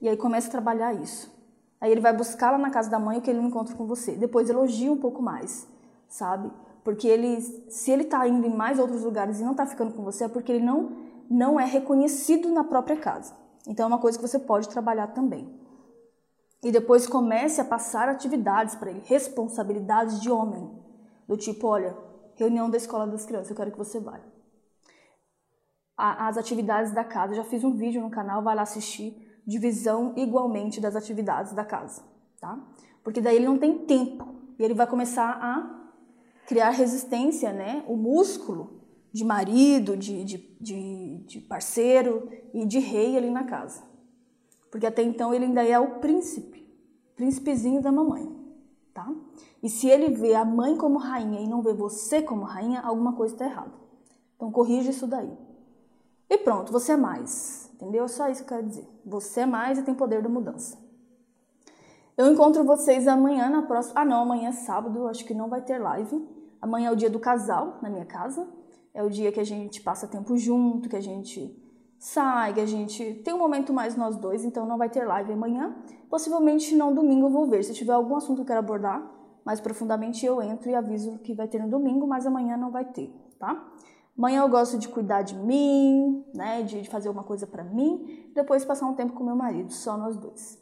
E 0.00 0.08
aí 0.08 0.16
começa 0.16 0.48
a 0.48 0.50
trabalhar 0.50 0.94
isso. 0.94 1.30
Aí 1.78 1.92
ele 1.92 2.00
vai 2.00 2.16
buscar 2.16 2.52
lá 2.52 2.56
na 2.56 2.70
casa 2.70 2.88
da 2.88 2.98
mãe 2.98 3.18
o 3.18 3.20
que 3.20 3.28
ele 3.28 3.38
não 3.38 3.48
encontra 3.48 3.76
com 3.76 3.86
você. 3.86 4.12
Depois 4.12 4.48
elogia 4.48 4.90
um 4.90 4.96
pouco 4.96 5.20
mais, 5.20 5.68
sabe? 6.08 6.50
Porque 6.82 7.06
ele, 7.06 7.38
se 7.42 7.90
ele 7.90 8.04
tá 8.04 8.26
indo 8.26 8.46
em 8.46 8.56
mais 8.56 8.78
outros 8.78 9.02
lugares 9.02 9.38
e 9.38 9.44
não 9.44 9.52
tá 9.52 9.66
ficando 9.66 9.92
com 9.92 10.02
você, 10.02 10.24
é 10.24 10.28
porque 10.28 10.52
ele 10.52 10.64
não, 10.64 10.96
não 11.28 11.60
é 11.60 11.66
reconhecido 11.66 12.48
na 12.48 12.64
própria 12.64 12.96
casa. 12.96 13.34
Então 13.68 13.84
é 13.84 13.88
uma 13.88 13.98
coisa 13.98 14.18
que 14.18 14.26
você 14.26 14.38
pode 14.38 14.70
trabalhar 14.70 15.08
também. 15.08 15.54
E 16.64 16.72
depois 16.72 17.06
comece 17.06 17.60
a 17.60 17.64
passar 17.66 18.08
atividades 18.08 18.74
para 18.74 18.90
ele, 18.90 19.02
responsabilidades 19.04 20.18
de 20.18 20.30
homem. 20.30 20.81
Do 21.32 21.36
tipo, 21.38 21.66
olha, 21.66 21.96
reunião 22.34 22.68
da 22.68 22.76
escola 22.76 23.06
das 23.06 23.24
crianças, 23.24 23.48
eu 23.48 23.56
quero 23.56 23.70
que 23.72 23.78
você 23.78 23.98
vá. 23.98 24.20
As 25.96 26.36
atividades 26.36 26.92
da 26.92 27.02
casa, 27.02 27.34
já 27.34 27.42
fiz 27.42 27.64
um 27.64 27.74
vídeo 27.74 28.02
no 28.02 28.10
canal, 28.10 28.42
vai 28.42 28.54
lá 28.54 28.60
assistir 28.60 29.40
divisão 29.46 30.12
igualmente 30.14 30.78
das 30.78 30.94
atividades 30.94 31.54
da 31.54 31.64
casa, 31.64 32.02
tá? 32.38 32.62
Porque 33.02 33.18
daí 33.18 33.36
ele 33.36 33.46
não 33.46 33.56
tem 33.56 33.78
tempo 33.86 34.34
e 34.58 34.62
ele 34.62 34.74
vai 34.74 34.86
começar 34.86 35.30
a 35.30 35.90
criar 36.46 36.68
resistência, 36.68 37.50
né? 37.50 37.82
O 37.88 37.96
músculo 37.96 38.82
de 39.10 39.24
marido, 39.24 39.96
de, 39.96 40.22
de, 40.24 40.36
de, 40.60 41.16
de 41.26 41.40
parceiro 41.40 42.28
e 42.52 42.66
de 42.66 42.78
rei 42.78 43.16
ali 43.16 43.30
na 43.30 43.44
casa. 43.44 43.82
Porque 44.70 44.86
até 44.86 45.02
então 45.02 45.32
ele 45.32 45.46
ainda 45.46 45.64
é 45.66 45.78
o 45.78 45.98
príncipe, 45.98 46.70
príncipezinho 47.16 47.80
da 47.80 47.90
mamãe, 47.90 48.30
tá? 48.92 49.10
E 49.62 49.68
se 49.68 49.88
ele 49.88 50.10
vê 50.10 50.34
a 50.34 50.44
mãe 50.44 50.76
como 50.76 50.98
rainha 50.98 51.40
e 51.40 51.46
não 51.46 51.62
vê 51.62 51.72
você 51.72 52.20
como 52.20 52.42
rainha, 52.42 52.80
alguma 52.80 53.12
coisa 53.12 53.34
está 53.34 53.44
errada. 53.46 53.72
Então 54.34 54.50
corrija 54.50 54.90
isso 54.90 55.06
daí. 55.06 55.32
E 56.28 56.36
pronto, 56.38 56.72
você 56.72 56.92
é 56.92 56.96
mais. 56.96 57.70
Entendeu? 57.74 58.08
Só 58.08 58.28
isso 58.28 58.44
que 58.44 58.52
eu 58.52 58.56
quero 58.56 58.68
dizer. 58.68 58.88
Você 59.04 59.40
é 59.40 59.46
mais 59.46 59.78
e 59.78 59.82
tem 59.82 59.94
poder 59.94 60.22
da 60.22 60.28
mudança. 60.28 60.78
Eu 62.16 62.30
encontro 62.30 62.64
vocês 62.64 63.06
amanhã 63.06 63.48
na 63.48 63.62
próxima. 63.62 64.00
Ah, 64.00 64.04
não, 64.04 64.22
amanhã 64.22 64.48
é 64.48 64.52
sábado, 64.52 65.06
acho 65.08 65.24
que 65.24 65.34
não 65.34 65.48
vai 65.48 65.62
ter 65.62 65.78
live. 65.78 66.28
Amanhã 66.60 66.88
é 66.88 66.92
o 66.92 66.96
dia 66.96 67.10
do 67.10 67.20
casal 67.20 67.78
na 67.80 67.88
minha 67.88 68.04
casa. 68.04 68.46
É 68.92 69.02
o 69.02 69.08
dia 69.08 69.32
que 69.32 69.40
a 69.40 69.44
gente 69.44 69.80
passa 69.80 70.06
tempo 70.06 70.36
junto, 70.36 70.88
que 70.88 70.96
a 70.96 71.00
gente 71.00 71.56
sai, 71.98 72.52
que 72.52 72.60
a 72.60 72.66
gente 72.66 73.14
tem 73.24 73.32
um 73.32 73.38
momento 73.38 73.72
mais 73.72 73.96
nós 73.96 74.16
dois, 74.16 74.44
então 74.44 74.66
não 74.66 74.76
vai 74.76 74.90
ter 74.90 75.04
live 75.04 75.32
amanhã. 75.32 75.74
Possivelmente 76.10 76.74
não 76.74 76.92
domingo 76.92 77.26
eu 77.26 77.30
vou 77.30 77.46
ver. 77.46 77.62
Se 77.62 77.72
tiver 77.72 77.92
algum 77.92 78.16
assunto 78.16 78.36
que 78.36 78.42
eu 78.42 78.46
quero 78.46 78.58
abordar 78.58 79.21
mais 79.44 79.60
profundamente, 79.60 80.24
eu 80.24 80.40
entro 80.40 80.70
e 80.70 80.74
aviso 80.74 81.18
que 81.18 81.34
vai 81.34 81.48
ter 81.48 81.60
no 81.60 81.68
domingo, 81.68 82.06
mas 82.06 82.26
amanhã 82.26 82.56
não 82.56 82.70
vai 82.70 82.84
ter, 82.84 83.12
tá? 83.38 83.72
Amanhã 84.16 84.42
eu 84.42 84.48
gosto 84.48 84.78
de 84.78 84.88
cuidar 84.88 85.22
de 85.22 85.34
mim, 85.34 86.24
né, 86.34 86.62
de, 86.62 86.88
fazer 86.88 87.08
uma 87.08 87.24
coisa 87.24 87.46
para 87.46 87.64
mim, 87.64 88.30
depois 88.34 88.64
passar 88.64 88.86
um 88.86 88.94
tempo 88.94 89.14
com 89.14 89.24
meu 89.24 89.34
marido, 89.34 89.72
só 89.72 89.96
nós 89.96 90.16
dois. 90.16 90.60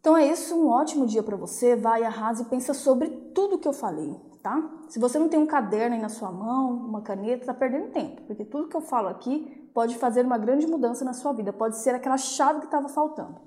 Então 0.00 0.16
é 0.16 0.26
isso, 0.28 0.54
um 0.54 0.68
ótimo 0.68 1.04
dia 1.04 1.22
para 1.22 1.36
você. 1.36 1.74
Vai, 1.74 2.04
arrasa 2.04 2.42
e 2.42 2.46
pensa 2.46 2.72
sobre 2.72 3.08
tudo 3.34 3.58
que 3.58 3.66
eu 3.66 3.72
falei, 3.72 4.14
tá? 4.40 4.70
Se 4.88 5.00
você 5.00 5.18
não 5.18 5.28
tem 5.28 5.40
um 5.40 5.46
caderno 5.46 5.96
aí 5.96 6.00
na 6.00 6.08
sua 6.08 6.30
mão, 6.30 6.70
uma 6.70 7.02
caneta, 7.02 7.46
tá 7.46 7.52
perdendo 7.52 7.90
tempo, 7.90 8.22
porque 8.22 8.44
tudo 8.44 8.68
que 8.68 8.76
eu 8.76 8.80
falo 8.80 9.08
aqui 9.08 9.68
pode 9.74 9.96
fazer 9.96 10.24
uma 10.24 10.38
grande 10.38 10.66
mudança 10.66 11.04
na 11.04 11.12
sua 11.12 11.32
vida, 11.32 11.52
pode 11.52 11.76
ser 11.78 11.94
aquela 11.96 12.16
chave 12.16 12.60
que 12.60 12.66
estava 12.66 12.88
faltando, 12.88 13.40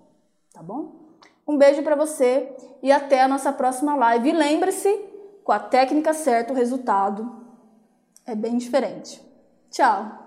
tá 0.53 0.61
bom? 0.61 1.08
Um 1.49 1.57
beijo 1.57 1.81
para 1.81 1.95
você 1.95 2.47
e 2.83 2.91
até 2.91 3.23
a 3.23 3.27
nossa 3.27 3.51
próxima 3.51 3.95
live. 3.95 4.29
E 4.29 4.31
lembre-se, 4.31 4.95
com 5.43 5.51
a 5.51 5.57
técnica 5.57 6.13
certa, 6.13 6.53
o 6.53 6.55
resultado 6.55 7.27
é 8.23 8.35
bem 8.35 8.55
diferente. 8.55 9.19
Tchau! 9.71 10.18